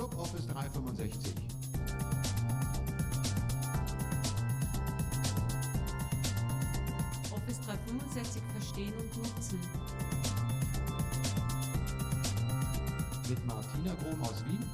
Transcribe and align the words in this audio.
Club 0.00 0.18
Office 0.18 0.46
365. 0.46 1.34
Office 7.30 7.60
365 7.66 8.42
verstehen 8.54 8.94
und 8.98 9.16
nutzen. 9.18 9.58
Mit 13.28 13.46
Martina 13.46 13.94
Grom 14.02 14.22
aus 14.22 14.42
Wien 14.46 14.64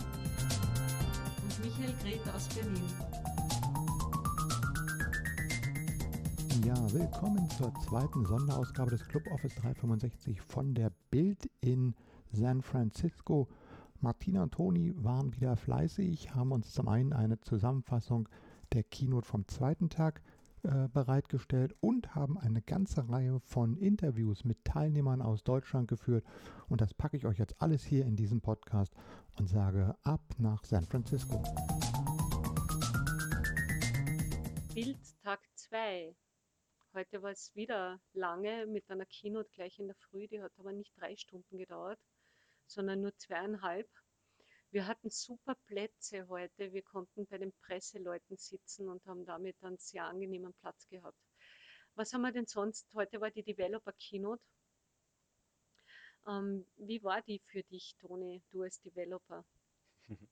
Und 1.43 1.65
Michael 1.65 1.95
Grete 2.05 2.33
aus 2.33 2.47
Berlin. 2.47 2.85
Ja, 6.65 6.93
willkommen 6.93 7.51
zur 7.51 7.75
zweiten 7.81 8.25
Sonderausgabe 8.27 8.93
des 8.93 9.05
Club 9.09 9.27
Office 9.33 9.57
365 9.57 10.41
von 10.41 10.73
der 10.73 10.93
Bild 11.11 11.51
in 11.63 11.97
San 12.31 12.63
Francisco. 12.63 13.49
Martina 14.01 14.43
und 14.43 14.53
Toni 14.53 14.93
waren 14.97 15.35
wieder 15.35 15.57
fleißig, 15.57 16.35
haben 16.35 16.53
uns 16.53 16.73
zum 16.73 16.89
einen 16.89 17.13
eine 17.13 17.41
Zusammenfassung 17.41 18.29
der 18.73 18.83
Keynote 18.83 19.27
vom 19.27 19.47
zweiten 19.49 19.89
Tag 19.89 20.23
äh, 20.63 20.89
bereitgestellt 20.89 21.75
und 21.81 22.15
haben 22.15 22.39
eine 22.39 22.61
ganze 22.61 23.09
Reihe 23.09 23.41
von 23.41 23.77
Interviews 23.77 24.45
mit 24.45 24.65
Teilnehmern 24.65 25.23
aus 25.23 25.45
Deutschland 25.45 25.87
geführt. 25.89 26.25
Und 26.69 26.81
das 26.81 26.93
packe 26.93 27.17
ich 27.17 27.27
euch 27.27 27.39
jetzt 27.39 27.61
alles 27.63 27.85
hier 27.85 28.05
in 28.05 28.17
diesem 28.17 28.41
Podcast 28.41 28.93
und 29.39 29.49
sage 29.49 29.97
ab 30.03 30.23
nach 30.39 30.65
San 30.65 30.85
Francisco. 30.85 31.43
Bild 34.75 34.99
Tag 35.23 35.41
2. 35.55 36.15
Heute 36.95 37.23
war 37.23 37.31
es 37.31 37.55
wieder 37.55 38.01
lange 38.15 38.67
mit 38.67 38.91
einer 38.91 39.07
Keynote 39.07 39.51
gleich 39.53 39.79
in 39.79 39.87
der 39.87 39.97
Früh. 39.97 40.27
Die 40.27 40.43
hat 40.43 40.53
aber 40.59 40.73
nicht 40.73 40.93
drei 40.99 41.15
Stunden 41.17 41.59
gedauert, 41.59 41.99
sondern 42.67 43.01
nur 43.01 43.17
zweieinhalb. 43.17 43.89
Wir 44.71 44.87
hatten 44.87 45.11
super 45.11 45.55
Plätze 45.67 46.29
heute. 46.29 46.73
Wir 46.73 46.83
konnten 46.83 47.27
bei 47.27 47.39
den 47.39 47.53
Presseleuten 47.63 48.37
sitzen 48.37 48.89
und 48.89 49.05
haben 49.07 49.25
damit 49.25 49.57
einen 49.63 49.79
sehr 49.79 50.05
angenehmen 50.05 50.53
Platz 50.55 50.87
gehabt. 50.89 51.19
Was 51.95 52.13
haben 52.13 52.23
wir 52.23 52.33
denn 52.33 52.47
sonst? 52.47 52.93
Heute 52.95 53.21
war 53.21 53.31
die 53.31 53.43
Developer 53.43 53.93
Keynote. 53.93 54.43
Ähm, 56.27 56.67
wie 56.77 57.03
war 57.03 57.23
die 57.23 57.39
für 57.39 57.63
dich, 57.63 57.97
Toni, 57.99 58.43
du 58.51 58.63
als 58.63 58.81
Developer? 58.83 59.45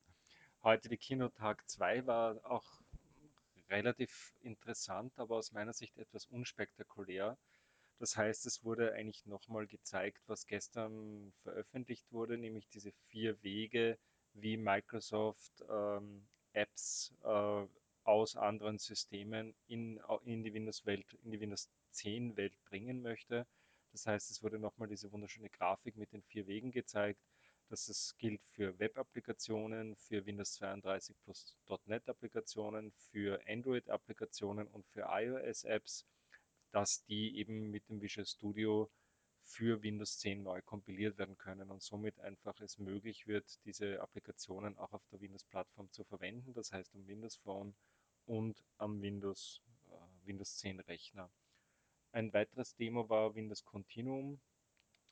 Heute 0.63 0.89
die 0.89 0.99
Keynote 0.99 1.35
Tag 1.35 1.69
2 1.69 2.07
war 2.07 2.45
auch 2.45 2.81
relativ 3.69 4.35
interessant, 4.41 5.19
aber 5.19 5.37
aus 5.37 5.53
meiner 5.53 5.73
Sicht 5.73 5.97
etwas 5.99 6.27
unspektakulär. 6.27 7.39
Das 7.99 8.17
heißt, 8.17 8.47
es 8.47 8.65
wurde 8.65 8.93
eigentlich 8.93 9.25
nochmal 9.27 9.67
gezeigt, 9.67 10.23
was 10.27 10.47
gestern 10.47 11.33
veröffentlicht 11.43 12.05
wurde, 12.11 12.37
nämlich 12.37 12.69
diese 12.69 12.93
vier 13.09 13.43
Wege, 13.43 13.99
wie 14.35 14.57
Microsoft 14.57 15.65
ähm, 15.71 16.27
Apps 16.53 17.15
äh, 17.23 17.67
aus 18.05 18.37
anderen 18.37 18.79
Systemen 18.79 19.55
in, 19.67 20.01
in 20.25 20.43
die 20.43 20.53
Windows-Welt, 20.53 21.07
in 21.23 21.31
die 21.31 21.41
Windows 21.41 21.71
10 21.93 22.37
Welt 22.37 22.53
bringen 22.65 23.01
möchte. 23.01 23.47
Das 23.93 24.07
heißt, 24.07 24.31
es 24.31 24.43
wurde 24.43 24.59
nochmal 24.59 24.89
diese 24.89 25.11
wunderschöne 25.13 25.49
Grafik 25.51 25.97
mit 25.97 26.13
den 26.13 26.23
vier 26.23 26.47
Wegen 26.47 26.73
gezeigt, 26.73 27.21
dass 27.69 27.89
es 27.89 28.17
gilt 28.19 28.43
für 28.51 28.79
Web-Applikationen, 28.79 29.97
für 29.97 30.27
Windows 30.27 30.53
32 30.55 31.17
plus 31.25 31.57
.NET 31.87 32.09
Applikationen, 32.09 32.93
für 33.11 33.41
Android-Applikationen 33.49 34.67
und 34.67 34.85
für 34.87 35.07
iOS-Apps, 35.09 36.05
dass 36.75 37.05
die 37.05 37.39
eben 37.39 37.71
mit 37.71 37.89
dem 37.89 38.03
Visual 38.03 38.27
Studio 38.27 38.91
für 39.45 39.83
Windows 39.83 40.19
10 40.19 40.43
neu 40.43 40.61
kompiliert 40.63 41.19
werden 41.19 41.39
können 41.39 41.71
und 41.71 41.81
somit 41.83 42.19
einfach 42.19 42.61
es 42.61 42.79
möglich 42.79 43.29
wird, 43.29 43.65
diese 43.65 44.01
Applikationen 44.01 44.77
auch 44.79 44.93
auf 44.93 45.07
der 45.13 45.21
Windows-Plattform 45.21 45.93
zu 45.93 46.03
verwenden, 46.03 46.53
das 46.53 46.73
heißt 46.73 46.93
am 46.97 47.07
Windows 47.07 47.37
Phone 47.37 47.77
und 48.27 48.61
am 48.79 49.01
Windows, 49.01 49.63
äh, 49.89 50.27
Windows 50.27 50.57
10 50.57 50.81
Rechner. 50.81 51.31
Ein 52.11 52.33
weiteres 52.33 52.75
Demo 52.75 53.09
war 53.09 53.37
Windows 53.37 53.65
Continuum. 53.65 54.41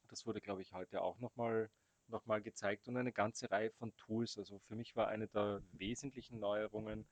Das 0.08 0.26
wurde, 0.26 0.40
glaube 0.40 0.62
ich, 0.62 0.72
heute 0.72 1.00
auch 1.00 1.20
nochmal 1.20 1.70
noch 2.08 2.26
mal 2.26 2.42
gezeigt 2.42 2.88
und 2.88 2.96
eine 2.96 3.12
ganze 3.12 3.50
Reihe 3.50 3.70
von 3.70 3.94
Tools. 3.96 4.36
Also 4.36 4.58
für 4.60 4.74
mich 4.74 4.96
war 4.96 5.08
eine 5.08 5.28
der 5.28 5.62
wesentlichen 5.72 6.40
Neuerungen, 6.40 7.06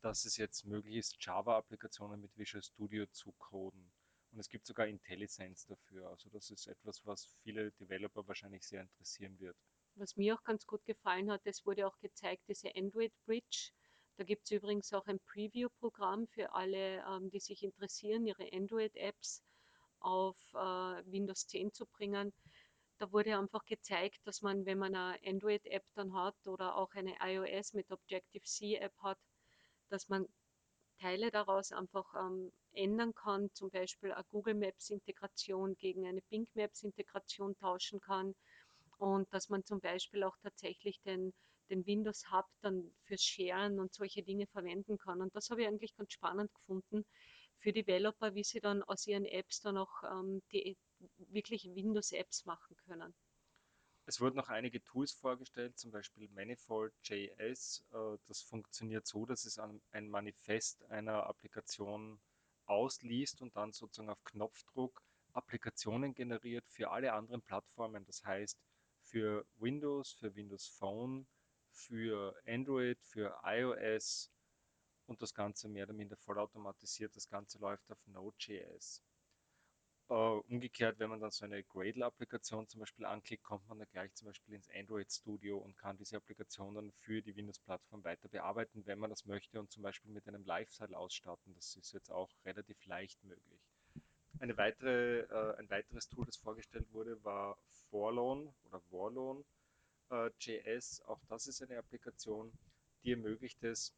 dass 0.00 0.24
es 0.24 0.36
jetzt 0.36 0.64
möglich 0.64 0.96
ist, 0.96 1.16
Java-Applikationen 1.20 2.20
mit 2.20 2.36
Visual 2.36 2.62
Studio 2.62 3.06
zu 3.06 3.32
coden. 3.32 3.92
Und 4.36 4.40
es 4.40 4.50
gibt 4.50 4.66
sogar 4.66 4.86
IntelliSense 4.86 5.66
dafür. 5.66 6.10
Also 6.10 6.28
das 6.28 6.50
ist 6.50 6.66
etwas, 6.66 7.00
was 7.06 7.24
viele 7.42 7.72
Developer 7.80 8.28
wahrscheinlich 8.28 8.66
sehr 8.68 8.82
interessieren 8.82 9.40
wird. 9.40 9.56
Was 9.94 10.18
mir 10.18 10.34
auch 10.34 10.44
ganz 10.44 10.66
gut 10.66 10.84
gefallen 10.84 11.30
hat, 11.30 11.40
es 11.44 11.64
wurde 11.64 11.86
auch 11.86 11.98
gezeigt, 12.00 12.42
diese 12.46 12.70
Android 12.76 13.14
Bridge. 13.24 13.70
Da 14.18 14.24
gibt 14.24 14.44
es 14.44 14.50
übrigens 14.50 14.92
auch 14.92 15.06
ein 15.06 15.20
Preview-Programm 15.20 16.26
für 16.26 16.52
alle, 16.52 17.02
ähm, 17.08 17.30
die 17.30 17.40
sich 17.40 17.62
interessieren, 17.62 18.26
ihre 18.26 18.52
Android-Apps 18.52 19.42
auf 20.00 20.36
äh, 20.52 20.56
Windows 21.10 21.46
10 21.46 21.72
zu 21.72 21.86
bringen. 21.86 22.34
Da 22.98 23.10
wurde 23.12 23.38
einfach 23.38 23.64
gezeigt, 23.64 24.18
dass 24.26 24.42
man, 24.42 24.66
wenn 24.66 24.76
man 24.76 24.94
eine 24.94 25.18
Android-App 25.24 25.84
dann 25.94 26.12
hat 26.12 26.36
oder 26.46 26.76
auch 26.76 26.92
eine 26.92 27.16
iOS 27.22 27.72
mit 27.72 27.90
Objective-C-App 27.90 28.92
hat, 28.98 29.18
dass 29.88 30.10
man 30.10 30.26
Teile 31.00 31.30
daraus 31.30 31.72
einfach 31.72 32.12
ähm, 32.14 32.52
ändern 32.76 33.14
kann, 33.14 33.50
zum 33.54 33.70
Beispiel 33.70 34.12
eine 34.12 34.24
Google 34.30 34.54
Maps 34.54 34.90
Integration 34.90 35.76
gegen 35.76 36.06
eine 36.06 36.22
Bing 36.30 36.46
Maps 36.54 36.82
Integration 36.82 37.56
tauschen 37.56 38.00
kann 38.00 38.34
und 38.98 39.32
dass 39.32 39.48
man 39.48 39.64
zum 39.64 39.80
Beispiel 39.80 40.22
auch 40.22 40.36
tatsächlich 40.42 41.00
den, 41.02 41.32
den 41.70 41.86
Windows 41.86 42.30
Hub 42.30 42.46
dann 42.62 42.94
fürs 43.04 43.22
Sharen 43.22 43.78
und 43.78 43.92
solche 43.94 44.22
Dinge 44.22 44.46
verwenden 44.46 44.98
kann. 44.98 45.20
Und 45.20 45.34
das 45.34 45.50
habe 45.50 45.62
ich 45.62 45.68
eigentlich 45.68 45.94
ganz 45.96 46.12
spannend 46.12 46.52
gefunden 46.54 47.04
für 47.58 47.72
Developer, 47.72 48.34
wie 48.34 48.44
sie 48.44 48.60
dann 48.60 48.82
aus 48.82 49.06
ihren 49.06 49.24
Apps 49.24 49.60
dann 49.60 49.76
auch 49.76 50.02
ähm, 50.04 50.42
die 50.52 50.76
wirklich 51.30 51.64
Windows-Apps 51.74 52.44
machen 52.44 52.76
können. 52.86 53.14
Es 54.08 54.20
wurden 54.20 54.36
noch 54.36 54.48
einige 54.48 54.82
Tools 54.84 55.12
vorgestellt, 55.12 55.76
zum 55.78 55.90
Beispiel 55.90 56.28
Manifold.js. 56.28 57.84
Äh, 57.92 58.18
das 58.28 58.40
funktioniert 58.40 59.06
so, 59.06 59.26
dass 59.26 59.44
es 59.44 59.58
ein 59.58 60.08
Manifest 60.08 60.88
einer 60.90 61.26
Applikation 61.26 62.20
ausliest 62.66 63.42
und 63.42 63.56
dann 63.56 63.72
sozusagen 63.72 64.10
auf 64.10 64.22
Knopfdruck 64.24 65.02
Applikationen 65.32 66.14
generiert 66.14 66.66
für 66.68 66.90
alle 66.90 67.12
anderen 67.12 67.42
Plattformen. 67.42 68.04
Das 68.06 68.24
heißt, 68.24 68.58
für 69.02 69.46
Windows, 69.56 70.12
für 70.12 70.34
Windows 70.34 70.66
Phone, 70.66 71.26
für 71.70 72.34
Android, 72.46 72.98
für 73.02 73.38
iOS 73.44 74.30
und 75.06 75.20
das 75.22 75.34
Ganze 75.34 75.68
mehr 75.68 75.84
oder 75.84 75.92
minder 75.92 76.16
vollautomatisiert. 76.16 77.14
Das 77.14 77.28
Ganze 77.28 77.58
läuft 77.58 77.90
auf 77.90 77.98
Node.js. 78.06 79.02
Uh, 80.08 80.40
umgekehrt, 80.48 81.00
wenn 81.00 81.10
man 81.10 81.18
dann 81.20 81.32
so 81.32 81.44
eine 81.44 81.64
Gradle-Applikation 81.64 82.68
zum 82.68 82.78
Beispiel 82.78 83.04
anklickt, 83.06 83.42
kommt 83.42 83.68
man 83.68 83.80
dann 83.80 83.88
gleich 83.90 84.14
zum 84.14 84.28
Beispiel 84.28 84.54
ins 84.54 84.70
Android 84.70 85.10
Studio 85.10 85.58
und 85.58 85.76
kann 85.76 85.96
diese 85.96 86.16
Applikation 86.16 86.76
dann 86.76 86.92
für 86.92 87.22
die 87.22 87.34
Windows-Plattform 87.34 88.04
weiter 88.04 88.28
bearbeiten, 88.28 88.86
wenn 88.86 89.00
man 89.00 89.10
das 89.10 89.26
möchte 89.26 89.58
und 89.58 89.72
zum 89.72 89.82
Beispiel 89.82 90.12
mit 90.12 90.28
einem 90.28 90.44
Lifestyle 90.44 90.96
ausstatten. 90.96 91.52
Das 91.56 91.74
ist 91.74 91.92
jetzt 91.92 92.12
auch 92.12 92.30
relativ 92.44 92.76
leicht 92.86 93.18
möglich. 93.24 93.60
Eine 94.38 94.56
weitere, 94.56 95.24
uh, 95.24 95.56
ein 95.56 95.68
weiteres 95.70 96.08
Tool, 96.08 96.24
das 96.24 96.36
vorgestellt 96.36 96.86
wurde, 96.92 97.18
war 97.24 97.58
Forlone 97.90 98.54
oder 98.68 98.80
Warlone 98.92 99.44
uh, 100.12 100.28
JS. 100.38 101.02
Auch 101.06 101.18
das 101.28 101.48
ist 101.48 101.62
eine 101.62 101.78
Applikation, 101.78 102.52
die 103.02 103.10
ermöglicht 103.10 103.60
es, 103.64 103.92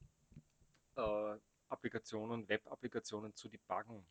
Applikationen, 1.68 2.48
Web-Applikationen 2.48 3.32
zu 3.36 3.48
debuggen 3.48 4.04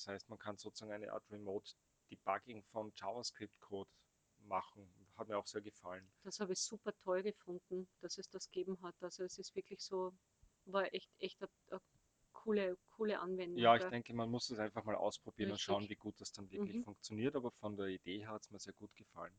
das 0.00 0.06
heißt, 0.06 0.28
man 0.30 0.38
kann 0.38 0.56
sozusagen 0.56 0.92
eine 0.92 1.12
Art 1.12 1.30
Remote 1.30 1.72
Debugging 2.10 2.62
von 2.64 2.90
JavaScript-Code 2.96 3.90
machen. 4.38 4.90
Hat 5.16 5.28
mir 5.28 5.36
auch 5.36 5.46
sehr 5.46 5.60
gefallen. 5.60 6.10
Das 6.22 6.40
habe 6.40 6.54
ich 6.54 6.60
super 6.60 6.94
toll 7.02 7.22
gefunden, 7.22 7.86
dass 8.00 8.16
es 8.16 8.30
das 8.30 8.50
gegeben 8.50 8.80
hat. 8.82 8.94
Also 9.02 9.24
es 9.24 9.36
ist 9.36 9.54
wirklich 9.54 9.82
so, 9.82 10.14
war 10.64 10.92
echt, 10.94 11.10
echt 11.18 11.42
eine, 11.42 11.50
eine 11.70 11.80
coole, 12.32 12.78
coole 12.96 13.20
Anwendung. 13.20 13.58
Ja, 13.58 13.76
ich 13.76 13.84
denke, 13.84 14.14
man 14.14 14.30
muss 14.30 14.48
es 14.48 14.58
einfach 14.58 14.84
mal 14.84 14.94
ausprobieren 14.94 15.50
Richtig. 15.50 15.68
und 15.68 15.74
schauen, 15.74 15.88
wie 15.90 15.96
gut 15.96 16.18
das 16.18 16.32
dann 16.32 16.50
wirklich 16.50 16.76
mhm. 16.76 16.84
funktioniert. 16.84 17.36
Aber 17.36 17.50
von 17.50 17.76
der 17.76 17.88
Idee 17.88 18.20
her 18.20 18.30
hat 18.30 18.42
es 18.42 18.50
mir 18.50 18.58
sehr 18.58 18.72
gut 18.72 18.94
gefallen. 18.96 19.38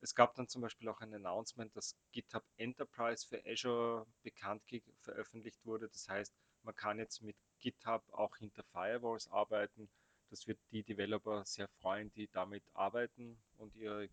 Es 0.00 0.14
gab 0.14 0.36
dann 0.36 0.46
zum 0.46 0.62
Beispiel 0.62 0.88
auch 0.88 1.00
ein 1.00 1.12
Announcement, 1.14 1.74
dass 1.74 1.96
GitHub 2.12 2.44
Enterprise 2.58 3.26
für 3.26 3.44
Azure 3.44 4.06
bekannt 4.22 4.62
veröffentlicht 5.00 5.64
wurde. 5.64 5.88
Das 5.88 6.06
heißt, 6.08 6.32
man 6.66 6.74
kann 6.74 6.98
jetzt 6.98 7.22
mit 7.22 7.36
GitHub 7.60 8.02
auch 8.12 8.36
hinter 8.36 8.64
Firewalls 8.64 9.28
arbeiten. 9.30 9.88
Das 10.30 10.48
wird 10.48 10.58
die 10.72 10.82
Developer 10.82 11.44
sehr 11.44 11.68
freuen, 11.80 12.12
die 12.14 12.28
damit 12.32 12.64
arbeiten 12.74 13.40
und 13.56 13.74
ihr 13.76 14.08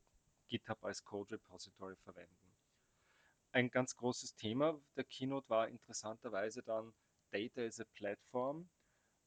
GitHub 0.48 0.84
als 0.84 1.04
Code 1.04 1.32
Repository 1.32 1.96
verwenden. 2.04 2.36
Ein 3.52 3.72
ganz 3.72 3.96
großes 3.96 4.36
Thema 4.36 4.80
der 4.96 5.04
Keynote 5.04 5.50
war 5.50 5.68
interessanterweise 5.68 6.62
dann 6.62 6.94
Data 7.32 7.62
as 7.62 7.80
a 7.80 7.86
Platform. 7.96 8.70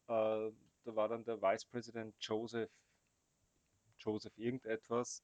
Äh, 0.07 0.53
da 0.85 0.95
war 0.95 1.09
dann 1.09 1.25
der 1.25 1.43
Vice 1.43 1.65
President 1.65 2.15
Joseph, 2.21 2.71
Joseph 3.99 4.39
irgendetwas, 4.39 5.23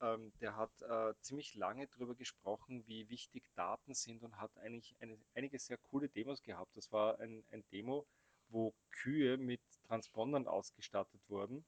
ähm, 0.00 0.32
der 0.40 0.56
hat 0.56 0.72
äh, 0.82 1.14
ziemlich 1.20 1.54
lange 1.54 1.86
darüber 1.88 2.14
gesprochen, 2.14 2.86
wie 2.86 3.08
wichtig 3.08 3.44
Daten 3.54 3.94
sind 3.94 4.22
und 4.22 4.38
hat 4.38 4.56
eigentlich 4.58 4.96
eine, 5.00 5.18
einige 5.34 5.58
sehr 5.58 5.78
coole 5.78 6.08
Demos 6.08 6.42
gehabt. 6.42 6.76
Das 6.76 6.92
war 6.92 7.18
ein, 7.20 7.44
ein 7.50 7.64
Demo, 7.72 8.06
wo 8.48 8.74
Kühe 8.90 9.36
mit 9.38 9.62
Transpondern 9.86 10.46
ausgestattet 10.48 11.20
wurden. 11.28 11.64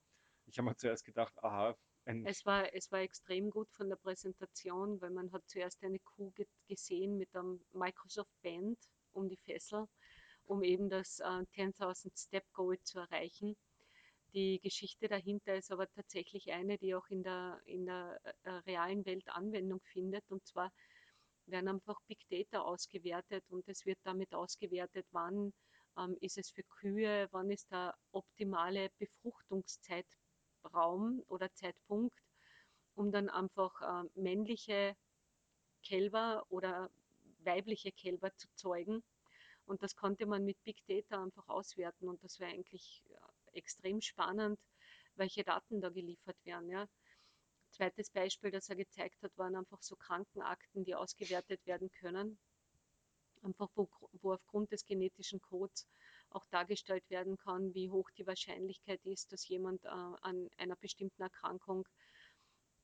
Ich 0.47 0.59
habe 0.59 0.69
mir 0.69 0.77
zuerst 0.77 1.05
gedacht, 1.05 1.35
aha, 1.43 1.77
Es 2.23 2.47
war, 2.47 2.73
es 2.75 2.93
war 2.93 3.01
extrem 3.01 3.51
gut 3.51 3.69
von 3.73 3.89
der 3.89 3.97
Präsentation, 3.97 5.01
weil 5.01 5.11
man 5.11 5.33
hat 5.33 5.43
zuerst 5.49 5.83
eine 5.83 5.99
Kuh 5.99 6.31
ge 6.33 6.47
gesehen 6.69 7.17
mit 7.19 7.35
einem 7.35 7.61
Microsoft 7.73 8.31
Band 8.43 8.79
um 9.13 9.29
die 9.29 9.37
Fessel, 9.39 9.87
um 10.45 10.63
eben 10.63 10.89
das 10.91 11.21
äh, 11.21 11.45
10.000 11.55 12.13
Step 12.17 12.45
Goal 12.53 12.79
zu 12.83 13.01
erreichen. 13.01 13.57
Die 14.35 14.61
Geschichte 14.61 15.09
dahinter 15.09 15.57
ist 15.57 15.73
aber 15.73 15.91
tatsächlich 15.91 16.53
eine, 16.53 16.77
die 16.79 16.95
auch 16.95 17.09
in 17.09 17.23
der, 17.23 17.61
in 17.65 17.87
der 17.87 18.21
äh, 18.45 18.51
realen 18.51 19.05
Welt 19.07 19.27
Anwendung 19.29 19.81
findet. 19.93 20.25
Und 20.31 20.47
zwar 20.47 20.71
werden 21.47 21.69
einfach 21.69 21.99
Big 22.07 22.19
Data 22.29 22.61
ausgewertet 22.61 23.45
und 23.49 23.67
es 23.69 23.87
wird 23.87 23.99
damit 24.05 24.35
ausgewertet, 24.35 25.07
wann 25.13 25.53
ähm, 25.99 26.17
ist 26.21 26.37
es 26.39 26.51
für 26.51 26.63
Kühe, 26.63 27.29
wann 27.33 27.51
ist 27.51 27.71
der 27.71 27.97
optimale 28.13 28.91
Befruchtungszeitraum 28.99 31.23
oder 31.29 31.53
Zeitpunkt, 31.55 32.19
um 32.95 33.11
dann 33.11 33.31
einfach 33.31 33.81
äh, 33.81 34.05
männliche 34.15 34.95
Kälber 35.83 36.45
oder 36.51 36.91
weibliche 37.45 37.93
Kälber 37.93 38.35
zu 38.37 38.49
zeugen. 38.55 39.03
Und 39.65 39.83
das 39.83 39.97
konnte 39.97 40.27
man 40.27 40.45
mit 40.45 40.63
Big 40.65 40.85
Data 40.87 41.23
einfach 41.23 41.49
auswerten 41.49 42.09
und 42.09 42.23
das 42.23 42.39
wäre 42.41 42.53
eigentlich 42.53 43.03
äh, 43.11 43.15
extrem 43.59 44.01
spannend, 44.01 44.59
welche 45.17 45.45
Daten 45.45 45.81
da 45.81 45.91
geliefert 45.91 46.37
werden. 46.45 46.71
Ja. 46.71 46.89
Zweites 47.71 48.11
Beispiel, 48.11 48.51
das 48.51 48.69
er 48.69 48.77
gezeigt 48.77 49.23
hat, 49.23 49.37
waren 49.37 49.57
einfach 49.57 49.83
so 49.83 49.97
Krankenakten, 49.97 50.85
die 50.85 50.95
ausgewertet 50.95 51.65
werden 51.67 51.91
können. 52.01 52.39
Einfach 53.43 53.71
wo, 53.75 53.89
wo 54.23 54.33
aufgrund 54.33 54.73
des 54.73 54.85
genetischen 54.85 55.41
Codes 55.41 55.87
auch 56.31 56.47
dargestellt 56.47 57.09
werden 57.09 57.37
kann, 57.37 57.75
wie 57.75 57.91
hoch 57.91 58.11
die 58.11 58.27
Wahrscheinlichkeit 58.27 59.05
ist, 59.05 59.33
dass 59.33 59.47
jemand 59.49 59.85
äh, 59.85 59.89
an 59.89 60.49
einer 60.57 60.77
bestimmten 60.77 61.23
Erkrankung 61.23 61.87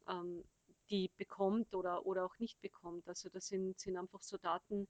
ähm, 0.08 0.44
die 0.90 1.10
bekommt 1.16 1.74
oder, 1.74 2.04
oder 2.06 2.24
auch 2.24 2.38
nicht 2.38 2.60
bekommt. 2.60 3.08
Also 3.08 3.28
das 3.30 3.46
sind, 3.46 3.78
sind 3.78 3.96
einfach 3.96 4.22
so 4.22 4.36
Daten, 4.36 4.86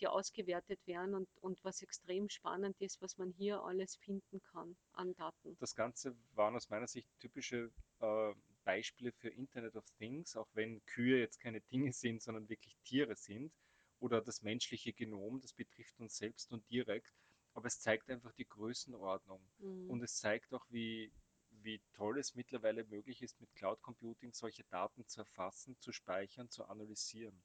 die 0.00 0.06
ausgewertet 0.06 0.80
werden 0.86 1.14
und, 1.14 1.28
und 1.40 1.62
was 1.64 1.82
extrem 1.82 2.28
spannend 2.28 2.80
ist, 2.80 3.00
was 3.02 3.18
man 3.18 3.30
hier 3.30 3.62
alles 3.62 3.96
finden 3.96 4.40
kann 4.52 4.76
an 4.92 5.14
Daten. 5.14 5.56
Das 5.58 5.74
Ganze 5.74 6.16
waren 6.34 6.56
aus 6.56 6.68
meiner 6.70 6.86
Sicht 6.86 7.08
typische 7.18 7.70
äh, 8.00 8.34
Beispiele 8.64 9.12
für 9.12 9.30
Internet 9.30 9.76
of 9.76 9.84
Things, 9.98 10.36
auch 10.36 10.48
wenn 10.52 10.84
Kühe 10.84 11.20
jetzt 11.20 11.40
keine 11.40 11.60
Dinge 11.62 11.92
sind, 11.92 12.22
sondern 12.22 12.48
wirklich 12.48 12.76
Tiere 12.84 13.16
sind. 13.16 13.52
Oder 14.00 14.20
das 14.20 14.42
menschliche 14.42 14.92
Genom, 14.92 15.40
das 15.40 15.52
betrifft 15.52 15.98
uns 15.98 16.16
selbst 16.16 16.52
und 16.52 16.68
direkt. 16.70 17.12
Aber 17.54 17.66
es 17.66 17.80
zeigt 17.80 18.10
einfach 18.10 18.32
die 18.34 18.46
Größenordnung. 18.46 19.40
Mhm. 19.58 19.90
Und 19.90 20.02
es 20.02 20.16
zeigt 20.16 20.52
auch, 20.54 20.64
wie, 20.68 21.10
wie 21.50 21.80
toll 21.94 22.18
es 22.18 22.34
mittlerweile 22.34 22.84
möglich 22.84 23.22
ist, 23.22 23.40
mit 23.40 23.52
Cloud 23.54 23.80
Computing 23.82 24.32
solche 24.32 24.64
Daten 24.64 25.06
zu 25.06 25.20
erfassen, 25.20 25.76
zu 25.80 25.90
speichern, 25.90 26.50
zu 26.50 26.64
analysieren. 26.66 27.42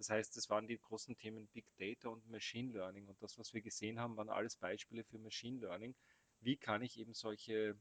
Das 0.00 0.08
heißt, 0.08 0.34
es 0.38 0.48
waren 0.48 0.66
die 0.66 0.78
großen 0.78 1.14
Themen 1.14 1.46
Big 1.48 1.66
Data 1.76 2.08
und 2.08 2.26
Machine 2.26 2.72
Learning. 2.72 3.06
Und 3.06 3.22
das, 3.22 3.36
was 3.36 3.52
wir 3.52 3.60
gesehen 3.60 4.00
haben, 4.00 4.16
waren 4.16 4.30
alles 4.30 4.56
Beispiele 4.56 5.04
für 5.04 5.18
Machine 5.18 5.60
Learning. 5.60 5.94
Wie 6.40 6.56
kann 6.56 6.80
ich 6.80 6.98
eben 6.98 7.12
solche 7.12 7.76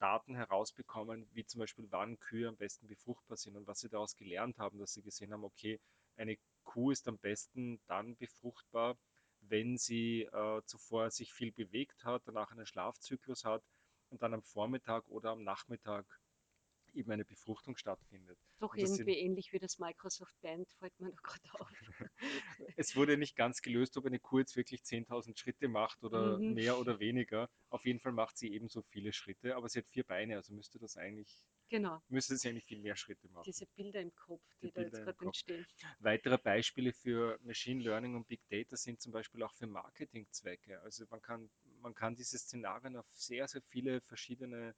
Daten 0.00 0.34
herausbekommen, 0.34 1.28
wie 1.34 1.46
zum 1.46 1.60
Beispiel, 1.60 1.86
wann 1.90 2.18
Kühe 2.18 2.48
am 2.48 2.56
besten 2.56 2.88
befruchtbar 2.88 3.36
sind 3.36 3.54
und 3.54 3.68
was 3.68 3.78
sie 3.78 3.88
daraus 3.88 4.16
gelernt 4.16 4.58
haben, 4.58 4.80
dass 4.80 4.94
sie 4.94 5.02
gesehen 5.02 5.32
haben, 5.32 5.44
okay, 5.44 5.78
eine 6.16 6.36
Kuh 6.64 6.90
ist 6.90 7.06
am 7.06 7.16
besten 7.16 7.80
dann 7.86 8.16
befruchtbar, 8.16 8.98
wenn 9.38 9.78
sie 9.78 10.22
äh, 10.22 10.62
zuvor 10.64 11.12
sich 11.12 11.32
viel 11.32 11.52
bewegt 11.52 12.04
hat, 12.04 12.22
danach 12.24 12.50
einen 12.50 12.66
Schlafzyklus 12.66 13.44
hat 13.44 13.62
und 14.08 14.20
dann 14.20 14.34
am 14.34 14.42
Vormittag 14.42 15.06
oder 15.06 15.30
am 15.30 15.44
Nachmittag 15.44 16.06
eben 16.96 17.10
eine 17.10 17.24
Befruchtung 17.24 17.76
stattfindet. 17.76 18.38
Doch 18.58 18.72
Und 18.74 18.82
das 18.82 18.90
sind- 18.94 19.08
irgendwie 19.08 19.20
ähnlich 19.20 19.52
wie 19.52 19.58
das 19.58 19.78
Microsoft 19.78 20.34
Band, 20.40 20.68
fällt 20.78 20.98
mir 20.98 21.10
da 21.10 21.16
gerade 21.22 21.60
auf. 21.60 21.70
Es 22.76 22.96
wurde 22.96 23.16
nicht 23.16 23.36
ganz 23.36 23.62
gelöst, 23.62 23.96
ob 23.96 24.06
eine 24.06 24.18
Kuh 24.18 24.38
jetzt 24.40 24.56
wirklich 24.56 24.82
10.000 24.84 25.38
Schritte 25.38 25.68
macht 25.68 26.02
oder 26.04 26.38
Mhm. 26.40 26.54
mehr 26.54 26.78
oder 26.78 26.98
weniger. 26.98 27.48
Auf 27.70 27.84
jeden 27.84 28.00
Fall 28.00 28.12
macht 28.12 28.36
sie 28.38 28.52
ebenso 28.52 28.82
viele 28.82 29.12
Schritte, 29.12 29.56
aber 29.56 29.68
sie 29.68 29.78
hat 29.80 29.86
vier 29.88 30.04
Beine, 30.04 30.36
also 30.36 30.52
müsste 30.52 30.78
das 30.78 30.96
eigentlich, 30.96 31.42
Genau, 31.68 32.00
müsste 32.08 32.36
sie 32.36 32.48
eigentlich 32.48 32.64
viel 32.66 32.80
mehr 32.80 32.96
Schritte 32.96 33.28
machen. 33.28 33.44
diese 33.46 33.66
Bilder 33.66 34.00
im 34.00 34.14
Kopf, 34.14 34.42
die, 34.62 34.68
Die 34.68 34.72
da 34.72 34.82
jetzt 34.82 35.02
gerade 35.02 35.24
entstehen. 35.24 35.66
Weitere 36.00 36.38
Beispiele 36.38 36.92
für 36.92 37.38
Machine 37.42 37.82
Learning 37.82 38.14
und 38.14 38.28
Big 38.28 38.40
Data 38.48 38.76
sind 38.76 39.00
zum 39.00 39.12
Beispiel 39.12 39.42
auch 39.42 39.52
für 39.54 39.66
Marketingzwecke. 39.66 40.80
Also 40.82 41.04
man 41.10 41.20
kann, 41.22 41.50
man 41.80 41.94
kann 41.94 42.14
diese 42.14 42.38
Szenarien 42.38 42.96
auf 42.96 43.06
sehr, 43.12 43.48
sehr 43.48 43.62
viele 43.62 44.00
verschiedene 44.02 44.74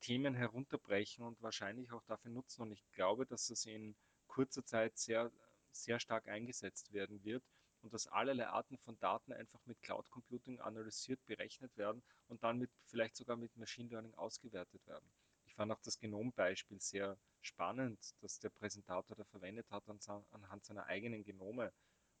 Themen 0.00 0.34
herunterbrechen 0.34 1.24
und 1.24 1.40
wahrscheinlich 1.42 1.92
auch 1.92 2.04
dafür 2.04 2.30
nutzen. 2.30 2.62
Und 2.62 2.72
ich 2.72 2.84
glaube, 2.92 3.26
dass 3.26 3.46
das 3.48 3.64
in 3.66 3.96
kurzer 4.26 4.64
Zeit 4.64 4.96
sehr, 4.96 5.30
sehr 5.72 6.00
stark 6.00 6.28
eingesetzt 6.28 6.92
werden 6.92 7.22
wird 7.24 7.42
und 7.82 7.92
dass 7.92 8.06
allerlei 8.06 8.46
Arten 8.48 8.78
von 8.78 8.98
Daten 8.98 9.32
einfach 9.32 9.60
mit 9.66 9.80
Cloud 9.82 10.10
Computing 10.10 10.60
analysiert, 10.60 11.24
berechnet 11.26 11.76
werden 11.76 12.02
und 12.28 12.42
dann 12.42 12.58
mit, 12.58 12.70
vielleicht 12.86 13.16
sogar 13.16 13.36
mit 13.36 13.56
Machine 13.56 13.88
Learning 13.88 14.14
ausgewertet 14.14 14.84
werden. 14.86 15.08
Ich 15.46 15.54
fand 15.54 15.72
auch 15.72 15.80
das 15.80 15.98
Genombeispiel 15.98 16.80
sehr 16.80 17.16
spannend, 17.40 17.98
das 18.20 18.38
der 18.38 18.50
Präsentator 18.50 19.16
da 19.16 19.24
verwendet 19.24 19.70
hat 19.70 19.84
anhand 19.88 20.64
seiner 20.64 20.86
eigenen 20.86 21.24
Genome, 21.24 21.72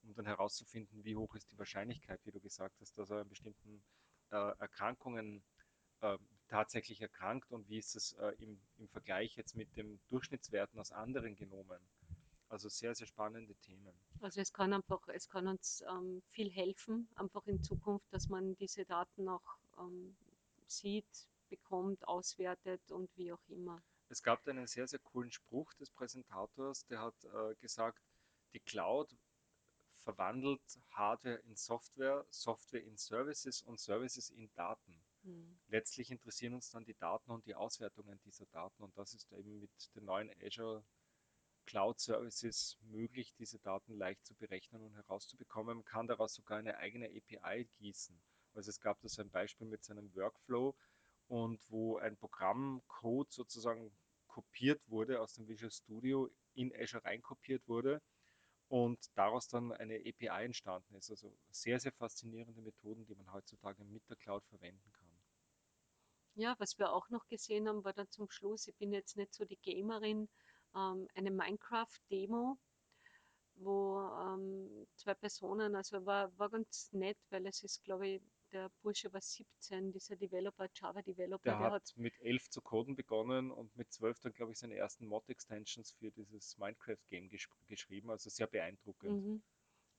um 0.02 0.14
dann 0.14 0.26
herauszufinden, 0.26 1.04
wie 1.04 1.16
hoch 1.16 1.34
ist 1.34 1.50
die 1.50 1.58
Wahrscheinlichkeit, 1.58 2.20
wie 2.24 2.32
du 2.32 2.40
gesagt 2.40 2.80
hast, 2.80 2.96
dass 2.96 3.10
er 3.10 3.20
an 3.20 3.28
bestimmten 3.28 3.82
äh, 4.30 4.52
Erkrankungen 4.58 5.42
äh, 6.00 6.16
tatsächlich 6.48 7.00
erkrankt 7.00 7.50
und 7.52 7.68
wie 7.68 7.78
ist 7.78 7.94
es 7.94 8.12
äh, 8.14 8.32
im, 8.38 8.60
im 8.78 8.88
Vergleich 8.88 9.36
jetzt 9.36 9.54
mit 9.54 9.76
den 9.76 10.00
Durchschnittswerten 10.08 10.80
aus 10.80 10.92
anderen 10.92 11.36
Genomen. 11.36 11.80
Also 12.48 12.70
sehr, 12.70 12.94
sehr 12.94 13.06
spannende 13.06 13.54
Themen. 13.56 13.92
Also 14.20 14.40
es 14.40 14.52
kann 14.52 14.72
einfach, 14.72 15.06
es 15.08 15.28
kann 15.28 15.46
uns 15.46 15.84
ähm, 15.88 16.22
viel 16.30 16.50
helfen, 16.50 17.08
einfach 17.14 17.46
in 17.46 17.62
Zukunft, 17.62 18.06
dass 18.10 18.28
man 18.28 18.56
diese 18.56 18.86
Daten 18.86 19.28
auch 19.28 19.58
ähm, 19.78 20.16
sieht, 20.66 21.28
bekommt, 21.50 22.06
auswertet 22.08 22.80
und 22.90 23.10
wie 23.16 23.32
auch 23.32 23.48
immer. 23.48 23.82
Es 24.08 24.22
gab 24.22 24.46
einen 24.48 24.66
sehr, 24.66 24.88
sehr 24.88 25.00
coolen 25.00 25.30
Spruch 25.30 25.74
des 25.74 25.90
Präsentators, 25.90 26.86
der 26.86 27.00
hat 27.00 27.24
äh, 27.24 27.54
gesagt, 27.56 28.02
die 28.54 28.60
Cloud 28.60 29.14
verwandelt 29.98 30.62
Hardware 30.92 31.36
in 31.44 31.54
Software, 31.54 32.24
Software 32.30 32.82
in 32.82 32.96
Services 32.96 33.60
und 33.60 33.78
Services 33.78 34.30
in 34.30 34.50
Daten. 34.54 34.97
Hm. 35.28 35.58
Letztlich 35.68 36.10
interessieren 36.10 36.54
uns 36.54 36.70
dann 36.70 36.84
die 36.86 36.94
Daten 36.94 37.30
und 37.30 37.44
die 37.46 37.54
Auswertungen 37.54 38.18
dieser 38.24 38.46
Daten 38.46 38.82
und 38.82 38.96
das 38.96 39.12
ist 39.12 39.30
eben 39.32 39.60
mit 39.60 39.70
den 39.94 40.06
neuen 40.06 40.30
Azure 40.42 40.82
Cloud 41.66 42.00
Services 42.00 42.78
möglich, 42.82 43.34
diese 43.38 43.58
Daten 43.60 43.96
leicht 43.98 44.24
zu 44.26 44.34
berechnen 44.34 44.82
und 44.82 44.94
herauszubekommen. 44.94 45.78
Man 45.78 45.84
kann 45.84 46.06
daraus 46.08 46.34
sogar 46.34 46.58
eine 46.58 46.78
eigene 46.78 47.06
API 47.08 47.66
gießen. 47.78 48.18
Also 48.54 48.70
es 48.70 48.80
gab 48.80 49.00
da 49.02 49.08
so 49.08 49.22
ein 49.22 49.30
Beispiel 49.30 49.66
mit 49.66 49.84
seinem 49.84 50.14
Workflow 50.16 50.74
und 51.28 51.60
wo 51.68 51.98
ein 51.98 52.16
Programmcode 52.16 53.30
sozusagen 53.32 53.92
kopiert 54.28 54.80
wurde 54.88 55.20
aus 55.20 55.34
dem 55.34 55.48
Visual 55.48 55.70
Studio 55.70 56.30
in 56.54 56.72
Azure 56.74 57.04
reinkopiert 57.04 57.68
wurde 57.68 58.00
und 58.68 58.98
daraus 59.16 59.48
dann 59.48 59.72
eine 59.72 59.96
API 59.96 60.44
entstanden 60.46 60.94
ist. 60.96 61.10
Also 61.10 61.32
sehr, 61.50 61.80
sehr 61.80 61.92
faszinierende 61.92 62.62
Methoden, 62.62 63.06
die 63.06 63.14
man 63.16 63.32
heutzutage 63.32 63.84
mit 63.84 64.08
der 64.08 64.16
Cloud 64.16 64.44
verwenden 64.46 64.92
kann. 64.92 65.07
Ja, 66.38 66.54
was 66.58 66.78
wir 66.78 66.92
auch 66.92 67.10
noch 67.10 67.26
gesehen 67.26 67.68
haben, 67.68 67.84
war 67.84 67.92
dann 67.92 68.08
zum 68.10 68.30
Schluss, 68.30 68.68
ich 68.68 68.76
bin 68.76 68.92
jetzt 68.92 69.16
nicht 69.16 69.34
so 69.34 69.44
die 69.44 69.58
Gamerin, 69.60 70.28
ähm, 70.74 71.08
eine 71.14 71.30
Minecraft-Demo, 71.32 72.56
wo 73.56 74.00
ähm, 74.22 74.86
zwei 74.94 75.14
Personen, 75.14 75.74
also 75.74 76.06
war, 76.06 76.30
war 76.38 76.48
ganz 76.48 76.92
nett, 76.92 77.18
weil 77.30 77.44
es 77.46 77.62
ist, 77.64 77.82
glaube 77.82 78.06
ich, 78.08 78.22
der 78.52 78.70
Bursche 78.82 79.12
war 79.12 79.20
17, 79.20 79.92
dieser 79.92 80.16
Developer, 80.16 80.68
Java-Developer, 80.72 81.50
Der 81.50 81.58
der, 81.58 81.72
hat 81.72 81.92
mit 81.96 82.14
11 82.20 82.48
zu 82.50 82.60
coden 82.60 82.94
begonnen 82.94 83.50
und 83.50 83.74
mit 83.76 83.92
12 83.92 84.20
dann, 84.20 84.32
glaube 84.32 84.52
ich, 84.52 84.58
seine 84.58 84.76
ersten 84.76 85.06
Mod-Extensions 85.06 85.90
für 85.90 86.12
dieses 86.12 86.56
Minecraft-Game 86.56 87.28
gesch 87.28 87.48
geschrieben. 87.66 88.10
Also 88.10 88.30
sehr 88.30 88.46
beeindruckend. 88.46 89.10
Mhm. 89.10 89.42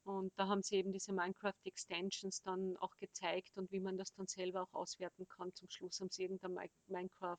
Und 0.03 0.34
da 0.38 0.48
haben 0.48 0.63
sie 0.63 0.75
eben 0.77 0.91
diese 0.91 1.13
Minecraft-Extensions 1.13 2.41
dann 2.41 2.77
auch 2.77 2.96
gezeigt 2.98 3.58
und 3.58 3.72
wie 3.72 3.79
man 3.79 3.98
das 3.98 4.13
dann 4.13 4.27
selber 4.27 4.63
auch 4.63 4.74
auswerten 4.74 5.27
kann. 5.27 5.53
Zum 5.56 5.70
Schluss 5.70 6.00
haben 6.01 6.10
sie 6.12 6.24
irgendein 6.24 6.53
Mi- 6.53 6.72
Minecraft 6.88 7.38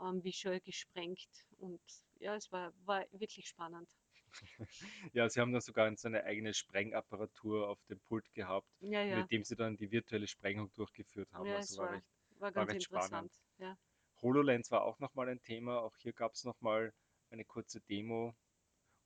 ähm, 0.00 0.22
gesprengt 0.22 1.28
und 1.58 1.80
ja, 2.20 2.36
es 2.36 2.52
war, 2.52 2.72
war 2.84 3.04
wirklich 3.12 3.48
spannend. 3.48 3.88
Ja, 5.12 5.28
sie 5.28 5.40
haben 5.40 5.52
dann 5.52 5.60
sogar 5.60 5.94
so 5.96 6.08
eine 6.08 6.24
eigene 6.24 6.54
Sprengapparatur 6.54 7.68
auf 7.68 7.78
dem 7.88 8.00
Pult 8.00 8.32
gehabt, 8.34 8.68
Ja, 8.80 9.02
ja, 9.02 9.28
mit 9.28 9.30
dem 9.30 9.44
sie 9.44 9.56
dann 9.56 9.76
die 9.76 9.90
virtuelle 9.90 10.26
Sprengung 10.26 10.72
durchgeführt 10.74 11.32
haben. 11.32 11.52
ja, 11.52 11.54
Also 11.54 11.76
es 11.76 11.78
war 11.78 11.90
war, 11.90 11.90
recht 11.90 12.06
war 12.38 12.52
ganz 12.52 12.66
recht 12.66 12.82
spannend. 12.84 13.32
interessant. 13.32 13.32
Ja. 13.58 13.76
HoloLens 14.22 14.70
war 14.70 14.84
auch 14.84 14.98
nochmal 15.00 15.28
ein 15.28 15.42
Thema. 15.42 15.80
Auch 15.82 15.96
hier 15.98 16.12
gab 16.14 16.34
es 16.34 16.44
nochmal 16.44 16.92
eine 17.30 17.44
kurze 17.44 17.80
Demo 17.82 18.34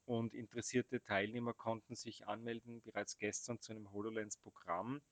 und 0.08 0.32
interessierte 0.32 1.02
Teilnehmer 1.02 1.52
konnten 1.52 1.94
sich 1.94 2.26
anmelden 2.26 2.80
bereits 2.80 3.18
gestern 3.18 3.60
zu 3.60 3.72
einem 3.72 3.92
HoloLens-Programm. 3.92 5.02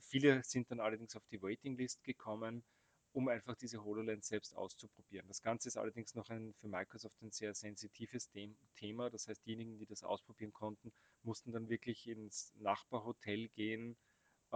Viele 0.00 0.42
sind 0.42 0.70
dann 0.70 0.80
allerdings 0.80 1.14
auf 1.16 1.26
die 1.30 1.42
Waitinglist 1.42 2.02
gekommen, 2.02 2.64
um 3.12 3.28
einfach 3.28 3.56
diese 3.56 3.84
HoloLens 3.84 4.26
selbst 4.28 4.56
auszuprobieren. 4.56 5.28
Das 5.28 5.42
Ganze 5.42 5.68
ist 5.68 5.76
allerdings 5.76 6.14
noch 6.14 6.30
ein, 6.30 6.54
für 6.54 6.68
Microsoft 6.68 7.20
ein 7.20 7.30
sehr 7.30 7.52
sensitives 7.54 8.30
Thema. 8.76 9.10
Das 9.10 9.28
heißt, 9.28 9.44
diejenigen, 9.44 9.76
die 9.78 9.86
das 9.86 10.02
ausprobieren 10.02 10.54
konnten, 10.54 10.92
mussten 11.22 11.52
dann 11.52 11.68
wirklich 11.68 12.08
ins 12.08 12.54
Nachbarhotel 12.56 13.48
gehen, 13.50 13.98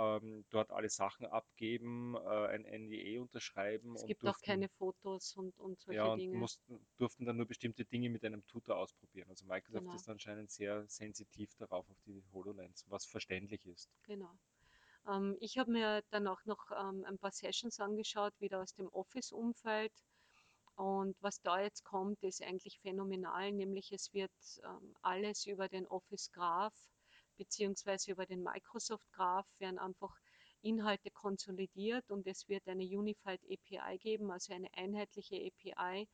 ähm, 0.01 0.45
dort 0.51 0.71
alle 0.71 0.89
Sachen 0.89 1.27
abgeben, 1.27 2.15
äh, 2.17 2.47
ein 2.49 2.65
NDA 2.65 3.21
unterschreiben. 3.21 3.95
Es 3.95 4.07
gibt 4.07 4.23
durften, 4.23 4.43
auch 4.43 4.47
keine 4.47 4.69
Fotos 4.69 5.37
und, 5.37 5.59
und 5.59 5.81
solche 5.81 5.97
ja, 5.97 6.13
und 6.13 6.19
Dinge. 6.19 6.39
Mussten, 6.39 6.87
durften 6.97 7.25
dann 7.25 7.37
nur 7.37 7.47
bestimmte 7.47 7.85
Dinge 7.85 8.11
mit 8.11 8.25
einem 8.25 8.47
Tutor 8.47 8.77
ausprobieren. 8.77 9.29
Also 9.29 9.45
Microsoft 9.47 9.85
Genau. 9.85 9.97
ist 9.97 10.09
anscheinend 10.09 10.51
sehr 10.51 10.87
sensitiv 10.89 11.55
darauf, 11.57 11.89
auf 11.91 12.01
die 12.07 12.23
HoloLens, 12.33 12.85
was 12.89 13.05
verständlich 13.07 13.65
ist. 13.67 13.91
Genau. 14.05 14.39
Ähm, 15.09 15.37
ich 15.41 15.59
habe 15.59 15.71
mir 15.71 16.03
dann 16.11 16.27
auch 16.27 16.45
noch 16.45 16.71
ähm, 16.73 17.05
ein 17.05 17.19
paar 17.19 17.33
Sessions 17.33 17.81
angeschaut, 17.81 18.35
wieder 18.41 18.61
aus 18.63 18.75
dem 18.75 18.89
Office-Umfeld. 18.89 19.93
Und 20.77 21.17
was 21.23 21.41
da 21.43 21.61
jetzt 21.61 21.85
kommt, 21.85 22.23
ist 22.23 22.43
eigentlich 22.43 22.81
phänomenal, 22.81 23.53
nämlich 23.53 23.93
es 23.93 24.13
wird 24.15 24.33
ähm, 24.65 24.97
alles 25.03 25.47
über 25.47 25.69
den 25.69 25.87
Office 25.87 26.31
Graph 26.33 26.75
beziehungsweise 27.41 28.11
über 28.13 28.27
den 28.27 28.43
Microsoft 28.43 29.11
Graph 29.13 29.49
werden 29.59 29.79
einfach 29.79 30.15
Inhalte 30.61 31.11
konsolidiert 31.11 32.11
und 32.11 32.27
es 32.27 32.47
wird 32.49 32.69
eine 32.69 32.85
Unified 32.85 33.41
API 33.45 33.97
geben, 33.99 34.31
also 34.31 34.53
eine 34.53 34.69
einheitliche 34.75 35.37
API. 35.37 36.07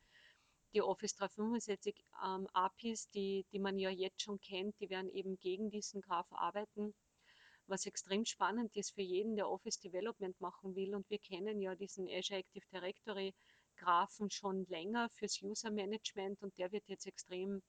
Die 0.72 0.82
Office 0.82 1.16
365 1.16 1.96
ähm, 2.24 2.46
APIs, 2.52 3.10
die, 3.10 3.44
die 3.50 3.58
man 3.58 3.76
ja 3.76 3.90
jetzt 3.90 4.22
schon 4.22 4.38
kennt, 4.40 4.78
die 4.78 4.88
werden 4.88 5.10
eben 5.10 5.36
gegen 5.38 5.68
diesen 5.68 6.00
Graph 6.00 6.30
arbeiten 6.30 6.94
was 7.68 7.84
extrem 7.84 8.24
spannend 8.24 8.76
ist 8.76 8.94
für 8.94 9.02
jeden, 9.02 9.34
der 9.34 9.48
Office 9.48 9.80
Development 9.80 10.40
machen 10.40 10.76
will. 10.76 10.94
Und 10.94 11.10
wir 11.10 11.18
kennen 11.18 11.60
ja 11.60 11.74
diesen 11.74 12.08
Azure 12.08 12.38
Active 12.38 12.64
Directory 12.72 13.34
Graphen 13.76 14.30
schon 14.30 14.64
länger 14.66 15.10
fürs 15.14 15.42
User 15.42 15.70
Management 15.70 16.42
und 16.42 16.56
der 16.58 16.72
wird 16.72 16.84
jetzt 16.86 17.06
extrem 17.06 17.62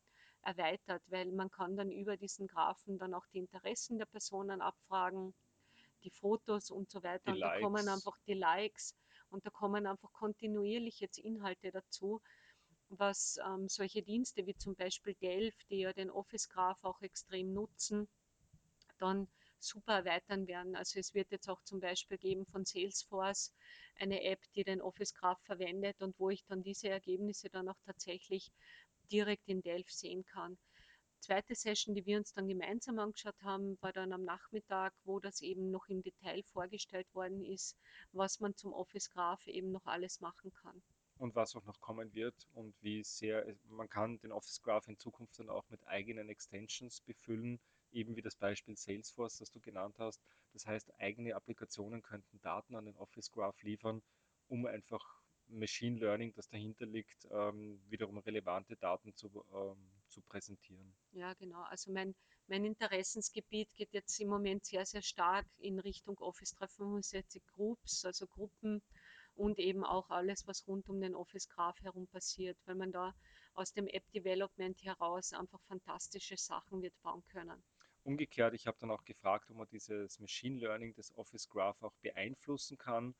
erweitert, 0.47 1.03
weil 1.09 1.31
man 1.33 1.51
kann 1.51 1.75
dann 1.75 1.91
über 1.91 2.15
diesen 2.15 2.47
Graphen 2.47 2.97
dann 2.97 3.13
auch 3.13 3.25
die 3.33 3.39
Interessen 3.39 3.97
der 3.97 4.05
Personen 4.05 4.61
abfragen, 4.61 5.33
die 6.03 6.09
Fotos 6.09 6.71
und 6.71 6.89
so 6.89 7.03
weiter. 7.03 7.33
Die 7.33 7.33
und 7.33 7.41
da 7.41 7.49
kommen 7.59 7.85
Likes. 7.85 7.93
einfach 7.93 8.17
die 8.25 8.33
Likes 8.33 8.95
und 9.29 9.45
da 9.45 9.49
kommen 9.49 9.85
einfach 9.85 10.11
kontinuierlich 10.13 11.01
jetzt 11.01 11.17
Inhalte 11.19 11.71
dazu, 11.71 12.21
was 12.89 13.37
ähm, 13.45 13.67
solche 13.67 14.01
Dienste 14.01 14.45
wie 14.45 14.55
zum 14.55 14.75
Beispiel 14.75 15.15
Delph, 15.15 15.57
die 15.69 15.79
ja 15.79 15.91
den 15.91 16.09
Office 16.09 16.47
Graph 16.47 16.81
auch 16.83 17.01
extrem 17.01 17.53
nutzen, 17.53 18.07
dann 18.99 19.27
super 19.59 19.95
erweitern 19.95 20.47
werden. 20.47 20.75
Also 20.75 20.99
es 20.99 21.13
wird 21.13 21.31
jetzt 21.31 21.49
auch 21.49 21.61
zum 21.63 21.81
Beispiel 21.81 22.17
geben 22.17 22.45
von 22.45 22.63
Salesforce 22.63 23.53
eine 23.99 24.23
App, 24.23 24.39
die 24.55 24.63
den 24.63 24.81
Office 24.81 25.13
Graph 25.13 25.41
verwendet 25.43 26.01
und 26.01 26.17
wo 26.19 26.29
ich 26.29 26.45
dann 26.45 26.63
diese 26.63 26.89
Ergebnisse 26.89 27.49
dann 27.49 27.67
auch 27.67 27.79
tatsächlich 27.85 28.51
direkt 29.11 29.47
in 29.47 29.61
Delph 29.61 29.91
sehen 29.91 30.23
kann. 30.25 30.57
Zweite 31.19 31.55
Session, 31.55 31.95
die 31.95 32.05
wir 32.05 32.17
uns 32.17 32.33
dann 32.33 32.47
gemeinsam 32.47 32.99
angeschaut 32.99 33.41
haben, 33.41 33.77
war 33.81 33.93
dann 33.93 34.13
am 34.13 34.23
Nachmittag, 34.23 34.93
wo 35.03 35.19
das 35.19 35.41
eben 35.41 35.69
noch 35.71 35.87
im 35.89 36.01
Detail 36.01 36.43
vorgestellt 36.53 37.07
worden 37.13 37.43
ist, 37.43 37.77
was 38.11 38.39
man 38.39 38.55
zum 38.55 38.73
Office 38.73 39.09
Graph 39.09 39.45
eben 39.47 39.71
noch 39.71 39.85
alles 39.85 40.21
machen 40.21 40.51
kann. 40.53 40.81
und 41.17 41.35
was 41.35 41.55
auch 41.55 41.63
noch 41.65 41.79
kommen 41.79 42.13
wird 42.13 42.35
und 42.53 42.75
wie 42.81 43.03
sehr 43.03 43.45
man 43.65 43.89
kann 43.89 44.19
den 44.19 44.31
Office 44.31 44.61
Graph 44.61 44.87
in 44.87 44.97
Zukunft 44.97 45.37
dann 45.39 45.49
auch 45.49 45.67
mit 45.69 45.85
eigenen 45.87 46.29
Extensions 46.29 47.01
befüllen, 47.01 47.59
eben 47.91 48.15
wie 48.15 48.21
das 48.21 48.35
Beispiel 48.35 48.75
Salesforce, 48.75 49.37
das 49.37 49.51
du 49.51 49.59
genannt 49.59 49.95
hast. 49.99 50.21
Das 50.53 50.65
heißt, 50.65 50.99
eigene 50.99 51.35
Applikationen 51.35 52.01
könnten 52.01 52.39
Daten 52.41 52.75
an 52.75 52.85
den 52.85 52.97
Office 52.97 53.31
Graph 53.31 53.61
liefern, 53.63 54.01
um 54.47 54.65
einfach 54.65 55.21
Machine 55.49 55.99
Learning, 55.99 56.33
das 56.33 56.49
dahinter 56.49 56.85
liegt, 56.85 57.27
ähm, 57.31 57.81
wiederum 57.89 58.17
relevante 58.19 58.75
Daten 58.75 59.13
zu, 59.15 59.29
ähm, 59.53 59.91
zu 60.09 60.21
präsentieren. 60.21 60.93
Ja, 61.11 61.33
genau. 61.33 61.61
Also 61.63 61.91
mein, 61.91 62.15
mein 62.47 62.65
Interessensgebiet 62.65 63.73
geht 63.73 63.93
jetzt 63.93 64.19
im 64.19 64.29
Moment 64.29 64.65
sehr, 64.65 64.85
sehr 64.85 65.01
stark 65.01 65.45
in 65.57 65.79
Richtung 65.79 66.17
Office 66.19 66.53
365 66.55 67.43
Groups, 67.47 68.05
also 68.05 68.27
Gruppen 68.27 68.81
und 69.35 69.59
eben 69.59 69.83
auch 69.83 70.09
alles, 70.09 70.45
was 70.47 70.67
rund 70.67 70.89
um 70.89 70.99
den 70.99 71.15
Office 71.15 71.47
Graph 71.47 71.79
herum 71.81 72.07
passiert, 72.07 72.57
weil 72.65 72.75
man 72.75 72.91
da 72.91 73.13
aus 73.53 73.71
dem 73.73 73.87
App 73.87 74.03
Development 74.11 74.81
heraus 74.83 75.33
einfach 75.33 75.61
fantastische 75.67 76.37
Sachen 76.37 76.81
wird 76.81 76.93
bauen 77.01 77.23
können. 77.31 77.63
Umgekehrt, 78.03 78.53
ich 78.53 78.67
habe 78.67 78.77
dann 78.79 78.91
auch 78.91 79.03
gefragt, 79.03 79.49
ob 79.49 79.57
man 79.57 79.67
dieses 79.71 80.19
Machine 80.19 80.59
Learning 80.59 80.93
des 80.93 81.15
Office 81.17 81.47
Graph 81.49 81.81
auch 81.81 81.95
beeinflussen 82.01 82.77
kann. 82.77 83.15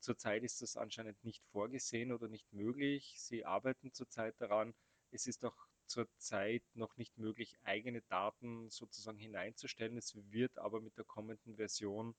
Zurzeit 0.00 0.42
ist 0.44 0.62
das 0.62 0.76
anscheinend 0.76 1.22
nicht 1.24 1.44
vorgesehen 1.46 2.12
oder 2.12 2.28
nicht 2.28 2.52
möglich. 2.52 3.14
Sie 3.16 3.44
arbeiten 3.44 3.92
zurzeit 3.92 4.40
daran. 4.40 4.74
Es 5.10 5.26
ist 5.26 5.44
auch 5.44 5.56
zurzeit 5.86 6.62
noch 6.74 6.96
nicht 6.96 7.16
möglich, 7.18 7.56
eigene 7.64 8.02
Daten 8.02 8.68
sozusagen 8.70 9.18
hineinzustellen. 9.18 9.96
Es 9.96 10.14
wird 10.30 10.58
aber 10.58 10.80
mit 10.80 10.96
der 10.96 11.04
kommenden 11.04 11.56
Version 11.56 12.14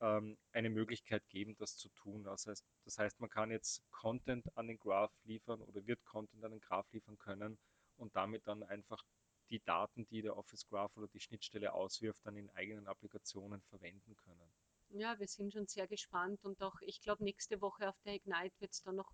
ähm, 0.00 0.36
eine 0.52 0.70
Möglichkeit 0.70 1.26
geben, 1.28 1.56
das 1.58 1.76
zu 1.76 1.88
tun. 1.90 2.24
Das 2.24 2.46
heißt, 2.46 2.64
das 2.84 2.98
heißt, 2.98 3.20
man 3.20 3.30
kann 3.30 3.50
jetzt 3.50 3.82
Content 3.90 4.56
an 4.56 4.68
den 4.68 4.78
Graph 4.78 5.12
liefern 5.24 5.62
oder 5.62 5.86
wird 5.86 6.04
Content 6.04 6.44
an 6.44 6.52
den 6.52 6.60
Graph 6.60 6.90
liefern 6.92 7.18
können 7.18 7.58
und 7.96 8.14
damit 8.14 8.46
dann 8.46 8.62
einfach 8.62 9.02
die 9.50 9.60
Daten, 9.60 10.06
die 10.08 10.22
der 10.22 10.36
Office 10.36 10.66
Graph 10.66 10.96
oder 10.96 11.08
die 11.08 11.20
Schnittstelle 11.20 11.72
auswirft, 11.72 12.20
dann 12.24 12.36
in 12.36 12.50
eigenen 12.50 12.86
Applikationen 12.86 13.62
verwenden 13.62 14.16
können. 14.16 14.50
Ja, 14.90 15.18
wir 15.18 15.26
sind 15.28 15.52
schon 15.52 15.66
sehr 15.66 15.86
gespannt 15.86 16.44
und 16.44 16.62
auch, 16.62 16.80
ich 16.80 17.00
glaube, 17.00 17.24
nächste 17.24 17.60
Woche 17.60 17.88
auf 17.88 18.00
der 18.04 18.14
Ignite 18.14 18.54
wird 18.60 18.72
es 18.72 18.82
dann 18.82 18.96
noch 18.96 19.12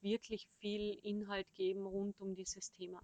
wirklich 0.00 0.48
viel 0.58 0.98
Inhalt 1.02 1.46
geben 1.54 1.86
rund 1.86 2.20
um 2.20 2.34
dieses 2.34 2.70
Thema. 2.70 3.02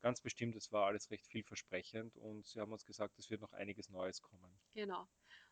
Ganz 0.00 0.20
bestimmt, 0.20 0.54
es 0.56 0.70
war 0.70 0.86
alles 0.86 1.10
recht 1.10 1.26
vielversprechend 1.26 2.16
und 2.16 2.46
Sie 2.46 2.60
haben 2.60 2.72
uns 2.72 2.84
gesagt, 2.84 3.18
es 3.18 3.30
wird 3.30 3.40
noch 3.40 3.52
einiges 3.52 3.88
Neues 3.88 4.20
kommen. 4.20 4.60
Genau. 4.74 5.06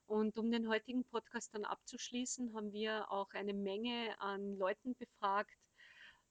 Und 0.07 0.37
um 0.37 0.51
den 0.51 0.69
heutigen 0.69 1.05
Podcast 1.05 1.55
dann 1.55 1.65
abzuschließen, 1.65 2.55
haben 2.55 2.73
wir 2.73 3.11
auch 3.11 3.31
eine 3.33 3.55
Menge 3.55 4.15
an 4.21 4.59
Leuten 4.59 4.95
befragt. 4.97 5.57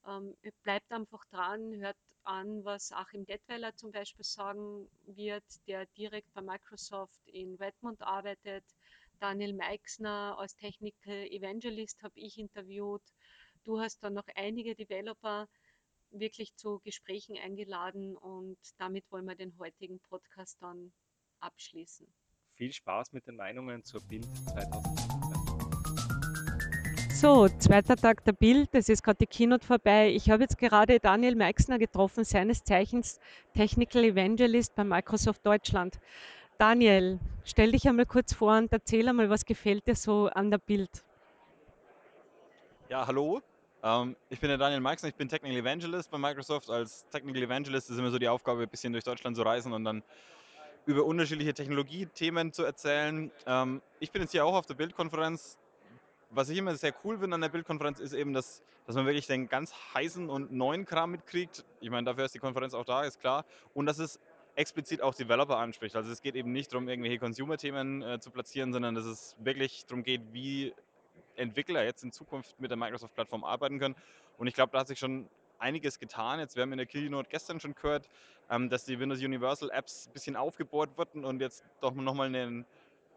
Ähm, 0.06 0.36
bleibt 0.64 0.92
einfach 0.92 1.26
dran, 1.32 1.76
hört 1.80 1.98
an, 2.24 2.64
was 2.64 2.92
Achim 2.92 3.26
Detweiler 3.26 3.76
zum 3.76 3.92
Beispiel 3.92 4.24
sagen 4.26 4.88
wird, 5.08 5.44
der 5.68 5.86
direkt 5.98 6.32
bei 6.34 6.42
Microsoft 6.42 7.20
in 7.26 7.56
Redmond 7.56 8.02
arbeitet. 8.02 8.64
Daniel 9.22 9.54
Meixner 9.54 10.36
als 10.40 10.56
Technical 10.56 11.28
Evangelist 11.28 12.02
habe 12.02 12.20
ich 12.20 12.40
interviewt. 12.40 13.04
Du 13.64 13.80
hast 13.80 14.04
dann 14.04 14.16
noch 14.16 14.26
einige 14.36 14.74
Developer 14.74 15.48
wirklich 16.10 16.56
zu 16.56 16.80
Gesprächen 16.80 17.38
eingeladen 17.38 18.18
und 18.18 18.58
damit 18.80 19.06
wollen 19.12 19.26
wir 19.26 19.36
den 19.36 19.56
heutigen 19.60 20.00
Podcast 20.00 20.58
dann 20.60 20.92
abschließen. 21.40 22.08
Viel 22.56 22.74
Spaß 22.74 23.14
mit 23.14 23.28
den 23.28 23.36
Meinungen 23.36 23.84
zur 23.84 24.02
Bild 24.02 24.26
2017. 24.48 25.12
So, 27.14 27.48
zweiter 27.60 27.96
Tag 27.96 28.26
der 28.26 28.34
Bild, 28.34 28.70
es 28.74 28.90
ist 28.90 29.04
gerade 29.04 29.20
die 29.20 29.28
Keynote 29.28 29.64
vorbei. 29.64 30.10
Ich 30.10 30.32
habe 30.32 30.42
jetzt 30.42 30.58
gerade 30.58 31.00
Daniel 31.00 31.36
Meixner 31.36 31.78
getroffen, 31.78 32.24
seines 32.24 32.64
Zeichens 32.64 33.20
Technical 33.54 34.04
Evangelist 34.04 34.74
bei 34.74 34.84
Microsoft 34.84 35.46
Deutschland. 35.46 36.00
Daniel, 36.62 37.18
stell 37.44 37.72
dich 37.72 37.90
einmal 37.90 38.06
kurz 38.06 38.36
vor 38.36 38.56
und 38.56 38.72
erzähl 38.72 39.10
einmal, 39.10 39.32
was 39.32 39.46
gefällt 39.46 39.88
dir 39.88 39.96
so 39.96 40.28
an 40.28 40.52
der 40.52 40.60
Bild? 40.60 40.92
Ja, 42.88 43.08
hallo. 43.08 43.42
Ähm, 43.82 44.16
ich 44.30 44.40
bin 44.40 44.50
der 44.50 44.60
Daniel 44.60 44.80
Meixner, 44.80 45.10
ich 45.10 45.16
bin 45.16 45.28
Technical 45.28 45.58
Evangelist 45.58 46.12
bei 46.12 46.20
Microsoft. 46.20 46.70
Als 46.70 47.04
Technical 47.10 47.42
Evangelist 47.42 47.90
ist 47.90 47.98
immer 47.98 48.12
so 48.12 48.20
die 48.20 48.28
Aufgabe, 48.28 48.62
ein 48.62 48.70
bisschen 48.70 48.94
durch 48.94 49.04
Deutschland 49.04 49.36
zu 49.36 49.42
reisen 49.42 49.74
und 49.74 49.84
dann 49.86 50.04
über 50.86 51.04
unterschiedliche 51.04 51.56
Technologiethemen 51.56 52.54
zu 52.54 52.64
erzählen. 52.64 53.32
Ähm, 53.48 53.82
ich 54.00 54.12
bin 54.12 54.22
jetzt 54.22 54.30
hier 54.30 54.46
auch 54.46 54.54
auf 54.54 54.68
der 54.68 54.76
Bildkonferenz. 54.76 55.58
Was 56.30 56.50
ich 56.50 56.60
immer 56.60 56.76
sehr 56.76 56.94
cool 57.04 57.18
finde 57.18 57.34
an 57.34 57.42
der 57.42 57.50
Bildkonferenz 57.50 58.00
ist 58.00 58.14
eben, 58.14 58.34
dass, 58.34 58.62
dass 58.86 58.96
man 58.96 59.08
wirklich 59.08 59.26
den 59.26 59.50
ganz 59.50 59.74
heißen 59.96 60.30
und 60.30 60.52
neuen 60.52 60.86
Kram 60.86 61.10
mitkriegt. 61.10 61.66
Ich 61.80 61.90
meine, 61.90 62.06
dafür 62.06 62.26
ist 62.26 62.36
die 62.36 62.40
Konferenz 62.40 62.76
auch 62.76 62.86
da, 62.86 63.02
ist 63.02 63.20
klar. 63.20 63.46
Und 63.74 63.88
dass 63.88 63.98
es 63.98 64.20
explizit 64.56 65.02
auch 65.02 65.16
Developer 65.16 65.58
anspricht. 65.58 65.96
Also 65.96 66.12
es 66.12 66.22
geht 66.22 66.36
eben 66.36 66.52
nicht 66.52 66.72
darum, 66.72 66.88
irgendwelche 66.88 67.20
Consumer-Themen 67.20 68.02
äh, 68.02 68.20
zu 68.20 68.32
platzieren, 68.32 68.74
sondern 68.74 68.96
dass 68.96 69.06
es 69.06 69.36
wirklich 69.40 69.86
darum 69.86 70.04
geht, 70.04 70.22
wie 70.32 70.74
Entwickler 71.36 71.84
jetzt 71.84 72.04
in 72.04 72.12
Zukunft 72.12 72.60
mit 72.60 72.70
der 72.70 72.78
Microsoft-Plattform 72.78 73.44
arbeiten 73.44 73.80
können. 73.80 73.96
Und 74.38 74.48
ich 74.48 74.54
glaube, 74.54 74.72
da 74.72 74.80
hat 74.80 74.88
sich 74.88 75.00
schon 75.00 75.28
einiges 75.60 76.00
getan. 76.00 76.40
Jetzt, 76.40 76.56
wir 76.56 76.64
haben 76.64 76.72
in 76.72 76.78
der 76.78 76.88
Keynote 76.88 77.30
gestern 77.30 77.60
schon 77.60 77.76
gehört, 77.76 78.10
ähm, 78.50 78.70
dass 78.70 78.86
die 78.86 79.00
Windows 79.00 79.20
Universal 79.20 79.70
Apps 79.72 80.08
ein 80.08 80.14
bisschen 80.14 80.36
aufgebohrt 80.36 80.98
wurden 80.98 81.24
und 81.24 81.40
jetzt 81.40 81.64
doch 81.80 81.94
nochmal 81.94 82.28
einen 82.28 82.66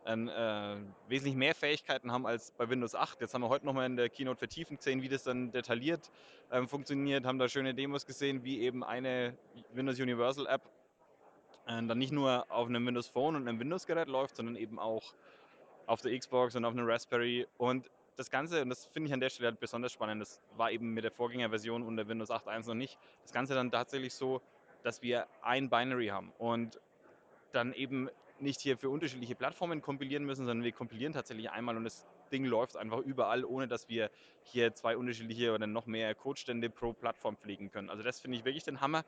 ein, 0.04 0.28
äh, 0.28 0.76
wesentlich 1.08 1.34
mehr 1.34 1.54
Fähigkeiten 1.54 2.12
haben 2.12 2.26
als 2.26 2.50
bei 2.52 2.68
Windows 2.68 2.94
8. 2.94 3.20
Jetzt 3.20 3.34
haben 3.34 3.42
wir 3.42 3.48
heute 3.48 3.66
nochmal 3.66 3.86
in 3.86 3.96
der 3.96 4.08
Keynote 4.08 4.38
vertiefend 4.38 4.78
gesehen, 4.78 5.02
wie 5.02 5.08
das 5.08 5.22
dann 5.22 5.50
detailliert 5.50 6.10
ähm, 6.50 6.68
funktioniert, 6.68 7.24
haben 7.24 7.38
da 7.38 7.48
schöne 7.48 7.74
Demos 7.74 8.06
gesehen, 8.06 8.44
wie 8.44 8.60
eben 8.60 8.84
eine 8.84 9.36
Windows 9.72 9.98
Universal 9.98 10.46
App 10.46 10.62
äh, 11.66 11.82
dann 11.82 11.98
nicht 11.98 12.12
nur 12.12 12.50
auf 12.50 12.68
einem 12.68 12.86
Windows 12.86 13.08
Phone 13.08 13.36
und 13.36 13.48
einem 13.48 13.60
Windows-Gerät 13.60 14.08
läuft, 14.08 14.36
sondern 14.36 14.56
eben 14.56 14.78
auch 14.78 15.14
auf 15.86 16.00
der 16.00 16.18
Xbox 16.18 16.56
und 16.56 16.64
auf 16.64 16.72
einem 16.72 16.86
Raspberry. 16.86 17.46
Und 17.58 17.90
das 18.16 18.30
Ganze, 18.30 18.62
und 18.62 18.68
das 18.68 18.86
finde 18.86 19.08
ich 19.08 19.12
an 19.12 19.20
der 19.20 19.30
Stelle 19.30 19.48
halt 19.48 19.60
besonders 19.60 19.92
spannend, 19.92 20.22
das 20.22 20.40
war 20.56 20.70
eben 20.70 20.94
mit 20.94 21.04
der 21.04 21.10
Vorgängerversion 21.10 21.82
unter 21.82 22.06
Windows 22.08 22.30
8.1 22.30 22.68
noch 22.68 22.74
nicht, 22.74 22.98
das 23.22 23.32
Ganze 23.32 23.54
dann 23.54 23.70
tatsächlich 23.70 24.14
so, 24.14 24.40
dass 24.82 25.02
wir 25.02 25.26
ein 25.42 25.70
Binary 25.70 26.08
haben 26.08 26.32
und 26.38 26.78
dann 27.52 27.72
eben 27.72 28.08
nicht 28.40 28.60
hier 28.60 28.76
für 28.76 28.90
unterschiedliche 28.90 29.34
Plattformen 29.34 29.80
kompilieren 29.80 30.24
müssen, 30.24 30.44
sondern 30.46 30.64
wir 30.64 30.72
kompilieren 30.72 31.12
tatsächlich 31.12 31.50
einmal 31.50 31.76
und 31.76 31.84
das 31.84 32.06
Ding 32.32 32.44
läuft 32.44 32.76
einfach 32.76 32.98
überall, 32.98 33.44
ohne 33.44 33.68
dass 33.68 33.88
wir 33.88 34.10
hier 34.42 34.74
zwei 34.74 34.96
unterschiedliche 34.96 35.52
oder 35.54 35.66
noch 35.66 35.86
mehr 35.86 36.14
Codestände 36.14 36.68
pro 36.68 36.92
Plattform 36.92 37.36
pflegen 37.36 37.70
können. 37.70 37.90
Also 37.90 38.02
das 38.02 38.20
finde 38.20 38.38
ich 38.38 38.44
wirklich 38.44 38.64
den 38.64 38.80
Hammer. 38.80 39.04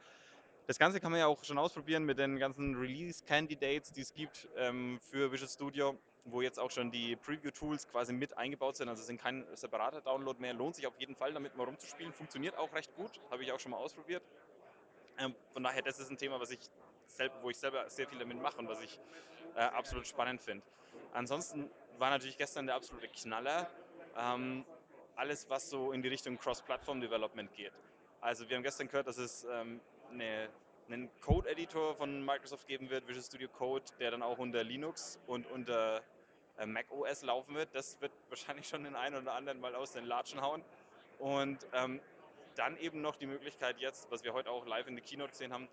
Das 0.66 0.80
Ganze 0.80 1.00
kann 1.00 1.12
man 1.12 1.20
ja 1.20 1.28
auch 1.28 1.44
schon 1.44 1.58
ausprobieren 1.58 2.04
mit 2.04 2.18
den 2.18 2.38
ganzen 2.40 2.74
Release-Candidates, 2.74 3.92
die 3.92 4.00
es 4.00 4.12
gibt 4.12 4.48
ähm, 4.56 4.98
für 5.10 5.30
Visual 5.30 5.48
Studio, 5.48 5.96
wo 6.24 6.42
jetzt 6.42 6.58
auch 6.58 6.72
schon 6.72 6.90
die 6.90 7.14
Preview-Tools 7.14 7.86
quasi 7.88 8.12
mit 8.12 8.36
eingebaut 8.36 8.76
sind. 8.76 8.88
Also 8.88 9.04
sind 9.04 9.20
kein 9.20 9.46
separater 9.54 10.00
Download 10.00 10.40
mehr. 10.40 10.54
Lohnt 10.54 10.74
sich 10.74 10.88
auf 10.88 10.98
jeden 10.98 11.14
Fall, 11.14 11.32
damit 11.32 11.56
mal 11.56 11.64
rumzuspielen. 11.64 12.12
Funktioniert 12.12 12.56
auch 12.58 12.74
recht 12.74 12.92
gut, 12.96 13.12
habe 13.30 13.44
ich 13.44 13.52
auch 13.52 13.60
schon 13.60 13.70
mal 13.70 13.76
ausprobiert. 13.76 14.24
Ähm, 15.20 15.36
von 15.52 15.62
daher, 15.62 15.82
das 15.82 16.00
ist 16.00 16.10
ein 16.10 16.18
Thema, 16.18 16.40
was 16.40 16.50
ich 16.50 16.58
wo 17.40 17.48
ich 17.48 17.56
selber 17.56 17.88
sehr 17.88 18.06
viel 18.06 18.18
damit 18.18 18.42
mache 18.42 18.58
und 18.58 18.68
was 18.68 18.82
ich 18.82 18.98
äh, 19.54 19.60
absolut 19.60 20.06
spannend 20.06 20.42
finde. 20.42 20.62
Ansonsten 21.14 21.70
war 21.98 22.10
natürlich 22.10 22.36
gestern 22.36 22.66
der 22.66 22.74
absolute 22.74 23.08
Knaller 23.08 23.70
ähm, 24.18 24.64
alles, 25.14 25.48
was 25.48 25.70
so 25.70 25.92
in 25.92 26.02
die 26.02 26.08
Richtung 26.08 26.36
Cross-Platform-Development 26.36 27.54
geht. 27.54 27.72
Also 28.20 28.48
wir 28.48 28.56
haben 28.56 28.64
gestern 28.64 28.88
gehört, 28.88 29.06
dass 29.06 29.16
es 29.16 29.46
ähm, 29.50 29.80
eine, 30.10 30.48
einen 30.88 31.10
Code-Editor 31.20 31.94
von 31.96 32.24
Microsoft 32.24 32.66
geben 32.66 32.90
wird, 32.90 33.06
Visual 33.06 33.24
Studio 33.24 33.48
Code, 33.48 33.84
der 33.98 34.10
dann 34.10 34.22
auch 34.22 34.38
unter 34.38 34.62
Linux 34.64 35.18
und 35.26 35.46
unter 35.50 36.02
äh, 36.58 36.66
Mac 36.66 36.90
OS 36.90 37.22
laufen 37.22 37.54
wird. 37.54 37.68
Das 37.74 38.00
wird 38.00 38.12
wahrscheinlich 38.28 38.68
schon 38.68 38.84
den 38.84 38.96
einen 38.96 39.16
oder 39.16 39.34
anderen 39.34 39.60
mal 39.60 39.74
aus 39.74 39.92
den 39.92 40.04
Latschen 40.04 40.40
hauen. 40.40 40.62
Und 41.18 41.66
ähm, 41.72 42.00
dann 42.56 42.76
eben 42.78 43.02
noch 43.02 43.16
die 43.16 43.26
Möglichkeit 43.26 43.78
jetzt, 43.78 44.10
was 44.10 44.24
wir 44.24 44.32
heute 44.32 44.50
auch 44.50 44.66
live 44.66 44.86
in 44.86 44.96
der 44.96 45.04
Keynote 45.04 45.30
gesehen 45.30 45.52
haben, 45.52 45.68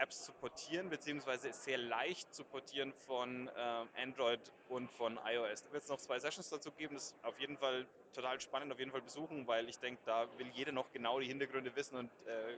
Apps 0.00 0.24
zu 0.24 0.32
portieren, 0.32 0.88
beziehungsweise 0.88 1.52
sehr 1.52 1.76
leicht 1.76 2.32
zu 2.34 2.44
portieren 2.44 2.92
von 3.06 3.48
äh, 3.48 4.02
Android 4.02 4.40
und 4.68 4.90
von 4.90 5.18
iOS. 5.24 5.64
Da 5.64 5.72
wird 5.72 5.82
es 5.82 5.90
noch 5.90 5.98
zwei 5.98 6.18
Sessions 6.18 6.48
dazu 6.48 6.72
geben, 6.72 6.94
das 6.94 7.12
ist 7.12 7.24
auf 7.24 7.38
jeden 7.38 7.58
Fall 7.58 7.86
total 8.14 8.40
spannend, 8.40 8.72
auf 8.72 8.78
jeden 8.78 8.90
Fall 8.90 9.02
besuchen, 9.02 9.46
weil 9.46 9.68
ich 9.68 9.78
denke, 9.78 10.00
da 10.06 10.26
will 10.38 10.48
jeder 10.54 10.72
noch 10.72 10.90
genau 10.92 11.20
die 11.20 11.26
Hintergründe 11.26 11.76
wissen 11.76 11.96
und 11.96 12.10
äh, 12.26 12.56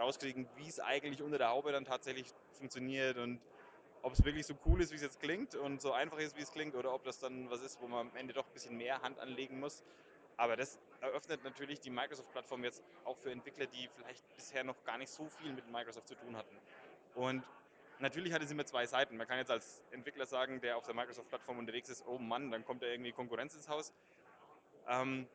rauskriegen, 0.00 0.48
wie 0.56 0.68
es 0.68 0.80
eigentlich 0.80 1.22
unter 1.22 1.38
der 1.38 1.50
Haube 1.50 1.72
dann 1.72 1.84
tatsächlich 1.84 2.26
funktioniert 2.52 3.18
und 3.18 3.40
ob 4.02 4.12
es 4.14 4.24
wirklich 4.24 4.46
so 4.46 4.54
cool 4.66 4.80
ist, 4.80 4.90
wie 4.92 4.96
es 4.96 5.02
jetzt 5.02 5.20
klingt 5.20 5.54
und 5.54 5.80
so 5.80 5.92
einfach 5.92 6.18
ist, 6.18 6.36
wie 6.36 6.40
es 6.42 6.50
klingt, 6.50 6.74
oder 6.74 6.94
ob 6.94 7.04
das 7.04 7.18
dann 7.18 7.50
was 7.50 7.60
ist, 7.60 7.80
wo 7.80 7.86
man 7.86 8.08
am 8.08 8.16
Ende 8.16 8.32
doch 8.32 8.46
ein 8.46 8.52
bisschen 8.52 8.76
mehr 8.76 9.02
Hand 9.02 9.18
anlegen 9.18 9.60
muss. 9.60 9.84
Aber 10.36 10.56
das 10.56 10.78
eröffnet 11.02 11.44
natürlich 11.44 11.80
die 11.80 11.90
Microsoft-Plattform 11.90 12.64
jetzt 12.64 12.82
auch 13.04 13.16
für 13.18 13.30
Entwickler, 13.30 13.66
die 13.66 13.88
vielleicht 13.94 14.24
bisher 14.36 14.64
noch 14.64 14.82
gar 14.84 14.96
nicht 14.96 15.10
so 15.10 15.28
viel 15.28 15.52
mit 15.52 15.70
Microsoft 15.70 16.08
zu 16.08 16.14
tun 16.14 16.34
hatten. 16.34 16.56
Und 17.14 17.44
natürlich 17.98 18.32
hat 18.32 18.42
es 18.42 18.50
immer 18.50 18.64
zwei 18.64 18.86
Seiten. 18.86 19.18
Man 19.18 19.26
kann 19.26 19.36
jetzt 19.36 19.50
als 19.50 19.82
Entwickler 19.90 20.24
sagen, 20.24 20.62
der 20.62 20.78
auf 20.78 20.86
der 20.86 20.94
Microsoft-Plattform 20.94 21.58
unterwegs 21.58 21.90
ist, 21.90 22.06
oh 22.06 22.16
Mann, 22.16 22.50
dann 22.50 22.64
kommt 22.64 22.82
da 22.82 22.86
irgendwie 22.86 23.12
Konkurrenz 23.12 23.54
ins 23.54 23.68
Haus. 23.68 23.92
Ähm, 24.88 25.28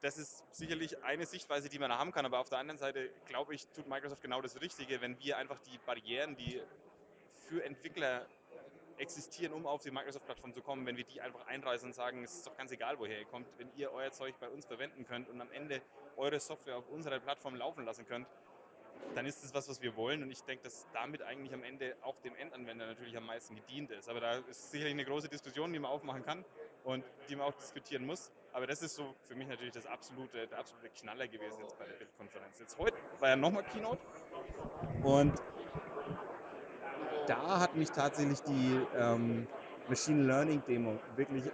das 0.00 0.16
ist 0.16 0.44
sicherlich 0.54 1.02
eine 1.04 1.26
Sichtweise, 1.26 1.68
die 1.68 1.78
man 1.78 1.92
haben 1.92 2.12
kann, 2.12 2.24
aber 2.24 2.38
auf 2.38 2.48
der 2.48 2.58
anderen 2.58 2.78
Seite, 2.78 3.10
glaube 3.26 3.54
ich, 3.54 3.66
tut 3.68 3.86
Microsoft 3.88 4.22
genau 4.22 4.40
das 4.40 4.60
Richtige, 4.60 5.00
wenn 5.00 5.18
wir 5.20 5.36
einfach 5.36 5.58
die 5.60 5.78
Barrieren, 5.84 6.36
die 6.36 6.60
für 7.48 7.62
Entwickler 7.64 8.26
existieren, 8.96 9.52
um 9.52 9.66
auf 9.66 9.82
die 9.82 9.90
Microsoft-Plattform 9.90 10.52
zu 10.52 10.62
kommen, 10.62 10.86
wenn 10.86 10.96
wir 10.96 11.04
die 11.04 11.20
einfach 11.20 11.46
einreißen 11.46 11.88
und 11.88 11.94
sagen, 11.94 12.22
es 12.22 12.34
ist 12.34 12.46
doch 12.46 12.56
ganz 12.56 12.70
egal, 12.70 12.98
woher 12.98 13.18
ihr 13.18 13.24
kommt, 13.26 13.46
wenn 13.58 13.68
ihr 13.76 13.92
euer 13.92 14.10
Zeug 14.12 14.34
bei 14.40 14.48
uns 14.48 14.66
verwenden 14.66 15.06
könnt 15.06 15.28
und 15.28 15.40
am 15.40 15.50
Ende 15.52 15.80
eure 16.16 16.38
Software 16.40 16.76
auf 16.76 16.88
unserer 16.88 17.18
Plattform 17.18 17.56
laufen 17.56 17.84
lassen 17.84 18.06
könnt, 18.06 18.26
dann 19.14 19.24
ist 19.26 19.42
das 19.42 19.54
was, 19.54 19.68
was 19.68 19.80
wir 19.80 19.96
wollen. 19.96 20.22
Und 20.22 20.30
ich 20.30 20.42
denke, 20.42 20.64
dass 20.64 20.86
damit 20.92 21.22
eigentlich 21.22 21.54
am 21.54 21.64
Ende 21.64 21.96
auch 22.02 22.20
dem 22.20 22.36
Endanwender 22.36 22.86
natürlich 22.86 23.16
am 23.16 23.24
meisten 23.24 23.56
gedient 23.56 23.90
ist. 23.90 24.08
Aber 24.08 24.20
da 24.20 24.32
ist 24.38 24.70
sicherlich 24.70 24.92
eine 24.92 25.04
große 25.04 25.28
Diskussion, 25.28 25.72
die 25.72 25.78
man 25.78 25.90
aufmachen 25.90 26.22
kann 26.22 26.44
und 26.84 27.04
die 27.28 27.36
man 27.36 27.46
auch 27.46 27.54
diskutieren 27.54 28.06
muss. 28.06 28.30
Aber 28.52 28.66
das 28.66 28.82
ist 28.82 28.96
so 28.96 29.14
für 29.28 29.34
mich 29.34 29.48
natürlich 29.48 29.72
das 29.72 29.86
absolute, 29.86 30.46
der 30.48 30.58
absolute 30.58 30.88
Knaller 30.90 31.28
gewesen 31.28 31.58
jetzt 31.60 31.78
bei 31.78 31.86
der 31.86 31.94
Bildkonferenz. 31.94 32.58
Jetzt 32.58 32.76
heute 32.78 32.96
war 33.20 33.28
ja 33.28 33.36
nochmal 33.36 33.62
Keynote 33.64 34.00
und 35.02 35.34
da 37.26 37.60
hat 37.60 37.76
mich 37.76 37.90
tatsächlich 37.90 38.42
die 38.42 38.80
ähm, 38.96 39.46
Machine 39.88 40.24
Learning 40.24 40.62
Demo 40.66 41.00
wirklich 41.16 41.44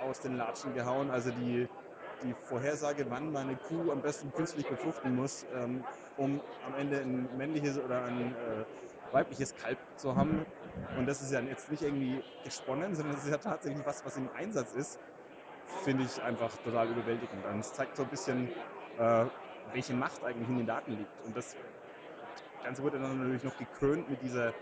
aus 0.00 0.20
den 0.20 0.36
Latschen 0.36 0.74
gehauen. 0.74 1.10
Also 1.10 1.30
die, 1.30 1.68
die 2.22 2.34
Vorhersage, 2.44 3.06
wann 3.10 3.32
man 3.32 3.48
eine 3.48 3.56
Kuh 3.56 3.90
am 3.92 4.00
besten 4.00 4.32
künstlich 4.32 4.66
befruchten 4.66 5.14
muss, 5.14 5.44
ähm, 5.54 5.84
um 6.16 6.40
am 6.64 6.74
Ende 6.74 7.00
ein 7.00 7.28
männliches 7.36 7.78
oder 7.78 8.04
ein 8.04 8.34
äh, 8.34 9.12
weibliches 9.12 9.54
Kalb 9.56 9.78
zu 9.96 10.16
haben. 10.16 10.46
Und 10.96 11.06
das 11.06 11.20
ist 11.20 11.32
ja 11.32 11.40
jetzt 11.40 11.70
nicht 11.70 11.82
irgendwie 11.82 12.22
gesponnen, 12.44 12.94
sondern 12.94 13.14
das 13.14 13.24
ist 13.24 13.30
ja 13.30 13.38
tatsächlich 13.38 13.84
was, 13.84 14.04
was 14.04 14.16
im 14.16 14.28
Einsatz 14.34 14.72
ist, 14.74 14.98
finde 15.84 16.04
ich 16.04 16.22
einfach 16.22 16.56
total 16.58 16.88
überwältigend. 16.88 17.44
Und 17.44 17.60
es 17.60 17.72
zeigt 17.72 17.96
so 17.96 18.02
ein 18.02 18.08
bisschen, 18.08 18.48
äh, 18.98 19.26
welche 19.72 19.94
Macht 19.94 20.22
eigentlich 20.24 20.48
in 20.48 20.58
den 20.58 20.66
Daten 20.66 20.92
liegt. 20.92 21.24
Und 21.24 21.36
das 21.36 21.56
Ganze 22.62 22.82
wurde 22.82 22.98
dann 22.98 23.18
natürlich 23.18 23.44
noch 23.44 23.56
gekrönt 23.56 24.08
mit 24.08 24.22
dieser 24.22 24.54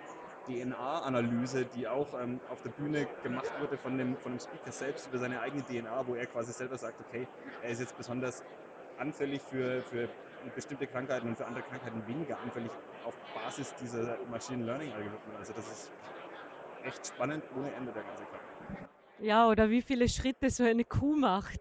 DNA-Analyse, 0.46 1.64
die 1.64 1.88
auch 1.88 2.20
ähm, 2.20 2.40
auf 2.50 2.60
der 2.62 2.70
Bühne 2.70 3.06
gemacht 3.22 3.50
wurde 3.60 3.78
von 3.78 3.96
dem, 3.96 4.16
von 4.18 4.32
dem 4.32 4.40
Speaker 4.40 4.72
selbst 4.72 5.06
über 5.06 5.18
seine 5.18 5.40
eigene 5.40 5.62
DNA, 5.62 6.06
wo 6.06 6.14
er 6.14 6.26
quasi 6.26 6.52
selber 6.52 6.76
sagt, 6.76 7.00
okay, 7.00 7.26
er 7.62 7.70
ist 7.70 7.80
jetzt 7.80 7.96
besonders 7.96 8.42
anfällig 8.98 9.42
für, 9.42 9.82
für 9.82 10.08
bestimmte 10.54 10.86
Krankheiten 10.86 11.28
und 11.28 11.36
für 11.36 11.46
andere 11.46 11.62
Krankheiten 11.62 12.06
weniger 12.06 12.38
anfällig 12.38 12.70
auf 13.04 13.14
Basis 13.34 13.72
dieser 13.80 14.18
Machine 14.26 14.64
Learning 14.64 14.92
Algorithmen. 14.92 15.36
Also 15.36 15.52
das 15.52 15.66
ist 15.66 15.90
echt 16.82 17.06
spannend 17.06 17.44
ohne 17.56 17.72
Ende 17.72 17.92
der 17.92 18.02
ganze 18.02 18.24
Kram. 18.24 18.40
Ja, 19.18 19.48
oder 19.48 19.70
wie 19.70 19.82
viele 19.82 20.08
Schritte 20.08 20.50
so 20.50 20.64
eine 20.64 20.84
Kuh 20.84 21.16
macht. 21.16 21.60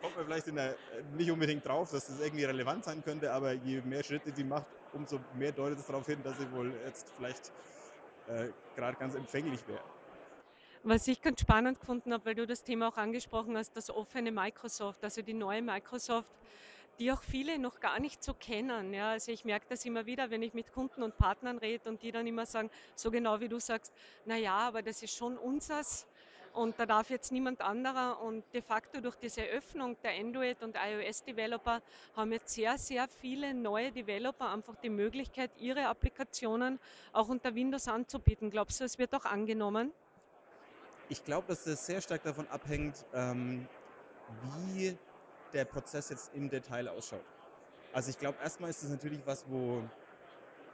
Kommt 0.00 0.16
man 0.16 0.24
vielleicht 0.24 0.46
der, 0.46 0.76
nicht 1.16 1.30
unbedingt 1.30 1.66
drauf, 1.66 1.90
dass 1.90 2.06
das 2.06 2.20
irgendwie 2.20 2.44
relevant 2.44 2.84
sein 2.84 3.02
könnte, 3.02 3.32
aber 3.32 3.52
je 3.52 3.80
mehr 3.82 4.02
Schritte 4.02 4.32
sie 4.34 4.44
macht, 4.44 4.66
umso 4.92 5.20
mehr 5.34 5.52
deutet 5.52 5.78
es 5.78 5.86
darauf 5.86 6.06
hin, 6.06 6.22
dass 6.22 6.38
sie 6.38 6.50
wohl 6.52 6.72
jetzt 6.84 7.10
vielleicht 7.16 7.52
äh, 8.26 8.48
gerade 8.76 8.96
ganz 8.96 9.14
empfänglich 9.14 9.66
wäre. 9.66 9.82
Was 10.82 11.06
ich 11.08 11.20
ganz 11.20 11.42
spannend 11.42 11.78
gefunden 11.78 12.10
habe, 12.14 12.24
weil 12.24 12.34
du 12.34 12.46
das 12.46 12.64
Thema 12.64 12.88
auch 12.88 12.96
angesprochen 12.96 13.54
hast, 13.58 13.76
das 13.76 13.90
offene 13.90 14.32
Microsoft, 14.32 15.04
also 15.04 15.20
die 15.20 15.34
neue 15.34 15.60
Microsoft, 15.60 16.34
die 16.98 17.12
auch 17.12 17.22
viele 17.22 17.58
noch 17.58 17.80
gar 17.80 18.00
nicht 18.00 18.24
so 18.24 18.32
kennen. 18.32 18.94
Ja, 18.94 19.10
also 19.10 19.30
ich 19.30 19.44
merke 19.44 19.66
das 19.68 19.84
immer 19.84 20.06
wieder, 20.06 20.30
wenn 20.30 20.42
ich 20.42 20.54
mit 20.54 20.72
Kunden 20.72 21.02
und 21.02 21.18
Partnern 21.18 21.58
rede 21.58 21.86
und 21.90 22.02
die 22.02 22.12
dann 22.12 22.26
immer 22.26 22.46
sagen, 22.46 22.70
so 22.96 23.10
genau 23.10 23.40
wie 23.40 23.48
du 23.50 23.60
sagst, 23.60 23.92
na 24.24 24.36
ja, 24.36 24.56
aber 24.56 24.80
das 24.80 25.02
ist 25.02 25.14
schon 25.14 25.36
unseres 25.36 26.06
und 26.54 26.80
da 26.80 26.86
darf 26.86 27.10
jetzt 27.10 27.30
niemand 27.30 27.60
anderer 27.60 28.18
und 28.22 28.42
de 28.54 28.62
facto 28.62 29.02
durch 29.02 29.16
diese 29.16 29.42
Öffnung 29.42 29.98
der 30.02 30.12
Android 30.18 30.62
und 30.62 30.76
iOS 30.76 31.24
Developer 31.24 31.82
haben 32.14 32.32
jetzt 32.32 32.54
sehr, 32.54 32.78
sehr 32.78 33.06
viele 33.06 33.52
neue 33.52 33.92
Developer 33.92 34.50
einfach 34.50 34.76
die 34.76 34.88
Möglichkeit, 34.88 35.50
ihre 35.58 35.88
Applikationen 35.88 36.80
auch 37.12 37.28
unter 37.28 37.54
Windows 37.54 37.86
anzubieten. 37.86 38.50
Glaubst 38.50 38.80
du, 38.80 38.84
es 38.84 38.98
wird 38.98 39.14
auch 39.14 39.26
angenommen? 39.26 39.92
Ich 41.10 41.24
glaube, 41.24 41.48
dass 41.48 41.64
das 41.64 41.84
sehr 41.86 42.00
stark 42.00 42.22
davon 42.22 42.46
abhängt, 42.46 43.04
ähm, 43.12 43.68
wie 44.28 44.96
der 45.52 45.64
Prozess 45.64 46.08
jetzt 46.08 46.32
im 46.32 46.48
Detail 46.48 46.86
ausschaut. 46.86 47.26
Also 47.90 48.10
ich 48.10 48.18
glaube, 48.18 48.38
erstmal 48.40 48.70
ist 48.70 48.84
es 48.84 48.90
natürlich 48.90 49.26
was, 49.26 49.44
wo, 49.48 49.90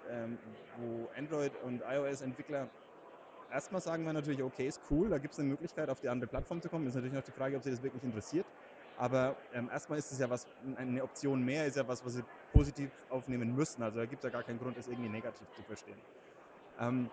ähm, 0.06 0.38
wo 0.74 1.08
Android 1.16 1.56
und 1.56 1.80
iOS-Entwickler 1.80 2.70
erstmal 3.50 3.80
sagen 3.80 4.04
wir 4.04 4.12
natürlich, 4.12 4.42
okay, 4.42 4.68
ist 4.68 4.82
cool, 4.90 5.08
da 5.08 5.16
gibt 5.18 5.32
es 5.32 5.38
eine 5.40 5.48
Möglichkeit, 5.48 5.88
auf 5.88 6.00
die 6.00 6.10
andere 6.10 6.28
Plattform 6.28 6.60
zu 6.60 6.68
kommen. 6.68 6.86
Ist 6.86 6.94
natürlich 6.96 7.14
noch 7.14 7.22
die 7.22 7.32
Frage, 7.32 7.56
ob 7.56 7.62
sie 7.62 7.70
das 7.70 7.80
wirklich 7.82 8.04
interessiert. 8.04 8.46
Aber 8.94 9.42
ähm, 9.52 9.70
erstmal 9.70 9.98
ist 9.98 10.12
es 10.12 10.18
ja 10.18 10.28
was, 10.28 10.46
eine 10.76 11.02
Option 11.02 11.42
mehr, 11.42 11.66
ist 11.66 11.76
ja 11.76 11.88
was, 11.88 12.04
was 12.04 12.12
sie 12.12 12.24
positiv 12.52 12.92
aufnehmen 13.08 13.52
müssen. 13.54 13.82
Also 13.82 14.00
da 14.00 14.06
gibt 14.06 14.20
es 14.22 14.24
ja 14.24 14.30
gar 14.30 14.44
keinen 14.44 14.58
Grund, 14.58 14.76
das 14.76 14.86
irgendwie 14.86 15.08
negativ 15.08 15.50
zu 15.54 15.64
verstehen. 15.64 16.04
Ähm, 16.78 17.10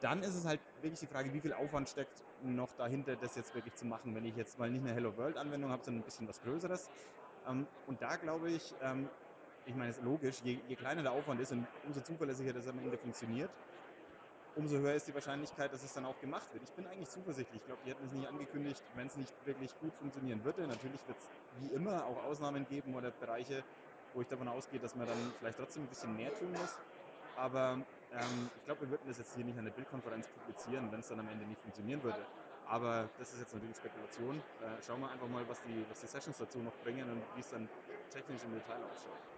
dann 0.00 0.22
ist 0.22 0.34
es 0.34 0.44
halt 0.44 0.62
wirklich 0.76 1.00
die 1.00 1.06
Frage, 1.08 1.32
wie 1.32 1.40
viel 1.40 1.52
Aufwand 1.52 1.88
steckt 1.88 2.24
noch 2.36 2.72
dahinter, 2.74 3.16
das 3.16 3.34
jetzt 3.34 3.54
wirklich 3.54 3.74
zu 3.76 3.84
machen. 3.86 4.14
Wenn 4.14 4.24
ich 4.24 4.36
jetzt 4.36 4.58
mal 4.58 4.70
nicht 4.70 4.82
eine 4.84 4.94
Hello 4.94 5.16
World-Anwendung 5.16 5.70
habe, 5.70 5.84
sondern 5.84 6.02
ein 6.02 6.04
bisschen 6.04 6.28
was 6.28 6.40
Größeres. 6.40 6.90
Ähm, 7.44 7.68
und 7.84 8.02
da 8.02 8.16
glaube 8.16 8.50
ich, 8.50 8.76
ähm, 8.80 9.10
ich 9.64 9.74
meine, 9.74 9.90
es 9.90 9.98
ist 9.98 10.02
logisch, 10.04 10.40
je, 10.40 10.54
je, 10.54 10.76
kleiner 10.76 11.02
der 11.02 11.12
Aufwand 11.12 11.40
ist 11.40 11.52
und 11.52 11.68
umso 11.82 12.00
zuverlässiger 12.00 12.52
das 12.52 12.66
am 12.66 12.78
Ende 12.78 12.98
funktioniert, 12.98 13.56
umso 14.54 14.78
höher 14.78 14.94
ist 14.94 15.06
die 15.06 15.14
Wahrscheinlichkeit, 15.14 15.72
dass 15.72 15.82
es 15.82 15.92
dann 15.92 16.04
auch 16.04 16.18
gemacht 16.18 16.52
wird. 16.52 16.62
Ich 16.64 16.74
bin 16.74 16.86
eigentlich 16.86 17.10
zuversichtlich. 17.10 17.60
Ich 17.60 17.64
glaube, 17.66 17.82
die 17.84 17.90
hätten 17.90 18.04
es 18.04 18.12
nicht 18.12 18.28
angekündigt, 18.28 18.84
wenn 18.92 19.06
es 19.06 19.16
nicht 19.16 19.44
wirklich 19.44 19.78
gut 19.78 19.94
funktionieren 19.96 20.42
würde. 20.44 20.66
Natürlich 20.66 21.06
wird 21.06 21.18
es 21.18 21.32
wie 21.50 21.70
immer 21.72 22.06
auch 22.06 22.18
Ausnahmen 22.18 22.66
geben 22.66 22.94
oder 22.94 23.12
Bereiche, 23.12 23.64
wo 24.12 24.20
ich 24.20 24.28
davon 24.28 24.48
ausgehe, 24.48 24.80
dass 24.80 24.94
man 24.94 25.06
dann 25.06 25.34
vielleicht 25.38 25.58
trotzdem 25.58 25.84
ein 25.84 25.88
bisschen 25.88 26.14
mehr 26.14 26.34
tun 26.34 26.52
muss. 26.54 26.80
Aber 27.34 27.86
ähm, 28.12 28.50
ich 28.56 28.64
glaube, 28.64 28.82
wir 28.82 28.90
würden 28.90 29.06
das 29.06 29.18
jetzt 29.18 29.34
hier 29.34 29.44
nicht 29.44 29.58
an 29.58 29.64
der 29.64 29.72
Bildkonferenz 29.72 30.26
publizieren, 30.28 30.90
wenn 30.90 31.00
es 31.00 31.08
dann 31.08 31.20
am 31.20 31.28
Ende 31.28 31.44
nicht 31.46 31.60
funktionieren 31.60 32.02
würde. 32.02 32.26
Aber 32.66 33.08
das 33.18 33.32
ist 33.32 33.40
jetzt 33.40 33.54
natürlich 33.54 33.76
Spekulation. 33.76 34.36
Äh, 34.60 34.82
schauen 34.82 35.00
wir 35.00 35.10
einfach 35.10 35.28
mal, 35.28 35.46
was 35.48 35.60
die, 35.62 35.84
was 35.88 36.00
die 36.00 36.06
Sessions 36.06 36.38
dazu 36.38 36.58
noch 36.58 36.76
bringen 36.82 37.10
und 37.10 37.22
wie 37.36 37.40
es 37.40 37.48
dann 37.48 37.68
technisch 38.10 38.42
im 38.44 38.54
Detail 38.54 38.82
ausschaut. 38.84 39.37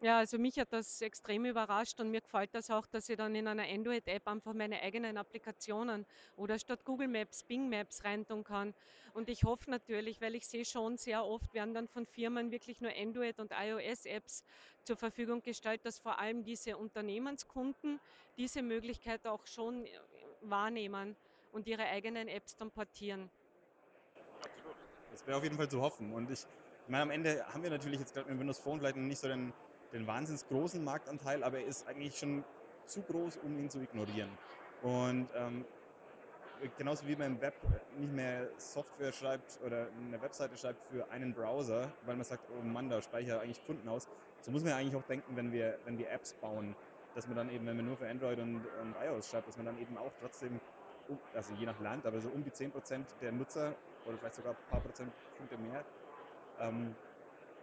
Ja, 0.00 0.18
also 0.18 0.38
mich 0.38 0.58
hat 0.58 0.72
das 0.72 1.00
extrem 1.00 1.46
überrascht 1.46 1.98
und 2.00 2.10
mir 2.10 2.20
gefällt 2.20 2.54
das 2.54 2.70
auch, 2.70 2.86
dass 2.86 3.08
ich 3.08 3.16
dann 3.16 3.34
in 3.34 3.46
einer 3.48 3.62
Android-App 3.62 4.26
einfach 4.28 4.52
meine 4.52 4.82
eigenen 4.82 5.16
Applikationen 5.16 6.04
oder 6.36 6.58
statt 6.58 6.84
Google 6.84 7.08
Maps 7.08 7.42
Bing 7.44 7.70
Maps 7.70 8.04
reintun 8.04 8.44
kann. 8.44 8.74
Und 9.14 9.30
ich 9.30 9.44
hoffe 9.44 9.70
natürlich, 9.70 10.20
weil 10.20 10.34
ich 10.34 10.46
sehe 10.46 10.64
schon 10.64 10.98
sehr 10.98 11.24
oft 11.24 11.54
werden 11.54 11.72
dann 11.72 11.88
von 11.88 12.04
Firmen 12.06 12.50
wirklich 12.50 12.80
nur 12.80 12.92
Android- 12.94 13.38
und 13.38 13.52
iOS-Apps 13.52 14.44
zur 14.82 14.96
Verfügung 14.96 15.40
gestellt, 15.42 15.80
dass 15.84 15.98
vor 15.98 16.18
allem 16.18 16.44
diese 16.44 16.76
Unternehmenskunden 16.76 17.98
diese 18.36 18.62
Möglichkeit 18.62 19.26
auch 19.26 19.46
schon 19.46 19.86
äh, 19.86 19.90
wahrnehmen 20.42 21.16
und 21.52 21.66
ihre 21.66 21.84
eigenen 21.84 22.28
Apps 22.28 22.56
dann 22.56 22.70
portieren. 22.70 23.30
Absolut. 24.42 24.76
Das 25.12 25.26
wäre 25.26 25.38
auf 25.38 25.44
jeden 25.44 25.56
Fall 25.56 25.68
zu 25.68 25.80
hoffen. 25.80 26.12
Und 26.12 26.30
ich, 26.30 26.40
ich 26.40 26.90
meine, 26.90 27.04
am 27.04 27.10
Ende 27.10 27.46
haben 27.46 27.62
wir 27.62 27.70
natürlich 27.70 28.00
jetzt 28.00 28.12
gerade 28.12 28.28
mit 28.28 28.38
Windows 28.38 28.58
Phone 28.58 28.80
vielleicht 28.80 28.96
nicht 28.96 29.20
so 29.20 29.28
den, 29.28 29.52
den 29.94 30.06
wahnsinnig 30.06 30.46
großen 30.48 30.82
Marktanteil, 30.84 31.42
aber 31.42 31.60
er 31.60 31.66
ist 31.66 31.86
eigentlich 31.86 32.18
schon 32.18 32.44
zu 32.86 33.02
groß, 33.04 33.36
um 33.36 33.56
ihn 33.58 33.70
zu 33.70 33.80
ignorieren. 33.80 34.36
Und 34.80 35.30
ähm, 35.34 35.64
genauso 36.76 37.06
wie 37.06 37.16
man 37.16 37.34
im 37.34 37.40
Web 37.40 37.54
nicht 37.96 38.12
mehr 38.12 38.48
Software 38.58 39.12
schreibt 39.12 39.58
oder 39.62 39.88
eine 39.88 40.20
Webseite 40.20 40.56
schreibt 40.56 40.82
für 40.90 41.10
einen 41.10 41.32
Browser, 41.32 41.96
weil 42.02 42.16
man 42.16 42.24
sagt, 42.24 42.50
oh 42.50 42.60
Mann, 42.60 42.90
da 42.90 43.00
speichere 43.00 43.40
eigentlich 43.40 43.64
Kunden 43.64 43.88
aus. 43.88 44.08
So 44.40 44.50
muss 44.50 44.62
man 44.62 44.70
ja 44.70 44.76
eigentlich 44.76 44.96
auch 44.96 45.06
denken, 45.06 45.36
wenn 45.36 45.52
wir, 45.52 45.78
wenn 45.84 45.96
wir 45.96 46.10
Apps 46.10 46.34
bauen, 46.34 46.76
dass 47.14 47.26
man 47.26 47.36
dann 47.36 47.48
eben, 47.48 47.64
wenn 47.66 47.76
man 47.76 47.86
nur 47.86 47.96
für 47.96 48.08
Android 48.08 48.38
und, 48.40 48.66
und 48.66 48.94
iOS 48.96 49.28
schreibt, 49.30 49.48
dass 49.48 49.56
man 49.56 49.66
dann 49.66 49.78
eben 49.78 49.96
auch 49.96 50.12
trotzdem, 50.18 50.60
also 51.32 51.52
je 51.52 51.66
nach 51.66 51.78
Land, 51.78 52.04
aber 52.04 52.20
so 52.20 52.30
um 52.30 52.42
die 52.42 52.50
10% 52.50 53.20
der 53.20 53.32
Nutzer 53.32 53.78
oder 54.04 54.18
vielleicht 54.18 54.34
sogar 54.34 54.54
ein 54.54 54.68
paar 54.68 54.82
Prozentpunkte 54.82 55.56
mehr, 55.56 55.86
ähm, 56.58 56.96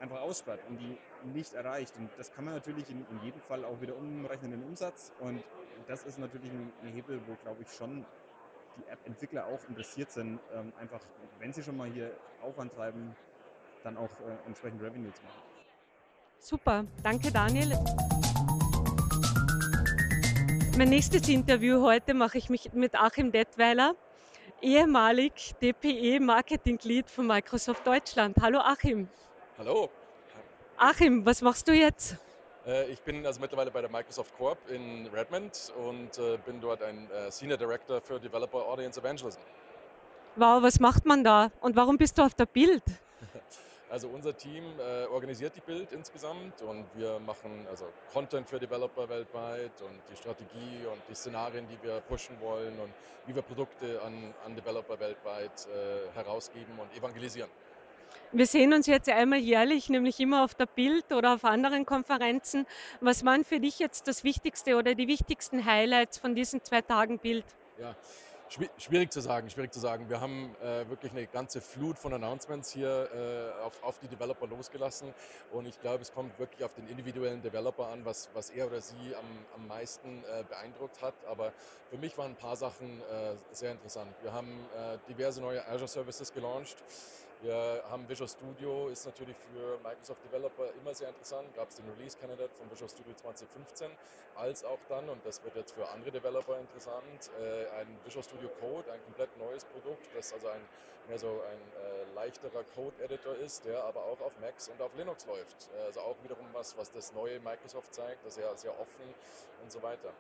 einfach 0.02 0.22
ausspart 0.22 0.60
und 0.68 0.78
die 0.78 0.98
nicht 1.34 1.54
erreicht. 1.54 1.96
Und 1.98 2.10
das 2.18 2.34
kann 2.34 2.46
man 2.46 2.56
natürlich 2.56 2.90
in, 2.90 3.06
in 3.12 3.24
jedem 3.24 3.42
Fall 3.42 3.64
auch 3.64 3.80
wieder 3.80 3.96
umrechnen 3.96 4.54
in 4.54 4.60
den 4.60 4.70
Umsatz. 4.70 5.12
Und 5.20 5.44
das 5.88 6.04
ist 6.04 6.18
natürlich 6.18 6.52
ein, 6.52 6.72
ein 6.84 6.94
Hebel, 6.94 7.22
wo, 7.28 7.36
glaube 7.44 7.62
ich, 7.62 7.72
schon 7.72 8.06
die 8.78 8.92
App-Entwickler 8.92 9.46
auch 9.46 9.60
interessiert 9.70 10.12
sind, 10.12 10.40
ähm, 10.54 10.74
einfach, 10.80 11.02
wenn 11.40 11.54
sie 11.54 11.62
schon 11.62 11.78
mal 11.78 11.90
hier 11.90 12.12
Aufwand 12.42 12.74
treiben, 12.74 13.16
dann 13.84 13.98
auch 13.98 14.10
äh, 14.22 14.48
entsprechend 14.48 14.82
Revenue 14.82 15.12
zu 15.14 15.22
machen. 15.24 15.42
Super, 16.40 16.86
danke 17.04 17.32
Daniel. 17.32 17.78
Mein 20.78 20.90
nächstes 20.90 21.28
Interview 21.30 21.82
heute 21.82 22.14
mache 22.14 22.38
ich 22.38 22.50
mich 22.50 22.72
mit 22.74 22.96
Achim 22.96 23.32
Detweiler, 23.32 23.94
ehemalig 24.62 25.54
DPE 25.62 26.20
Marketing 26.20 26.80
Lead 26.82 27.10
von 27.10 27.28
Microsoft 27.28 27.86
Deutschland. 27.86 28.38
Hallo 28.42 28.60
Achim. 28.60 29.08
Hallo. 29.58 29.90
Achim, 30.78 31.26
was 31.26 31.42
machst 31.42 31.68
du 31.68 31.74
jetzt? 31.74 32.16
Äh, 32.66 32.92
Ich 32.92 33.02
bin 33.02 33.26
also 33.26 33.40
mittlerweile 33.40 33.70
bei 33.72 33.82
der 33.82 33.90
Microsoft 33.90 34.36
Corp 34.38 34.58
in 34.70 35.08
Redmond 35.08 35.72
und 35.78 36.18
äh, 36.18 36.38
bin 36.46 36.62
dort 36.62 36.82
ein 36.82 37.10
äh, 37.12 37.32
Senior 37.32 37.58
Director 37.58 38.02
für 38.02 38.20
Developer 38.20 38.58
Audience 38.66 39.00
Evangelism. 39.00 39.40
Wow, 40.38 40.64
was 40.64 40.80
macht 40.80 41.06
man 41.06 41.24
da? 41.24 41.52
Und 41.60 41.76
warum 41.76 41.98
bist 41.98 42.18
du 42.18 42.24
auf 42.24 42.34
der 42.34 42.46
Bild? 42.46 42.84
Also 43.90 44.08
unser 44.08 44.38
Team 44.38 44.64
organisiert 45.12 45.54
die 45.54 45.60
Bild 45.60 45.92
insgesamt 45.92 46.62
und 46.62 46.86
wir 46.96 47.20
machen 47.20 47.68
also 47.70 47.84
Content 48.14 48.48
für 48.48 48.58
Developer 48.58 49.10
weltweit 49.10 49.74
und 49.82 50.00
die 50.10 50.16
Strategie 50.16 50.86
und 50.90 51.02
die 51.10 51.14
Szenarien, 51.14 51.68
die 51.68 51.78
wir 51.86 52.00
pushen 52.00 52.40
wollen 52.40 52.80
und 52.80 52.90
wie 53.26 53.36
wir 53.36 53.42
Produkte 53.42 54.02
an, 54.02 54.34
an 54.46 54.56
Developer 54.56 54.98
weltweit 54.98 55.68
herausgeben 56.16 56.80
und 56.80 56.96
evangelisieren. 56.98 57.50
Wir 58.34 58.48
sehen 58.48 58.74
uns 58.74 58.88
jetzt 58.88 59.10
einmal 59.10 59.39
jährlich, 59.39 59.89
nämlich 59.89 60.17
immer 60.22 60.46
auf 60.46 60.56
der 60.56 60.65
Bild 60.65 61.12
oder 61.12 61.34
auf 61.34 61.44
anderen 61.44 61.86
Konferenzen. 61.86 62.63
Was 63.02 63.26
waren 63.26 63.44
für 63.44 63.60
dich 63.60 63.78
jetzt 63.80 64.08
das 64.08 64.24
Wichtigste 64.24 64.78
oder 64.78 64.96
die 64.96 65.08
wichtigsten 65.08 65.65
Highlights 65.65 66.17
von 66.17 66.34
diesen 66.34 66.63
zwei 66.63 66.82
Tagen 66.82 67.20
Bild? 67.20 67.46
Ja, 67.76 67.98
schwi- 68.50 68.72
schwierig 68.78 69.12
zu 69.12 69.20
sagen, 69.22 69.50
schwierig 69.50 69.74
zu 69.74 69.82
sagen. 69.82 70.08
Wir 70.08 70.22
haben 70.22 70.56
äh, 70.58 70.88
wirklich 70.88 71.12
eine 71.12 71.28
ganze 71.28 71.62
Flut 71.62 72.00
von 72.00 72.13
Announcements 72.13 72.70
hier 72.70 73.10
äh, 73.12 73.62
auf, 73.62 73.82
auf 73.82 73.98
die 73.98 74.08
Developer 74.08 74.48
losgelassen 74.48 75.13
und 75.50 75.65
ich 75.65 75.80
glaube, 75.80 76.02
es 76.02 76.12
kommt 76.12 76.38
wirklich 76.38 76.63
auf 76.63 76.74
den 76.74 76.88
individuellen 76.88 77.41
Developer 77.41 77.88
an, 77.88 78.06
was, 78.06 78.30
was 78.34 78.50
er 78.50 78.67
oder 78.67 78.82
sie 78.82 79.13
am, 79.15 79.48
am 79.50 79.67
meisten 79.67 80.24
äh, 80.24 80.46
beeindruckt 80.48 81.02
hat. 81.02 81.26
Aber 81.26 81.54
für 81.88 81.98
mich 81.98 82.17
waren 82.17 82.32
ein 82.32 82.38
paar 82.38 82.56
Sachen 82.56 83.02
äh, 83.02 83.38
sehr 83.50 83.72
interessant. 83.74 84.22
Wir 84.22 84.32
haben 84.32 84.70
äh, 84.72 85.00
diverse 85.08 85.41
neue 85.41 85.67
Azure 85.67 85.89
Services 85.89 86.32
gelauncht. 86.32 86.84
Wir 87.42 87.84
haben 87.90 88.08
Visual 88.08 88.30
Studio, 88.30 88.90
ist 88.90 89.04
natürlich 89.04 89.36
für 89.36 89.80
Microsoft 89.80 90.24
Developer 90.26 90.70
immer 90.80 90.94
sehr 90.94 91.10
interessant. 91.10 91.52
Gab 91.56 91.70
es 91.70 91.76
den 91.76 91.90
Release 91.90 92.16
Candidate 92.16 92.54
von 92.54 92.70
Visual 92.70 92.88
Studio 92.88 93.16
2015, 93.16 93.90
als 94.36 94.64
auch 94.64 94.78
dann, 94.90 95.10
und 95.10 95.26
das 95.26 95.44
wird 95.44 95.56
jetzt 95.56 95.72
für 95.72 95.90
andere 95.90 96.12
Developer 96.12 96.60
interessant, 96.60 97.32
äh, 97.42 97.66
ein 97.82 97.88
Visual 98.06 98.24
Studio 98.24 98.48
Code, 98.60 98.92
ein 98.92 99.04
komplett 99.06 99.36
neues 99.40 99.66
Produkt, 99.66 100.06
das 100.16 100.32
also 100.34 100.50
ein, 100.50 100.62
mehr 101.08 101.18
so 101.18 101.42
ein 101.50 101.58
äh, 101.82 102.14
leichterer 102.14 102.64
Code-Editor 102.76 103.36
ist, 103.38 103.66
der 103.66 103.84
aber 103.86 104.04
auch 104.04 104.22
auf 104.22 104.38
Macs 104.40 104.68
und 104.68 104.80
auf 104.80 104.94
Linux 104.96 105.26
läuft. 105.26 105.72
Also 105.88 106.02
auch 106.02 106.18
wiederum 106.22 106.46
was, 106.54 106.78
was 106.78 106.92
das 106.92 107.12
neue 107.14 107.40
Microsoft 107.40 107.92
zeigt, 107.92 108.24
das 108.24 108.38
ist 108.38 108.44
ja 108.44 108.56
sehr 108.56 108.80
offen 108.80 109.16
und 109.64 109.72
so 109.72 109.82
weiter. 109.82 110.14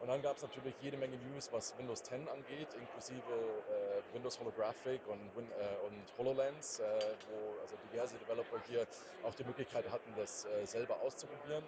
Und 0.00 0.08
dann 0.08 0.20
gab 0.22 0.36
es 0.36 0.42
natürlich 0.42 0.74
jede 0.82 0.96
Menge 0.96 1.16
News, 1.18 1.48
was 1.52 1.78
Windows 1.78 2.02
10 2.02 2.28
angeht, 2.28 2.68
inklusive 2.74 3.32
äh, 3.70 3.83
Windows 4.12 4.38
Holographic 4.40 5.00
und, 5.08 5.36
Win 5.36 5.50
äh, 5.52 5.86
und 5.86 6.02
HoloLens, 6.18 6.80
äh, 6.80 6.84
wo 7.28 7.60
also 7.60 7.76
diverse 7.90 8.16
Developer 8.16 8.58
hier 8.66 8.86
auch 9.22 9.34
die 9.34 9.44
Möglichkeit 9.44 9.90
hatten, 9.90 10.12
das 10.16 10.44
äh, 10.46 10.66
selber 10.66 11.00
auszuprobieren. 11.02 11.64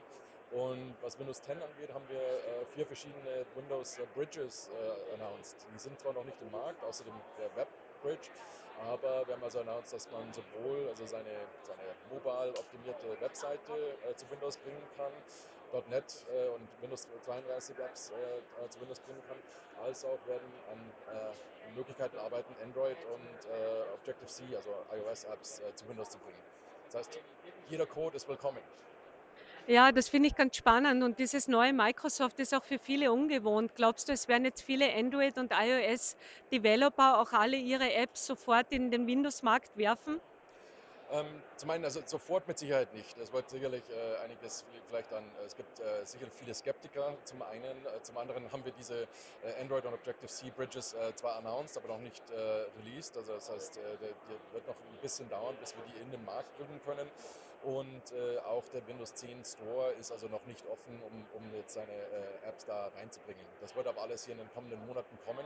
Und 0.52 0.94
was 1.02 1.18
Windows 1.18 1.42
10 1.42 1.60
angeht, 1.60 1.92
haben 1.92 2.08
wir 2.08 2.20
äh, 2.20 2.64
vier 2.74 2.86
verschiedene 2.86 3.44
Windows 3.56 3.98
äh, 3.98 4.06
Bridges 4.14 4.70
äh, 4.70 5.14
announced. 5.14 5.66
Die 5.74 5.78
sind 5.78 5.98
zwar 5.98 6.12
noch 6.12 6.24
nicht 6.24 6.40
im 6.40 6.50
Markt, 6.52 6.82
außer 6.84 7.04
dem 7.04 7.14
der 7.38 7.54
Web 7.56 7.68
Bridge, 8.02 8.30
aber 8.80 9.26
wir 9.26 9.34
haben 9.34 9.42
also 9.42 9.60
announced, 9.60 9.92
dass 9.92 10.10
man 10.12 10.32
sowohl 10.32 10.88
also 10.88 11.04
seine, 11.06 11.48
seine 11.62 11.82
mobile 12.10 12.54
optimierte 12.58 13.20
Webseite 13.20 13.72
äh, 14.08 14.14
zu 14.14 14.30
Windows 14.30 14.56
bringen 14.58 14.82
kann, 14.96 15.12
.NET 15.88 16.24
äh, 16.32 16.48
und 16.48 16.68
Windows 16.80 17.06
32 17.24 17.78
Apps 17.78 18.10
äh, 18.10 18.14
äh, 18.64 18.68
zu 18.68 18.80
Windows 18.80 19.00
bringen 19.00 19.22
kann, 19.28 19.36
als 19.84 20.04
auch 20.04 20.18
werden 20.26 20.50
an 20.70 20.78
äh, 21.14 21.74
Möglichkeiten 21.76 22.18
arbeiten, 22.18 22.54
Android 22.62 22.96
und 23.12 23.50
äh, 23.50 23.94
Objective-C, 23.94 24.56
also 24.56 24.70
iOS-Apps, 24.92 25.60
äh, 25.60 25.74
zu 25.74 25.88
Windows 25.88 26.10
zu 26.10 26.18
bringen. 26.18 26.38
Das 26.86 27.00
heißt, 27.00 27.18
jeder 27.68 27.86
Code 27.86 28.16
ist 28.16 28.28
willkommen. 28.28 28.60
Ja, 29.68 29.90
das 29.90 30.08
finde 30.08 30.28
ich 30.28 30.36
ganz 30.36 30.54
spannend 30.56 31.02
und 31.02 31.18
dieses 31.18 31.48
neue 31.48 31.72
Microsoft 31.72 32.38
ist 32.38 32.54
auch 32.54 32.62
für 32.62 32.78
viele 32.78 33.10
ungewohnt. 33.12 33.74
Glaubst 33.74 34.08
du, 34.08 34.12
es 34.12 34.28
werden 34.28 34.44
jetzt 34.44 34.62
viele 34.62 34.94
Android- 34.94 35.38
und 35.38 35.52
iOS-Developer 35.52 37.20
auch 37.20 37.32
alle 37.32 37.56
ihre 37.56 37.92
Apps 37.92 38.26
sofort 38.26 38.70
in 38.70 38.92
den 38.92 39.08
Windows-Markt 39.08 39.76
werfen? 39.76 40.20
Ähm, 41.08 41.44
zum 41.56 41.70
einen, 41.70 41.84
also 41.84 42.02
sofort 42.04 42.48
mit 42.48 42.58
Sicherheit 42.58 42.92
nicht. 42.92 43.16
Es 43.16 43.32
wird 43.32 43.48
sicherlich 43.48 43.88
äh, 43.90 44.16
einiges 44.16 44.64
vielleicht 44.86 45.12
an, 45.12 45.36
es 45.46 45.54
gibt 45.54 45.78
äh, 45.78 46.04
sicherlich 46.04 46.34
viele 46.34 46.52
Skeptiker 46.54 47.16
zum 47.24 47.42
einen. 47.42 47.86
Äh, 47.86 48.02
zum 48.02 48.16
anderen 48.16 48.50
haben 48.50 48.64
wir 48.64 48.72
diese 48.72 49.08
äh, 49.40 49.60
Android 49.60 49.84
und 49.86 49.94
Objective-C 49.94 50.50
Bridges 50.50 50.92
äh, 50.94 51.14
zwar 51.14 51.36
announced, 51.36 51.76
aber 51.76 51.88
noch 51.88 52.00
nicht 52.00 52.28
äh, 52.30 52.34
released. 52.34 53.16
Also 53.16 53.34
das 53.34 53.48
heißt, 53.48 53.76
der, 53.76 53.96
der 53.98 54.16
wird 54.50 54.66
noch 54.66 54.80
ein 54.80 54.98
bisschen 54.98 55.28
dauern, 55.28 55.56
bis 55.58 55.76
wir 55.76 55.82
die 55.84 55.96
in 55.96 56.10
den 56.10 56.24
Markt 56.24 56.56
bringen 56.56 56.80
können. 56.80 57.12
Und 57.62 58.14
auch 58.46 58.68
der 58.68 58.86
Windows 58.86 59.14
10 59.14 59.44
Store 59.44 59.92
ist 59.92 60.12
also 60.12 60.28
noch 60.28 60.44
nicht 60.46 60.64
offen, 60.66 61.02
um, 61.02 61.26
um 61.34 61.54
jetzt 61.54 61.74
seine 61.74 61.92
Apps 62.44 62.64
da 62.64 62.88
reinzubringen. 62.88 63.44
Das 63.60 63.74
wird 63.74 63.86
aber 63.86 64.02
alles 64.02 64.24
hier 64.24 64.32
in 64.32 64.38
den 64.38 64.50
kommenden 64.52 64.86
Monaten 64.86 65.18
kommen. 65.24 65.44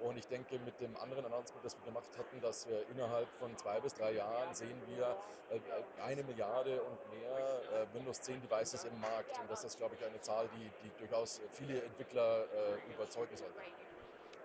Und 0.00 0.16
ich 0.16 0.26
denke, 0.26 0.58
mit 0.60 0.80
dem 0.80 0.96
anderen 0.96 1.24
Announcement, 1.26 1.64
das 1.64 1.76
wir 1.76 1.84
gemacht 1.84 2.16
hatten, 2.16 2.40
dass 2.40 2.66
wir 2.68 2.88
innerhalb 2.88 3.28
von 3.38 3.56
zwei 3.58 3.80
bis 3.80 3.94
drei 3.94 4.12
Jahren 4.12 4.54
sehen 4.54 4.80
wir 4.86 5.16
äh, 5.50 5.60
eine 6.02 6.22
Milliarde 6.22 6.82
und 6.82 6.98
mehr 7.10 7.62
äh, 7.72 7.94
Windows 7.94 8.20
10 8.22 8.40
Devices 8.40 8.84
im 8.84 9.00
Markt. 9.00 9.38
Und 9.40 9.50
das 9.50 9.64
ist, 9.64 9.76
glaube 9.76 9.96
ich, 9.96 10.04
eine 10.04 10.20
Zahl, 10.20 10.48
die, 10.48 10.70
die 10.82 10.90
durchaus 10.98 11.40
viele 11.52 11.82
Entwickler 11.82 12.44
äh, 12.44 12.92
überzeugen 12.94 13.36
sollte. 13.36 13.60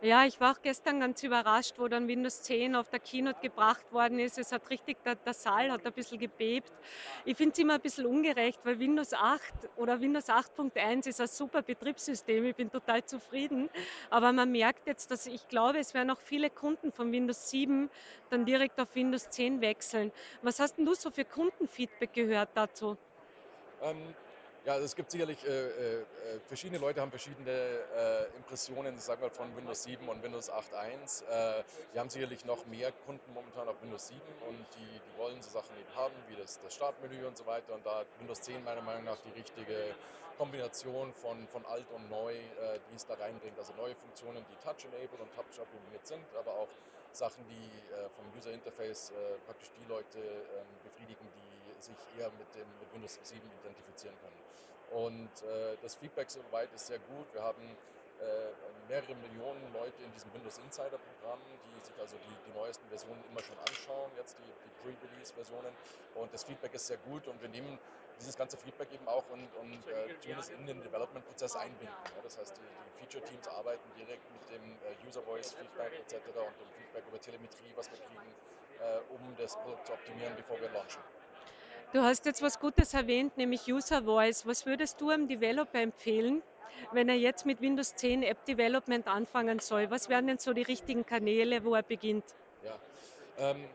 Ja, 0.03 0.25
ich 0.25 0.37
war 0.41 0.51
auch 0.51 0.61
gestern 0.61 0.99
ganz 0.99 1.23
überrascht, 1.23 1.75
wo 1.77 1.87
dann 1.87 2.09
Windows 2.09 2.43
10 2.43 2.75
auf 2.75 2.89
der 2.89 2.99
Keynote 2.99 3.39
gebracht 3.41 3.89
worden 3.89 4.19
ist. 4.19 4.37
Es 4.37 4.51
hat 4.51 4.69
richtig, 4.69 5.01
der, 5.05 5.15
der 5.15 5.33
Saal 5.33 5.71
hat 5.71 5.85
ein 5.85 5.93
bisschen 5.93 6.19
gebebt. 6.19 6.69
Ich 7.23 7.37
finde 7.37 7.53
es 7.53 7.59
immer 7.59 7.75
ein 7.75 7.79
bisschen 7.81 8.05
ungerecht, 8.05 8.59
weil 8.65 8.77
Windows 8.79 9.13
8 9.13 9.53
oder 9.77 10.01
Windows 10.01 10.27
8.1 10.27 11.07
ist 11.07 11.21
ein 11.21 11.27
super 11.27 11.61
Betriebssystem. 11.61 12.43
Ich 12.43 12.53
bin 12.53 12.69
total 12.69 13.05
zufrieden. 13.05 13.69
Aber 14.09 14.33
man 14.33 14.51
merkt 14.51 14.85
jetzt, 14.87 15.09
dass 15.09 15.25
ich 15.25 15.47
glaube, 15.47 15.79
es 15.79 15.93
werden 15.93 16.09
auch 16.09 16.19
viele 16.19 16.49
Kunden 16.49 16.91
von 16.91 17.09
Windows 17.13 17.49
7 17.49 17.89
dann 18.29 18.45
direkt 18.45 18.81
auf 18.81 18.93
Windows 18.95 19.29
10 19.29 19.61
wechseln. 19.61 20.11
Was 20.41 20.59
hast 20.59 20.77
denn 20.77 20.85
du 20.85 20.95
so 20.95 21.11
für 21.11 21.23
Kundenfeedback 21.23 22.11
gehört 22.11 22.49
dazu? 22.55 22.97
Ähm, 23.81 24.13
ja, 24.65 24.73
also 24.73 24.85
es 24.85 24.95
gibt 24.95 25.11
sicherlich, 25.11 25.43
äh, 25.45 25.49
äh, 25.49 26.01
äh, 26.01 26.05
verschiedene 26.47 26.79
Leute 26.79 27.01
haben 27.01 27.11
verschiedene 27.11 27.51
äh, 27.51 28.35
Impressionen, 28.37 28.97
sagen 28.97 29.21
wir 29.21 29.29
von 29.29 29.55
Windows 29.57 29.83
7 29.83 30.07
und 30.07 30.23
Windows 30.23 30.49
8.1. 30.49 31.25
Äh, 31.25 31.63
wir 31.91 31.99
haben 31.99 32.09
sicherlich 32.09 32.45
noch 32.45 32.65
mehr 32.67 32.91
Kunden 33.05 33.33
momentan 33.33 33.67
auf 33.67 33.81
Windows 33.81 34.07
7 34.07 34.21
und 34.47 34.65
die, 34.77 34.99
die 34.99 35.17
wollen 35.17 35.41
so 35.41 35.49
Sachen 35.49 35.77
eben 35.77 35.95
haben, 35.95 36.13
wie 36.29 36.35
das, 36.35 36.61
das 36.61 36.73
Startmenü 36.75 37.25
und 37.25 37.37
so 37.37 37.45
weiter. 37.45 37.73
Und 37.73 37.85
da 37.85 37.99
hat 37.99 38.07
Windows 38.19 38.41
10 38.41 38.63
meiner 38.63 38.81
Meinung 38.81 39.03
nach 39.03 39.19
die 39.19 39.37
richtige 39.37 39.95
Kombination 40.37 41.13
von, 41.13 41.45
von 41.49 41.65
alt 41.65 41.85
und 41.91 42.09
neu, 42.09 42.33
äh, 42.33 42.79
die 42.89 42.95
es 42.95 43.05
da 43.05 43.15
reinbringt. 43.15 43.57
Also 43.59 43.73
neue 43.75 43.95
Funktionen, 43.95 44.45
die 44.49 44.55
Touch-enabled 44.65 45.19
und 45.19 45.33
Touch-optimiert 45.35 46.07
sind, 46.07 46.25
aber 46.39 46.51
auch 46.51 46.69
Sachen, 47.11 47.43
die 47.47 47.93
äh, 47.93 48.09
vom 48.15 48.25
User 48.37 48.51
Interface 48.51 49.11
äh, 49.11 49.37
praktisch 49.45 49.69
die 49.77 49.85
Leute 49.87 50.19
ähm, 50.19 50.65
befriedigen, 50.83 51.27
die 51.35 51.42
sich 51.83 51.97
eher 52.17 52.29
mit, 52.31 52.47
dem, 52.55 52.67
mit 52.79 52.93
Windows 52.93 53.19
7 53.21 53.41
identifizieren 53.61 54.15
können. 54.21 54.39
Und 54.91 55.33
äh, 55.43 55.75
das 55.81 55.95
Feedback 55.95 56.29
soweit 56.29 56.71
ist 56.73 56.87
sehr 56.87 56.99
gut. 56.99 57.25
Wir 57.33 57.41
haben 57.41 57.61
äh, 58.21 58.51
mehrere 58.87 59.15
Millionen 59.15 59.73
Leute 59.73 60.03
in 60.03 60.11
diesem 60.13 60.31
Windows 60.33 60.57
Insider 60.59 60.97
Programm, 60.97 61.39
die 61.65 61.85
sich 61.85 61.97
also 61.99 62.15
die, 62.17 62.35
die 62.45 62.53
neuesten 62.57 62.87
Versionen 62.89 63.23
immer 63.31 63.41
schon 63.41 63.57
anschauen, 63.59 64.11
jetzt 64.17 64.37
die, 64.37 64.51
die 64.63 64.71
Pre-Release-Versionen. 64.83 65.73
Und 66.15 66.33
das 66.33 66.43
Feedback 66.43 66.73
ist 66.73 66.87
sehr 66.87 66.97
gut 67.09 67.27
und 67.27 67.41
wir 67.41 67.49
nehmen 67.49 67.79
dieses 68.19 68.37
ganze 68.37 68.57
Feedback 68.57 68.91
eben 68.93 69.07
auch 69.07 69.27
und, 69.31 69.47
und 69.55 69.87
äh, 69.87 70.13
tun 70.21 70.37
es 70.39 70.49
in 70.49 70.65
den 70.65 70.81
Development-Prozess 70.83 71.55
einbinden. 71.55 71.95
Ja, 72.15 72.21
das 72.21 72.37
heißt, 72.37 72.55
die, 72.55 72.61
die 72.61 72.99
Feature-Teams 72.99 73.47
arbeiten 73.47 73.89
direkt 73.97 74.29
mit 74.31 74.47
dem 74.49 74.63
äh, 74.83 75.07
User-Voice-Feedback 75.07 75.93
etc. 75.99 76.15
und 76.37 76.59
dem 76.59 76.69
Feedback 76.77 77.03
über 77.07 77.19
Telemetrie, 77.19 77.73
was 77.75 77.89
wir 77.89 77.97
kriegen, 77.97 78.29
äh, 78.79 78.99
um 79.09 79.35
das 79.37 79.55
Produkt 79.57 79.87
zu 79.87 79.93
optimieren, 79.93 80.35
bevor 80.35 80.59
wir 80.61 80.69
launchen. 80.69 81.01
Du 81.93 82.01
hast 82.01 82.25
jetzt 82.25 82.41
was 82.41 82.59
Gutes 82.59 82.95
erwähnt, 82.95 83.37
nämlich 83.37 83.71
User 83.71 84.01
Voice. 84.01 84.47
Was 84.47 84.65
würdest 84.65 84.99
du 84.99 85.11
einem 85.11 85.27
Developer 85.27 85.79
empfehlen, 85.79 86.41
wenn 86.91 87.07
er 87.07 87.13
jetzt 87.13 87.45
mit 87.45 87.61
Windows 87.61 87.95
10 87.95 88.23
App 88.23 88.43
Development 88.45 89.07
anfangen 89.07 89.59
soll? 89.59 89.91
Was 89.91 90.09
wären 90.09 90.25
denn 90.25 90.39
so 90.39 90.53
die 90.53 90.63
richtigen 90.63 91.05
Kanäle, 91.05 91.63
wo 91.63 91.75
er 91.75 91.83
beginnt? 91.83 92.23
Ja. 92.63 92.79
Ähm, 93.37 93.67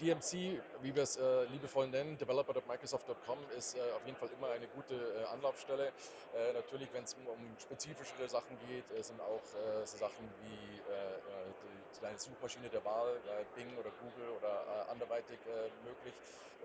DMC, 0.00 0.60
wie 0.82 0.94
wir 0.94 1.02
es 1.02 1.16
äh, 1.16 1.44
liebevoll 1.46 1.88
nennen, 1.88 2.16
developer.microsoft.com, 2.16 3.38
ist 3.58 3.76
äh, 3.76 3.80
auf 3.96 4.06
jeden 4.06 4.18
Fall 4.18 4.28
immer 4.38 4.50
eine 4.50 4.68
gute 4.68 4.94
äh, 4.94 5.24
Anlaufstelle. 5.32 5.88
Äh, 5.88 6.52
natürlich, 6.52 6.92
wenn 6.92 7.02
es 7.02 7.14
um, 7.14 7.26
um, 7.26 7.56
spezifischere 7.58 8.28
Sachen 8.28 8.56
geht, 8.68 8.84
äh, 8.96 9.02
sind 9.02 9.20
auch 9.20 9.42
äh, 9.82 9.84
so 9.84 9.96
Sachen 9.96 10.28
wie 10.42 10.74
die, 11.96 12.00
deine 12.02 12.18
Suchmaschine 12.18 12.68
der 12.68 12.84
Wahl, 12.84 13.20
Bing 13.54 13.68
oder 13.78 13.90
Google 13.90 14.30
oder 14.38 14.88
anderweitig 14.90 15.38
möglich, 15.84 16.14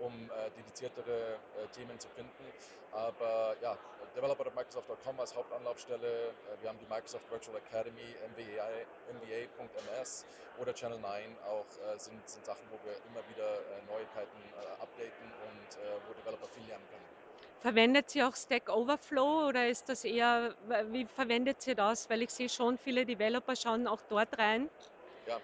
um 0.00 0.12
dediziertere 0.56 1.38
Themen 1.72 1.98
zu 1.98 2.08
finden. 2.08 2.44
Aber 2.92 3.54
ja, 3.60 3.76
developer.microsoft.com 4.16 5.20
als 5.20 5.34
Hauptanlaufstelle. 5.36 6.32
wir 6.60 6.68
haben 6.68 6.78
die 6.78 6.86
Microsoft 6.86 7.30
Virtual 7.30 7.56
Academy, 7.56 8.16
MBA.ms 9.12 10.24
oder 10.58 10.74
Channel 10.74 10.98
9 10.98 11.36
auch 11.46 11.66
sind, 11.98 12.28
sind 12.28 12.44
Sachen, 12.44 12.62
wo 12.70 12.78
wir 12.84 12.94
immer 13.08 13.22
wieder 13.28 13.54
äh, 13.54 13.82
Neuigkeiten 13.90 14.40
äh, 14.54 14.82
updaten 14.82 15.26
und 15.48 15.76
äh, 15.76 15.98
wo 16.06 16.14
Developer 16.14 16.48
viel 16.48 16.66
lernen 16.66 16.84
können. 16.90 17.04
Verwendet 17.60 18.14
ihr 18.14 18.26
auch 18.26 18.36
Stack 18.36 18.68
Overflow 18.70 19.48
oder 19.48 19.68
ist 19.68 19.88
das 19.88 20.04
eher, 20.04 20.54
wie 20.90 21.04
verwendet 21.04 21.66
ihr 21.66 21.74
das? 21.74 22.08
Weil 22.08 22.22
ich 22.22 22.30
sehe 22.30 22.48
schon, 22.48 22.78
viele 22.78 23.04
Developer 23.04 23.54
schauen 23.54 23.86
auch 23.86 24.00
dort 24.08 24.38
rein. 24.38 24.70
Ja, 25.30 25.38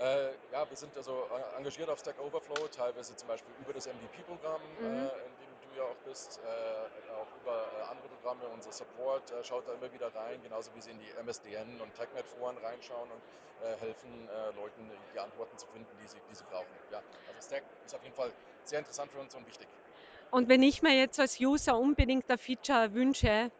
äh, 0.00 0.34
ja 0.52 0.68
wir 0.68 0.76
sind 0.76 0.96
also 0.96 1.28
engagiert 1.56 1.88
auf 1.88 2.00
Stack 2.00 2.18
Overflow, 2.20 2.66
teilweise 2.68 3.14
zum 3.14 3.28
Beispiel 3.28 3.54
über 3.62 3.72
das 3.72 3.86
MVP-Programm, 3.86 4.60
mhm. 4.80 4.84
äh, 4.84 4.88
in 4.90 5.34
dem 5.38 5.52
du 5.62 5.78
ja 5.78 5.84
auch 5.84 6.00
bist, 6.04 6.40
äh, 6.42 7.12
auch 7.12 7.30
über 7.40 7.88
andere 7.88 8.08
Programme. 8.08 8.42
Unser 8.52 8.72
Support 8.72 9.32
schaut 9.44 9.68
da 9.68 9.74
immer 9.74 9.92
wieder 9.92 10.12
rein, 10.14 10.42
genauso 10.42 10.74
wie 10.74 10.80
sie 10.80 10.90
in 10.90 10.98
die 10.98 11.10
MSDN 11.22 11.80
und 11.80 11.94
TechNet-Foren 11.94 12.58
reinschauen 12.58 13.10
und 13.10 13.22
helfen 13.80 14.28
Leuten, 14.54 14.88
die 15.12 15.18
Antworten 15.18 15.58
zu 15.58 15.66
finden, 15.66 15.90
die 16.00 16.06
sie, 16.06 16.18
die 16.30 16.34
sie 16.36 16.44
brauchen. 16.44 16.70
Ja, 16.92 17.02
also 17.26 17.40
Stack 17.44 17.64
ist 17.84 17.92
auf 17.92 18.02
jeden 18.04 18.14
Fall 18.14 18.30
sehr 18.64 18.78
interessant 18.78 19.10
für 19.10 19.18
uns 19.18 19.34
und 19.34 19.44
wichtig. 19.48 19.66
Und 20.30 20.48
wenn 20.48 20.62
ich 20.62 20.80
mir 20.80 20.96
jetzt 20.96 21.18
als 21.18 21.40
User 21.40 21.76
unbedingt 21.76 22.30
ein 22.30 22.38
Feature 22.38 22.94
wünsche, 22.94 23.50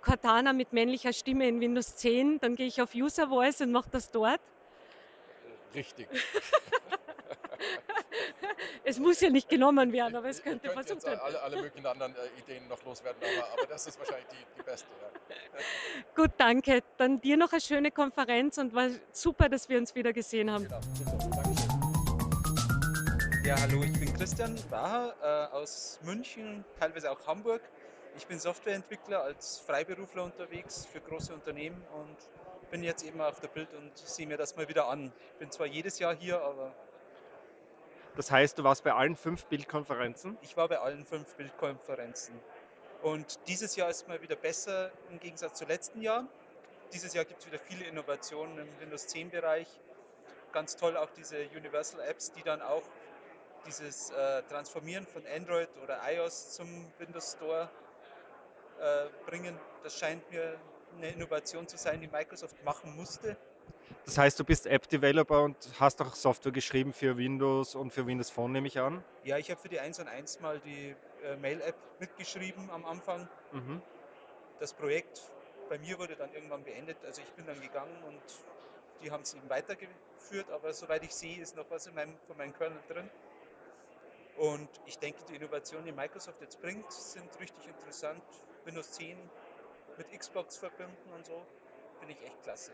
Cortana 0.00 0.54
mit 0.54 0.72
männlicher 0.72 1.12
Stimme 1.12 1.46
in 1.46 1.60
Windows 1.60 1.96
10, 1.96 2.38
dann 2.40 2.56
gehe 2.56 2.66
ich 2.66 2.80
auf 2.80 2.94
User 2.94 3.28
Voice 3.28 3.60
und 3.60 3.72
mache 3.72 3.90
das 3.90 4.10
dort. 4.10 4.40
Richtig. 5.74 6.08
es 8.84 8.98
muss 8.98 9.20
ja 9.20 9.30
nicht 9.30 9.48
genommen 9.48 9.92
werden, 9.92 10.16
aber 10.16 10.28
es 10.28 10.42
könnte 10.42 10.70
versucht 10.70 11.04
jetzt 11.04 11.06
alle, 11.06 11.40
alle 11.40 11.62
möglichen 11.62 11.86
anderen 11.86 12.14
äh, 12.14 12.40
Ideen 12.40 12.66
noch 12.68 12.82
loswerden, 12.84 13.22
aber, 13.22 13.52
aber 13.52 13.66
das 13.66 13.86
ist 13.86 13.98
wahrscheinlich 13.98 14.26
die, 14.28 14.58
die 14.58 14.62
beste. 14.62 14.88
Ja. 15.00 15.34
Gut, 16.14 16.32
danke. 16.36 16.82
Dann 16.96 17.20
dir 17.20 17.36
noch 17.36 17.52
eine 17.52 17.60
schöne 17.60 17.90
Konferenz 17.90 18.58
und 18.58 18.74
war 18.74 18.88
super, 19.12 19.48
dass 19.48 19.68
wir 19.68 19.78
uns 19.78 19.94
wieder 19.94 20.12
gesehen 20.12 20.50
haben. 20.50 20.64
Genau. 20.64 20.80
Ja, 23.44 23.60
hallo, 23.60 23.82
ich 23.82 23.98
bin 23.98 24.14
Christian 24.14 24.56
Bacher 24.70 25.14
äh, 25.20 25.54
aus 25.54 25.98
München, 26.02 26.64
teilweise 26.78 27.10
auch 27.10 27.26
Hamburg. 27.26 27.60
Ich 28.16 28.26
bin 28.26 28.38
Softwareentwickler 28.38 29.22
als 29.22 29.58
Freiberufler 29.66 30.24
unterwegs 30.24 30.86
für 30.86 31.00
große 31.00 31.34
Unternehmen 31.34 31.82
und 31.92 32.16
bin 32.72 32.82
jetzt 32.82 33.04
eben 33.04 33.20
auf 33.20 33.38
der 33.38 33.48
Bild 33.48 33.72
und 33.74 33.96
sehe 33.96 34.26
mir 34.26 34.38
das 34.38 34.56
mal 34.56 34.66
wieder 34.66 34.88
an. 34.88 35.12
Bin 35.38 35.50
zwar 35.50 35.66
jedes 35.66 35.98
Jahr 35.98 36.16
hier, 36.16 36.40
aber. 36.40 36.74
Das 38.16 38.30
heißt, 38.30 38.58
du 38.58 38.64
warst 38.64 38.82
bei 38.82 38.92
allen 38.92 39.14
fünf 39.14 39.44
Bildkonferenzen? 39.44 40.38
Ich 40.40 40.56
war 40.56 40.68
bei 40.68 40.78
allen 40.78 41.04
fünf 41.04 41.34
Bildkonferenzen. 41.36 42.34
Und 43.02 43.38
dieses 43.46 43.76
Jahr 43.76 43.90
ist 43.90 44.08
mal 44.08 44.22
wieder 44.22 44.36
besser 44.36 44.90
im 45.10 45.20
Gegensatz 45.20 45.58
zu 45.58 45.66
letzten 45.66 46.00
Jahr. 46.00 46.26
Dieses 46.94 47.12
Jahr 47.12 47.26
gibt 47.26 47.40
es 47.40 47.46
wieder 47.46 47.58
viele 47.58 47.84
Innovationen 47.84 48.58
im 48.58 48.80
Windows 48.80 49.06
10 49.06 49.30
Bereich. 49.30 49.68
Ganz 50.52 50.76
toll 50.76 50.96
auch 50.96 51.10
diese 51.10 51.46
Universal 51.54 52.00
Apps, 52.00 52.32
die 52.32 52.42
dann 52.42 52.62
auch 52.62 52.82
dieses 53.66 54.10
äh, 54.10 54.42
Transformieren 54.44 55.06
von 55.06 55.22
Android 55.26 55.68
oder 55.82 56.00
iOS 56.10 56.54
zum 56.54 56.90
Windows 56.98 57.32
Store 57.32 57.68
äh, 58.80 59.08
bringen, 59.26 59.58
das 59.82 59.98
scheint 59.98 60.28
mir 60.30 60.58
eine 60.96 61.10
Innovation 61.10 61.66
zu 61.66 61.76
sein, 61.76 62.00
die 62.00 62.08
Microsoft 62.08 62.62
machen 62.64 62.94
musste. 62.96 63.36
Das 64.04 64.18
heißt, 64.18 64.38
du 64.38 64.44
bist 64.44 64.66
App-Developer 64.66 65.42
und 65.42 65.56
hast 65.78 66.00
auch 66.02 66.14
Software 66.14 66.52
geschrieben 66.52 66.92
für 66.92 67.16
Windows 67.16 67.74
und 67.74 67.90
für 67.90 68.06
Windows 68.06 68.30
Phone, 68.30 68.52
nehme 68.52 68.66
ich 68.66 68.78
an? 68.78 69.04
Ja, 69.24 69.38
ich 69.38 69.50
habe 69.50 69.60
für 69.60 69.68
die 69.68 69.78
1 69.78 70.00
und 70.00 70.08
1 70.08 70.40
mal 70.40 70.58
die 70.60 70.94
äh, 71.24 71.36
Mail-App 71.36 71.76
mitgeschrieben 71.98 72.70
am 72.70 72.84
Anfang. 72.84 73.28
Mhm. 73.52 73.80
Das 74.58 74.72
Projekt 74.72 75.22
bei 75.68 75.78
mir 75.78 75.98
wurde 75.98 76.16
dann 76.16 76.32
irgendwann 76.32 76.64
beendet. 76.64 76.96
Also 77.04 77.22
ich 77.22 77.32
bin 77.34 77.46
dann 77.46 77.60
gegangen 77.60 77.96
und 78.06 78.20
die 79.02 79.10
haben 79.10 79.22
es 79.22 79.34
eben 79.34 79.48
weitergeführt, 79.48 80.50
aber 80.50 80.72
soweit 80.72 81.02
ich 81.02 81.14
sehe, 81.14 81.40
ist 81.40 81.56
noch 81.56 81.66
was 81.70 81.86
in 81.86 81.94
meinem, 81.94 82.14
von 82.26 82.36
meinem 82.36 82.54
Kernel 82.54 82.78
drin. 82.88 83.08
Und 84.36 84.68
ich 84.86 84.98
denke, 84.98 85.20
die 85.28 85.36
Innovationen, 85.36 85.86
die 85.86 85.92
Microsoft 85.92 86.40
jetzt 86.40 86.60
bringt, 86.60 86.90
sind 86.90 87.28
richtig 87.38 87.66
interessant. 87.68 88.22
Windows 88.64 88.92
10 88.92 89.16
mit 89.98 90.10
Xbox 90.18 90.56
verbinden 90.56 91.12
und 91.14 91.26
so, 91.26 91.42
finde 91.98 92.14
ich 92.14 92.26
echt 92.26 92.42
klasse. 92.42 92.72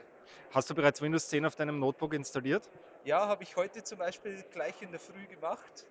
Hast 0.51 0.71
du 0.71 0.75
bereits 0.75 1.01
Windows 1.01 1.29
10 1.29 1.47
auf 1.47 1.57
deinem 1.57 1.79
Notebook 1.79 2.15
installiert? 2.15 2.69
Ja, 3.05 3.27
habe 3.27 3.43
ich 3.43 3.57
heute 3.57 3.83
zum 3.83 3.99
Beispiel 3.99 4.45
gleich 4.51 4.81
in 4.83 4.91
der 4.91 5.01
Früh 5.01 5.27
gemacht. 5.27 5.87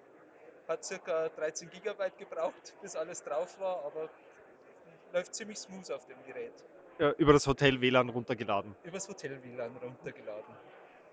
Hat 0.68 0.84
circa 0.84 1.30
13 1.30 1.70
GB 1.70 2.12
gebraucht, 2.18 2.76
bis 2.82 2.96
alles 2.96 3.24
drauf 3.24 3.60
war, 3.60 3.86
aber 3.86 4.10
läuft 5.14 5.34
ziemlich 5.34 5.58
smooth 5.58 5.90
auf 5.92 6.06
dem 6.06 6.18
Gerät. 6.26 6.54
Ja, 7.00 7.12
über 7.12 7.34
das 7.34 7.48
Hotel 7.48 7.80
WLAN 7.80 8.10
runtergeladen? 8.10 8.76
Über 8.84 8.98
das 8.98 9.08
Hotel 9.08 9.42
WLAN 9.44 9.78
runtergeladen. 9.78 10.56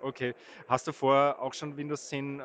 Okay. 0.00 0.35
Hast 0.68 0.87
du 0.87 0.92
vorher 0.92 1.40
auch 1.40 1.55
schon 1.55 1.77
Windows 1.77 2.09
10 2.09 2.40
äh, 2.40 2.42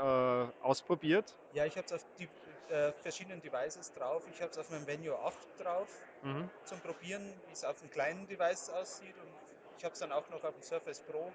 ausprobiert? 0.61 1.35
Ja, 1.53 1.65
ich 1.65 1.75
habe 1.77 1.85
es 1.85 1.93
auf 1.93 2.05
die 2.17 2.29
äh, 2.71 2.91
verschiedenen 2.93 3.41
Devices 3.41 3.91
drauf. 3.93 4.23
Ich 4.31 4.41
habe 4.41 4.51
es 4.51 4.57
auf 4.57 4.69
meinem 4.69 4.85
Venue 4.87 5.17
8 5.17 5.35
drauf 5.57 5.87
mhm. 6.23 6.49
zum 6.65 6.79
Probieren, 6.81 7.33
wie 7.47 7.53
es 7.53 7.63
auf 7.63 7.81
einem 7.81 7.91
kleinen 7.91 8.27
Device 8.27 8.69
aussieht. 8.69 9.15
Und 9.17 9.33
ich 9.77 9.83
habe 9.83 9.93
es 9.93 9.99
dann 9.99 10.11
auch 10.11 10.29
noch 10.29 10.43
auf 10.43 10.53
dem 10.53 10.63
Surface 10.63 11.01
Pro, 11.01 11.31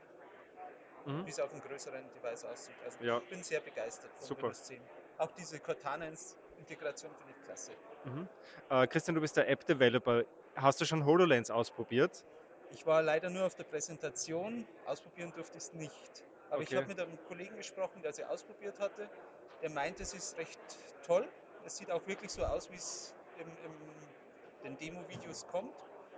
mhm. 1.07 1.27
wie 1.27 1.31
es 1.31 1.41
auf 1.41 1.51
einem 1.53 1.63
größeren 1.63 2.05
Device 2.15 2.45
aussieht. 2.45 2.77
Also 2.85 3.03
ja. 3.05 3.19
ich 3.19 3.29
bin 3.29 3.43
sehr 3.43 3.61
begeistert 3.61 4.11
von 4.19 4.27
Super. 4.27 4.43
Windows 4.43 4.65
10. 4.65 4.81
Auch 5.19 5.31
diese 5.33 5.61
Cortana-Integration 5.61 7.11
finde 7.15 7.35
ich 7.39 7.45
klasse. 7.45 7.73
Mhm. 8.05 8.29
Äh, 8.71 8.87
Christian, 8.87 9.15
du 9.15 9.21
bist 9.21 9.37
der 9.37 9.49
App-Developer. 9.49 10.25
Hast 10.57 10.81
du 10.81 10.85
schon 10.85 11.05
HoloLens 11.05 11.51
ausprobiert? 11.51 12.25
Ich 12.71 12.85
war 12.87 13.03
leider 13.03 13.31
nur 13.31 13.47
auf 13.47 13.55
der 13.55 13.65
Präsentation, 13.65 14.67
ausprobieren 14.87 15.33
durfte 15.35 15.59
ich 15.59 15.65
es 15.65 15.73
nicht. 15.75 16.25
Aber 16.51 16.63
ich 16.63 16.69
Okay. 16.69 16.77
habe 16.77 16.89
mit 16.89 17.01
einem 17.01 17.19
Kollegen 17.29 17.57
gesprochen, 17.57 18.03
der 18.03 18.13
sie 18.13 18.25
ausprobiert 18.25 18.79
hatte. 18.81 19.09
Der 19.63 19.71
meinte, 19.71 20.03
es 20.03 20.13
ist 20.13 20.37
recht 20.39 20.59
toll. 21.07 21.29
Es 21.65 21.77
sieht 21.77 21.91
auch 21.91 22.07
wirklich 22.07 22.31
so 22.31 22.45
aus, 22.45 22.71
wie 22.71 22.77
es 22.77 23.15
im, 23.39 23.49
im 23.49 23.73
den 24.65 24.77
Demo-Videos 24.79 25.47
kommt. 25.47 25.75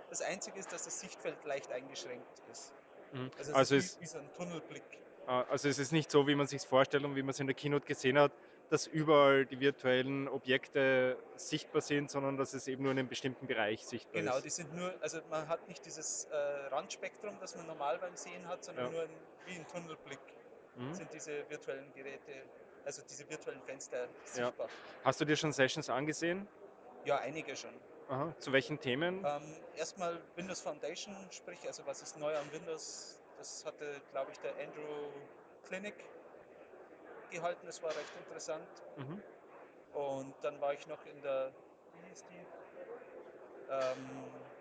Das 0.09 0.21
Einzige 0.21 0.59
ist, 0.59 0.71
dass 0.71 0.83
das 0.83 0.99
Sichtfeld 0.99 1.43
leicht 1.43 1.71
eingeschränkt 1.71 2.39
ist. 2.47 2.73
Mhm. 3.11 3.31
Also 3.37 3.51
es 3.51 3.57
Also 3.57 3.75
ist 3.75 3.85
es, 3.85 3.97
wie, 3.97 4.03
wie 4.03 4.07
so 4.07 4.17
ein 4.19 4.33
Tunnelblick. 4.33 4.83
äh, 5.27 5.31
also 5.31 5.69
es 5.69 5.79
ist 5.79 5.91
nicht 5.91 6.11
so, 6.11 6.27
wie 6.27 6.35
man 6.35 6.47
sich 6.47 6.61
vorstellt 6.67 7.03
und 7.05 7.15
wie 7.15 7.21
man 7.23 7.29
es 7.31 7.39
in 7.39 7.47
der 7.47 7.55
Keynote 7.55 7.85
gesehen 7.85 8.17
hat, 8.17 8.33
dass 8.69 8.85
überall 8.87 9.45
die 9.45 9.59
virtuellen 9.59 10.27
Objekte 10.27 11.23
sichtbar 11.35 11.81
sind, 11.81 12.09
sondern 12.11 12.37
dass 12.37 12.53
es 12.53 12.67
eben 12.67 12.83
nur 12.83 12.91
in 12.91 12.99
einem 12.99 13.07
bestimmten 13.09 13.47
Bereich 13.47 13.85
sichtbar 13.85 14.21
Genau, 14.21 14.37
ist. 14.37 14.43
die 14.43 14.49
sind 14.49 14.73
nur, 14.73 15.01
also 15.01 15.21
man 15.25 15.47
hat 15.47 15.67
nicht 15.67 15.85
dieses 15.85 16.25
äh, 16.25 16.35
Randspektrum, 16.35 17.39
das 17.39 17.55
man 17.55 17.65
normal 17.67 17.99
beim 17.99 18.15
Sehen 18.15 18.47
hat, 18.47 18.63
sondern 18.63 18.85
Ja. 18.85 18.91
nur 18.91 19.03
ein, 19.03 19.29
wie 19.43 19.55
ein 19.55 19.67
Tunnelblick 19.67 20.19
Mhm. 20.75 20.93
sind 20.93 21.13
diese 21.13 21.49
virtuellen 21.49 21.91
Geräte, 21.93 22.49
also 22.83 23.01
diese 23.03 23.27
virtuellen 23.29 23.63
Fenster 23.63 24.09
Ja. 24.33 24.53
sichtbar. 24.53 24.69
Hast 25.03 25.19
du 25.21 25.25
dir 25.25 25.35
schon 25.35 25.51
Sessions 25.53 25.89
angesehen? 25.89 26.47
Ja, 27.03 27.17
einige 27.19 27.55
schon. 27.55 27.81
Aha. 28.07 28.35
Zu 28.39 28.51
welchen 28.51 28.79
Themen? 28.79 29.31
Ähm, 29.31 29.67
erstmal 29.73 30.35
Windows 30.35 30.61
Foundation, 30.61 31.31
sprich, 31.31 31.67
also 31.67 31.85
was 31.85 32.01
ist 32.01 32.15
neu 32.15 32.35
am 32.37 32.51
Windows, 32.51 33.23
das 33.35 33.63
hatte, 33.65 34.01
glaube 34.03 34.31
ich, 34.31 34.39
der 34.39 34.57
Andrew 34.57 35.29
Clinic 35.63 36.13
gehalten, 37.29 37.65
das 37.67 37.81
war 37.81 37.95
recht 37.95 38.15
interessant. 38.15 38.85
Mhm. 38.95 39.21
Und 39.91 40.43
dann 40.45 40.61
war 40.61 40.73
ich 40.73 40.85
noch 40.87 41.05
in 41.05 41.21
der, 41.21 41.57
wie 41.91 42.01
hieß 42.03 42.23
die? 42.25 42.47
Ähm, 43.67 44.53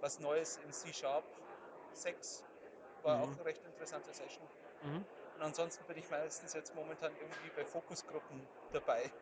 was 0.00 0.18
Neues 0.18 0.56
in 0.56 0.72
C-Sharp 0.72 1.34
6, 1.92 2.46
war 3.02 3.20
Mhm. 3.20 3.22
auch 3.22 3.36
eine 3.36 3.44
recht 3.46 3.64
interessante 3.64 4.12
Session. 4.14 4.50
Mhm. 4.80 5.04
Und 5.34 5.42
ansonsten 5.42 5.86
bin 5.86 5.98
ich 5.98 6.10
meistens 6.10 6.52
jetzt 6.54 6.74
momentan 6.74 7.16
irgendwie 7.16 7.50
bei 7.52 7.66
Fokusgruppen 7.66 8.50
dabei. 8.70 9.14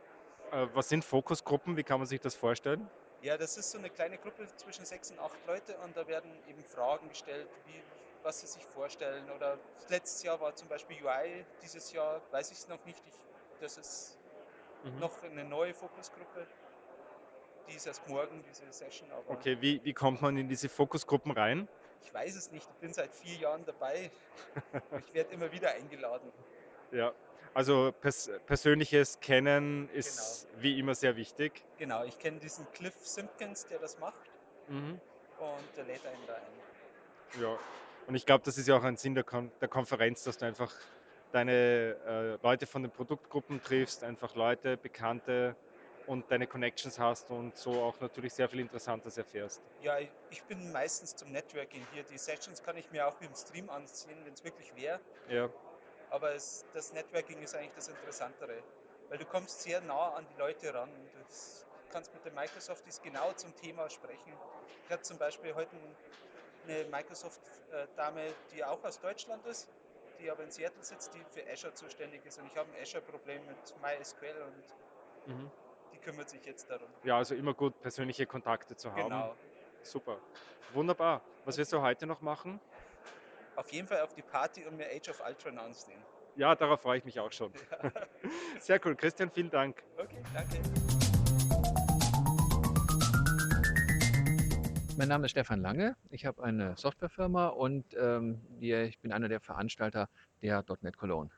Äh, 0.53 0.69
was 0.71 0.89
sind 0.89 1.05
Fokusgruppen? 1.05 1.77
Wie 1.77 1.83
kann 1.85 1.99
man 1.99 2.07
sich 2.07 2.21
das 2.21 2.37
vorstellen? 2.37 2.93
Ja, 3.23 3.39
das 3.39 3.57
ist 3.57 3.71
so 3.71 3.79
eine 3.79 3.91
kleine 3.91 4.19
Gruppe 4.19 4.49
zwischen 4.57 4.85
sechs 4.85 5.11
und 5.11 5.19
acht 5.21 5.45
Leute 5.45 5.79
und 5.79 5.97
da 5.97 6.07
werden 6.09 6.43
eben 6.45 6.65
Fragen 6.65 7.09
gestellt, 7.09 7.61
wie, 7.65 7.89
was 8.21 8.41
sie 8.41 8.49
sich 8.49 8.67
vorstellen. 8.67 9.31
Oder 9.31 9.65
letztes 9.89 10.23
Jahr 10.23 10.41
war 10.41 10.57
zum 10.57 10.69
Beispiel 10.69 11.03
UI, 11.05 11.47
dieses 11.63 11.93
Jahr 11.93 12.27
weiß 12.33 12.51
ich 12.51 12.59
es 12.59 12.67
noch 12.67 12.85
nicht. 12.85 13.07
Ich, 13.07 13.25
das 13.59 13.77
ist 13.77 14.21
Mhm. 14.83 15.03
noch 15.03 15.23
eine 15.23 15.45
neue 15.45 15.75
Fokusgruppe. 15.75 16.51
Die 17.67 17.75
ist 17.75 17.87
erst 17.87 18.07
morgen, 18.07 18.45
diese 18.45 18.73
Session, 18.73 19.11
aber 19.11 19.45
Okay, 19.45 19.61
wie, 19.61 19.83
wie 19.85 19.95
kommt 19.95 20.21
man 20.23 20.37
in 20.37 20.49
diese 20.49 20.69
Fokusgruppen 20.69 21.33
rein? 21.33 21.69
ich 22.01 22.13
weiß 22.13 22.35
es 22.37 22.51
nicht. 22.51 22.69
Ich 22.71 22.79
bin 22.79 22.93
seit 22.93 23.15
vier 23.15 23.37
Jahren 23.37 23.65
dabei. 23.65 24.13
ich 24.97 25.13
werde 25.15 25.33
immer 25.35 25.53
wieder 25.53 25.73
eingeladen. 25.73 26.33
Ja, 26.91 27.15
also 27.55 27.93
pers 28.01 28.31
persönliches 28.47 29.21
Kennen 29.21 29.89
ist 29.89 30.49
wie 30.55 30.79
immer 30.79 30.95
sehr 30.95 31.17
wichtig. 31.17 31.65
Genau, 31.77 32.05
ich 32.05 32.19
kenne 32.19 32.39
diesen 32.39 32.71
Cliff 32.73 32.95
Simpkins, 33.07 33.67
der 33.67 33.79
das 33.79 33.99
macht 33.99 34.31
Mhm. 34.69 35.01
und 35.37 35.77
der 35.77 35.85
lädt 35.85 36.07
einen 36.07 36.27
da 36.27 36.37
ein. 36.37 36.63
Ja, 37.35 37.59
und 38.07 38.15
ich 38.15 38.27
glaube, 38.27 38.43
das 38.45 38.59
ist 38.59 38.69
ja 38.69 38.77
auch 38.77 38.83
ein 38.85 38.97
Sinn 38.97 39.15
der, 39.15 39.25
Kon 39.25 39.53
der 39.61 39.69
Konferenz, 39.69 40.23
dass 40.23 40.37
du 40.39 40.45
einfach 40.47 40.75
deine 41.31 41.53
äh, 41.53 42.39
Leute 42.43 42.67
von 42.67 42.83
den 42.83 42.93
Produktgruppen 42.93 43.63
triffst, 43.63 44.03
einfach 44.05 44.35
Leute, 44.35 44.77
Bekannte 44.77 45.57
und 46.05 46.31
deine 46.31 46.47
Connections 46.47 46.99
hast 46.99 47.31
und 47.31 47.57
so 47.57 47.83
auch 47.83 48.01
natürlich 48.01 48.35
sehr 48.35 48.49
viel 48.49 48.61
Interessantes 48.61 49.17
erfährst. 49.17 49.63
Ja, 49.79 49.99
ich- 49.99 50.13
ich 50.29 50.47
bin 50.47 50.71
meistens 50.73 51.15
zum 51.15 51.31
Networking 51.31 51.87
hier. 51.87 52.05
Die 52.05 52.19
Sessions 52.19 52.63
kann 52.63 52.77
ich 52.77 52.91
mir 52.91 53.07
auch 53.07 53.21
im 53.21 53.35
Stream 53.35 53.69
ansehen, 53.71 54.25
wenn 54.25 54.33
es 54.35 54.45
wirklich 54.45 54.75
wäre. 54.75 55.03
Ja, 55.27 55.53
Aber 56.13 56.35
es, 56.35 56.67
das 56.75 56.93
Networking 56.93 57.41
ist 57.41 57.55
eigentlich 57.55 57.73
das 57.75 57.89
Interessantere, 57.89 58.63
weil 59.09 59.17
du 59.17 59.25
kommst 59.25 59.63
sehr 59.63 59.81
nah 59.81 60.11
an 60.11 60.27
die 60.31 60.39
Leute 60.39 60.73
ran. 60.75 60.91
Du 60.91 61.93
kannst 61.93 62.13
mit 62.13 62.23
den 62.23 62.35
Microsofties 62.35 63.01
genau 63.01 63.33
zum 63.33 63.57
Thema 63.57 63.89
sprechen. 63.89 64.33
Ich 64.85 64.93
hatte 64.93 65.03
zum 65.03 65.17
Beispiel 65.17 65.55
heute 65.55 65.75
eine 66.65 66.85
Microsoft-Dame, 66.85 68.35
die 68.55 68.63
auch 68.63 68.85
aus 68.85 69.01
Deutschland 69.01 69.47
ist, 69.47 69.71
die 70.21 70.31
aber 70.31 70.45
in 70.45 70.51
Seattle 70.51 70.85
sitzt, 70.85 71.15
die 71.15 71.25
für 71.31 71.51
Azure 71.51 71.73
zuständig 71.73 72.25
ist. 72.27 72.39
Und 72.39 72.47
ich 72.47 72.57
habe 72.59 72.71
ein 72.71 72.83
Azure-Problem 72.83 73.41
mit 73.47 73.75
MySQL 73.81 74.43
und 75.27 75.35
mhm. 75.35 75.51
die 75.95 75.99
kümmert 75.99 76.29
sich 76.29 76.45
jetzt 76.45 76.69
darum. 76.71 76.89
ja, 77.05 77.17
also 77.17 77.35
immer 77.35 77.55
gut, 77.55 77.81
persönliche 77.81 78.27
Kontakte 78.27 78.77
zu 78.77 78.93
haben. 78.93 79.05
Genau. 79.05 79.35
Super. 79.83 80.19
Wunderbar. 80.75 81.23
Was 81.47 81.57
wirst 81.57 81.73
du 81.73 81.81
heute 81.81 82.07
noch 82.07 82.21
machen? 82.21 82.61
Auf 83.55 83.71
jeden 83.71 83.87
Fall 83.87 84.01
auf 84.01 84.15
die 84.15 84.23
Party 84.23 84.65
und 84.65 84.77
mir 84.77 84.87
Age 84.87 85.11
of 85.11 85.23
Ultron 85.27 85.59
ansehen. 85.59 86.01
Ja, 86.37 86.55
darauf 86.55 86.81
freue 86.81 86.99
ich 86.99 87.05
mich 87.05 87.21
auch 87.21 87.31
schon. 87.31 87.53
Sehr 88.61 88.81
cool. 88.87 88.97
Christian, 88.97 89.31
vielen 89.31 89.51
Dank. 89.51 89.83
Okay, 89.99 90.23
danke. 90.33 90.59
Mein 94.97 95.09
Name 95.09 95.27
ist 95.27 95.33
Stefan 95.33 95.61
Lange. 95.61 95.97
Ich 96.09 96.25
habe 96.25 96.43
eine 96.43 96.77
Softwarefirma 96.79 97.49
und 97.49 97.85
ähm, 97.99 98.41
wir, 98.59 98.85
ich 98.85 98.99
bin 99.01 99.13
einer 99.13 99.29
der 99.29 99.41
Veranstalter 99.41 100.09
der 100.41 100.65
.NET 100.81 100.97
Cologne. 100.97 101.31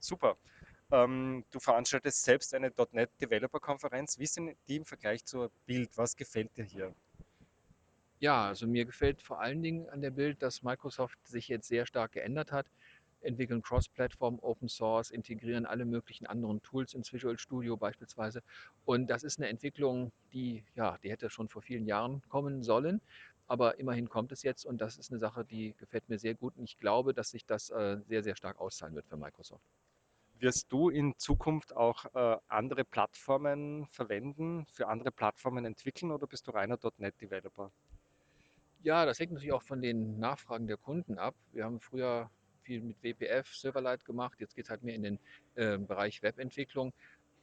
Super. 0.00 0.36
Ähm, 0.90 1.44
du 1.50 1.60
veranstaltest 1.60 2.24
selbst 2.24 2.52
eine 2.52 2.72
.NET 2.92 3.10
Developer 3.20 3.60
Konferenz. 3.60 4.18
Wie 4.18 4.24
ist 4.24 4.36
denn 4.36 4.56
die 4.66 4.76
im 4.76 4.86
Vergleich 4.86 5.24
zur 5.24 5.50
Bild? 5.66 5.96
Was 5.96 6.16
gefällt 6.16 6.56
dir 6.56 6.64
hier? 6.64 6.94
Ja, 8.24 8.46
also 8.46 8.66
mir 8.66 8.86
gefällt 8.86 9.20
vor 9.20 9.38
allen 9.42 9.62
Dingen 9.62 9.86
an 9.90 10.00
der 10.00 10.10
Bild, 10.10 10.40
dass 10.40 10.62
Microsoft 10.62 11.18
sich 11.26 11.48
jetzt 11.48 11.68
sehr 11.68 11.84
stark 11.84 12.12
geändert 12.12 12.52
hat. 12.52 12.66
Entwickeln 13.20 13.60
Cross-Plattform, 13.60 14.38
Open 14.40 14.66
Source, 14.66 15.10
integrieren 15.10 15.66
alle 15.66 15.84
möglichen 15.84 16.26
anderen 16.26 16.62
Tools 16.62 16.94
ins 16.94 17.12
Visual 17.12 17.36
Studio 17.36 17.76
beispielsweise. 17.76 18.42
Und 18.86 19.08
das 19.08 19.24
ist 19.24 19.38
eine 19.38 19.50
Entwicklung, 19.50 20.10
die, 20.32 20.64
ja, 20.74 20.96
die 21.02 21.10
hätte 21.10 21.28
schon 21.28 21.50
vor 21.50 21.60
vielen 21.60 21.86
Jahren 21.86 22.22
kommen 22.30 22.62
sollen. 22.62 23.02
Aber 23.46 23.78
immerhin 23.78 24.08
kommt 24.08 24.32
es 24.32 24.42
jetzt 24.42 24.64
und 24.64 24.80
das 24.80 24.96
ist 24.96 25.10
eine 25.10 25.20
Sache, 25.20 25.44
die 25.44 25.74
gefällt 25.76 26.08
mir 26.08 26.18
sehr 26.18 26.34
gut. 26.34 26.56
Und 26.56 26.64
ich 26.64 26.78
glaube, 26.78 27.12
dass 27.12 27.28
sich 27.28 27.44
das 27.44 27.68
äh, 27.68 27.98
sehr, 28.06 28.22
sehr 28.22 28.36
stark 28.36 28.58
auszahlen 28.58 28.94
wird 28.94 29.06
für 29.06 29.18
Microsoft. 29.18 29.66
Wirst 30.38 30.72
du 30.72 30.88
in 30.88 31.12
Zukunft 31.18 31.76
auch 31.76 32.06
äh, 32.14 32.38
andere 32.48 32.84
Plattformen 32.86 33.86
verwenden, 33.90 34.64
für 34.72 34.88
andere 34.88 35.12
Plattformen 35.12 35.66
entwickeln 35.66 36.10
oder 36.10 36.26
bist 36.26 36.46
du 36.46 36.52
reiner 36.52 36.78
.NET 36.96 37.20
Developer? 37.20 37.70
Ja, 38.84 39.06
das 39.06 39.18
hängt 39.18 39.32
natürlich 39.32 39.54
auch 39.54 39.62
von 39.62 39.80
den 39.80 40.18
Nachfragen 40.18 40.66
der 40.66 40.76
Kunden 40.76 41.18
ab. 41.18 41.34
Wir 41.52 41.64
haben 41.64 41.80
früher 41.80 42.30
viel 42.60 42.82
mit 42.82 43.02
WPF, 43.02 43.48
Silverlight 43.48 44.04
gemacht. 44.04 44.38
Jetzt 44.40 44.54
geht 44.54 44.66
es 44.66 44.70
halt 44.70 44.82
mehr 44.82 44.94
in 44.94 45.02
den 45.02 45.18
äh, 45.54 45.78
Bereich 45.78 46.22
Webentwicklung. 46.22 46.92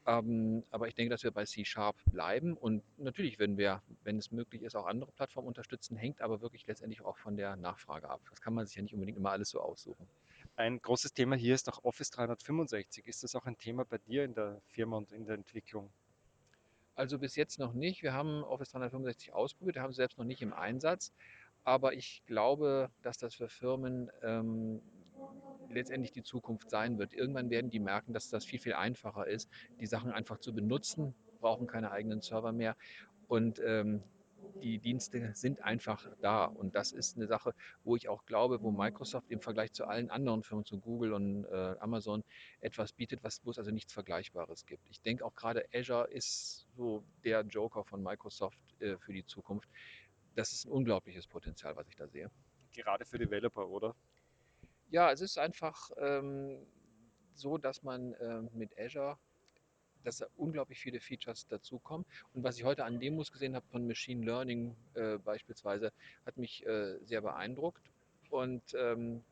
Ähm, 0.06 0.64
aber 0.70 0.88
ich 0.88 0.94
denke, 0.94 1.10
dass 1.10 1.24
wir 1.24 1.32
bei 1.32 1.46
C-Sharp 1.46 1.96
bleiben. 2.06 2.56
Und 2.56 2.84
natürlich 3.00 3.40
werden 3.40 3.58
wir, 3.58 3.82
wenn 4.04 4.20
es 4.20 4.30
möglich 4.30 4.62
ist, 4.62 4.76
auch 4.76 4.86
andere 4.86 5.12
Plattformen 5.14 5.48
unterstützen. 5.48 5.98
Hängt 5.98 6.22
aber 6.22 6.42
wirklich 6.42 6.68
letztendlich 6.68 7.02
auch 7.02 7.18
von 7.18 7.36
der 7.36 7.56
Nachfrage 7.56 8.08
ab. 8.08 8.22
Das 8.30 8.40
kann 8.40 8.54
man 8.54 8.68
sich 8.68 8.76
ja 8.76 8.84
nicht 8.84 8.94
unbedingt 8.94 9.18
immer 9.18 9.32
alles 9.32 9.50
so 9.50 9.62
aussuchen. 9.62 10.08
Ein 10.58 10.80
großes 10.80 11.14
Thema 11.14 11.36
hier 11.36 11.56
ist 11.56 11.68
auch 11.70 11.84
Office 11.84 12.12
365. 12.12 13.08
Ist 13.08 13.24
das 13.24 13.34
auch 13.34 13.48
ein 13.48 13.58
Thema 13.58 13.84
bei 13.84 13.98
dir 13.98 14.26
in 14.26 14.36
der 14.36 14.62
Firma 14.68 14.98
und 14.98 15.12
in 15.12 15.26
der 15.26 15.36
Entwicklung? 15.36 15.92
Also 17.02 17.18
bis 17.18 17.36
jetzt 17.36 17.58
noch 17.58 17.74
nicht. 17.74 18.04
Wir 18.04 18.14
haben 18.14 18.44
Office 18.44 18.70
365 18.74 19.34
ausprobiert, 19.34 19.78
haben 19.78 19.90
es 19.90 19.96
selbst 19.96 20.20
noch 20.20 20.24
nicht 20.24 20.44
im 20.44 20.54
Einsatz. 20.54 21.12
Aber 21.64 21.94
ich 21.94 22.22
glaube, 22.28 22.92
dass 23.02 23.18
das 23.18 23.34
für 23.34 23.50
Firmen 23.50 24.12
ähm, 24.22 24.84
letztendlich 25.68 26.12
die 26.12 26.22
Zukunft 26.22 26.70
sein 26.70 27.00
wird. 27.00 27.14
Irgendwann 27.14 27.50
werden 27.50 27.72
die 27.72 27.80
merken, 27.80 28.14
dass 28.14 28.30
das 28.30 28.46
viel, 28.46 28.60
viel 28.60 28.74
einfacher 28.74 29.26
ist, 29.26 29.50
die 29.80 29.88
Sachen 29.88 30.12
einfach 30.12 30.38
zu 30.38 30.54
benutzen, 30.54 31.16
brauchen 31.40 31.66
keine 31.66 31.90
eigenen 31.90 32.22
Server 32.22 32.52
mehr. 32.52 32.76
Und 33.28 33.60
ähm, 33.66 34.04
die 34.62 34.80
Dienste 34.80 35.34
sind 35.34 35.62
einfach 35.64 36.08
da. 36.22 36.46
Und 36.46 36.76
das 36.76 36.92
ist 36.92 37.18
eine 37.18 37.28
Sache, 37.28 37.54
wo 37.84 37.96
ich 37.96 38.10
auch 38.10 38.26
glaube, 38.26 38.62
wo 38.62 38.72
Microsoft 38.72 39.30
im 39.32 39.42
Vergleich 39.42 39.74
zu 39.74 39.86
allen 39.86 40.10
anderen 40.10 40.44
Firmen, 40.44 40.66
zu 40.66 40.80
Google 40.80 41.14
und 41.14 41.46
äh, 41.46 41.76
Amazon, 41.80 42.24
etwas 42.60 42.94
bietet, 42.94 43.24
was, 43.24 43.46
wo 43.46 43.52
es 43.52 43.58
also 43.58 43.72
nichts 43.72 43.94
Vergleichbares 43.94 44.66
gibt. 44.66 44.90
Ich 44.90 45.02
denke 45.02 45.26
auch 45.26 45.36
gerade 45.36 45.66
Azure 45.74 46.10
ist 46.10 46.68
so 46.76 47.04
der 47.24 47.42
Joker 47.42 47.84
von 47.84 48.04
Microsoft 48.04 48.60
äh, 48.80 48.98
für 48.98 49.14
die 49.14 49.26
Zukunft. 49.26 49.70
Das 50.36 50.52
ist 50.52 50.66
ein 50.66 50.72
unglaubliches 50.72 51.28
Potenzial, 51.28 51.76
was 51.76 51.88
ich 51.88 51.96
da 51.96 52.08
sehe. 52.08 52.32
Gerade 52.72 53.06
für 53.06 53.18
Developer, 53.18 53.68
oder? 53.68 53.96
Ja, 54.90 55.12
es 55.12 55.22
ist 55.22 55.38
einfach 55.38 55.90
ähm, 55.98 56.66
so, 57.34 57.58
dass 57.58 57.84
man 57.84 58.14
äh, 58.14 58.42
mit 58.54 58.78
Azure, 58.78 59.18
dass 60.04 60.18
da 60.18 60.28
unglaublich 60.38 60.80
viele 60.80 61.00
Features 61.00 61.48
dazukommen. 61.48 62.06
Und 62.34 62.44
was 62.44 62.58
ich 62.58 62.64
heute 62.64 62.86
an 62.86 63.00
Demos 63.00 63.32
gesehen 63.32 63.56
habe 63.56 63.66
von 63.72 63.88
Machine 63.88 64.26
Learning 64.26 64.76
äh, 64.94 65.18
beispielsweise, 65.18 65.92
hat 66.26 66.38
mich 66.38 66.66
äh, 66.66 66.98
sehr 67.04 67.22
beeindruckt. 67.22 67.82
Und 68.30 68.64
ähm, 68.76 69.24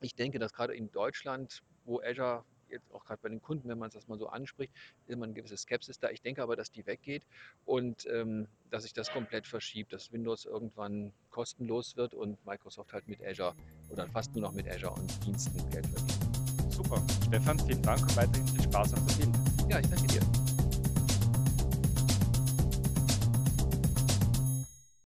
ich 0.00 0.14
denke, 0.14 0.38
dass 0.38 0.52
gerade 0.52 0.74
in 0.74 0.90
Deutschland, 0.90 1.62
wo 1.84 2.00
Azure 2.00 2.44
jetzt 2.70 2.92
auch 2.92 3.04
gerade 3.04 3.20
bei 3.22 3.28
den 3.28 3.40
Kunden, 3.40 3.68
wenn 3.68 3.78
man 3.78 3.90
das 3.90 4.08
mal 4.08 4.18
so 4.18 4.28
anspricht, 4.28 4.72
immer 5.06 5.24
eine 5.24 5.34
gewisse 5.34 5.56
Skepsis 5.56 5.98
da. 5.98 6.10
Ich 6.10 6.20
denke 6.20 6.42
aber, 6.42 6.56
dass 6.56 6.70
die 6.70 6.86
weggeht 6.86 7.22
und 7.64 8.06
ähm, 8.06 8.46
dass 8.70 8.82
sich 8.82 8.92
das 8.92 9.10
komplett 9.10 9.46
verschiebt, 9.46 9.92
dass 9.92 10.12
Windows 10.12 10.44
irgendwann 10.44 11.12
kostenlos 11.30 11.96
wird 11.96 12.14
und 12.14 12.44
Microsoft 12.46 12.92
halt 12.92 13.08
mit 13.08 13.24
Azure 13.24 13.54
oder 13.90 14.06
fast 14.06 14.34
nur 14.34 14.42
noch 14.42 14.52
mit 14.52 14.68
Azure 14.68 14.92
und 14.92 15.24
Diensten 15.24 15.58
Geld 15.70 15.86
verdient. 15.86 16.72
Super. 16.72 17.02
Stefan, 17.26 17.58
vielen 17.60 17.82
Dank 17.82 18.02
und 18.02 18.16
weiterhin 18.16 18.46
viel 18.46 18.62
Spaß 18.62 18.94
auf 18.94 19.06
der 19.06 19.47
Bild. 19.68 19.70
Ja, 19.70 19.80
ich 19.80 19.88
danke 19.88 20.06
dir. 20.06 20.47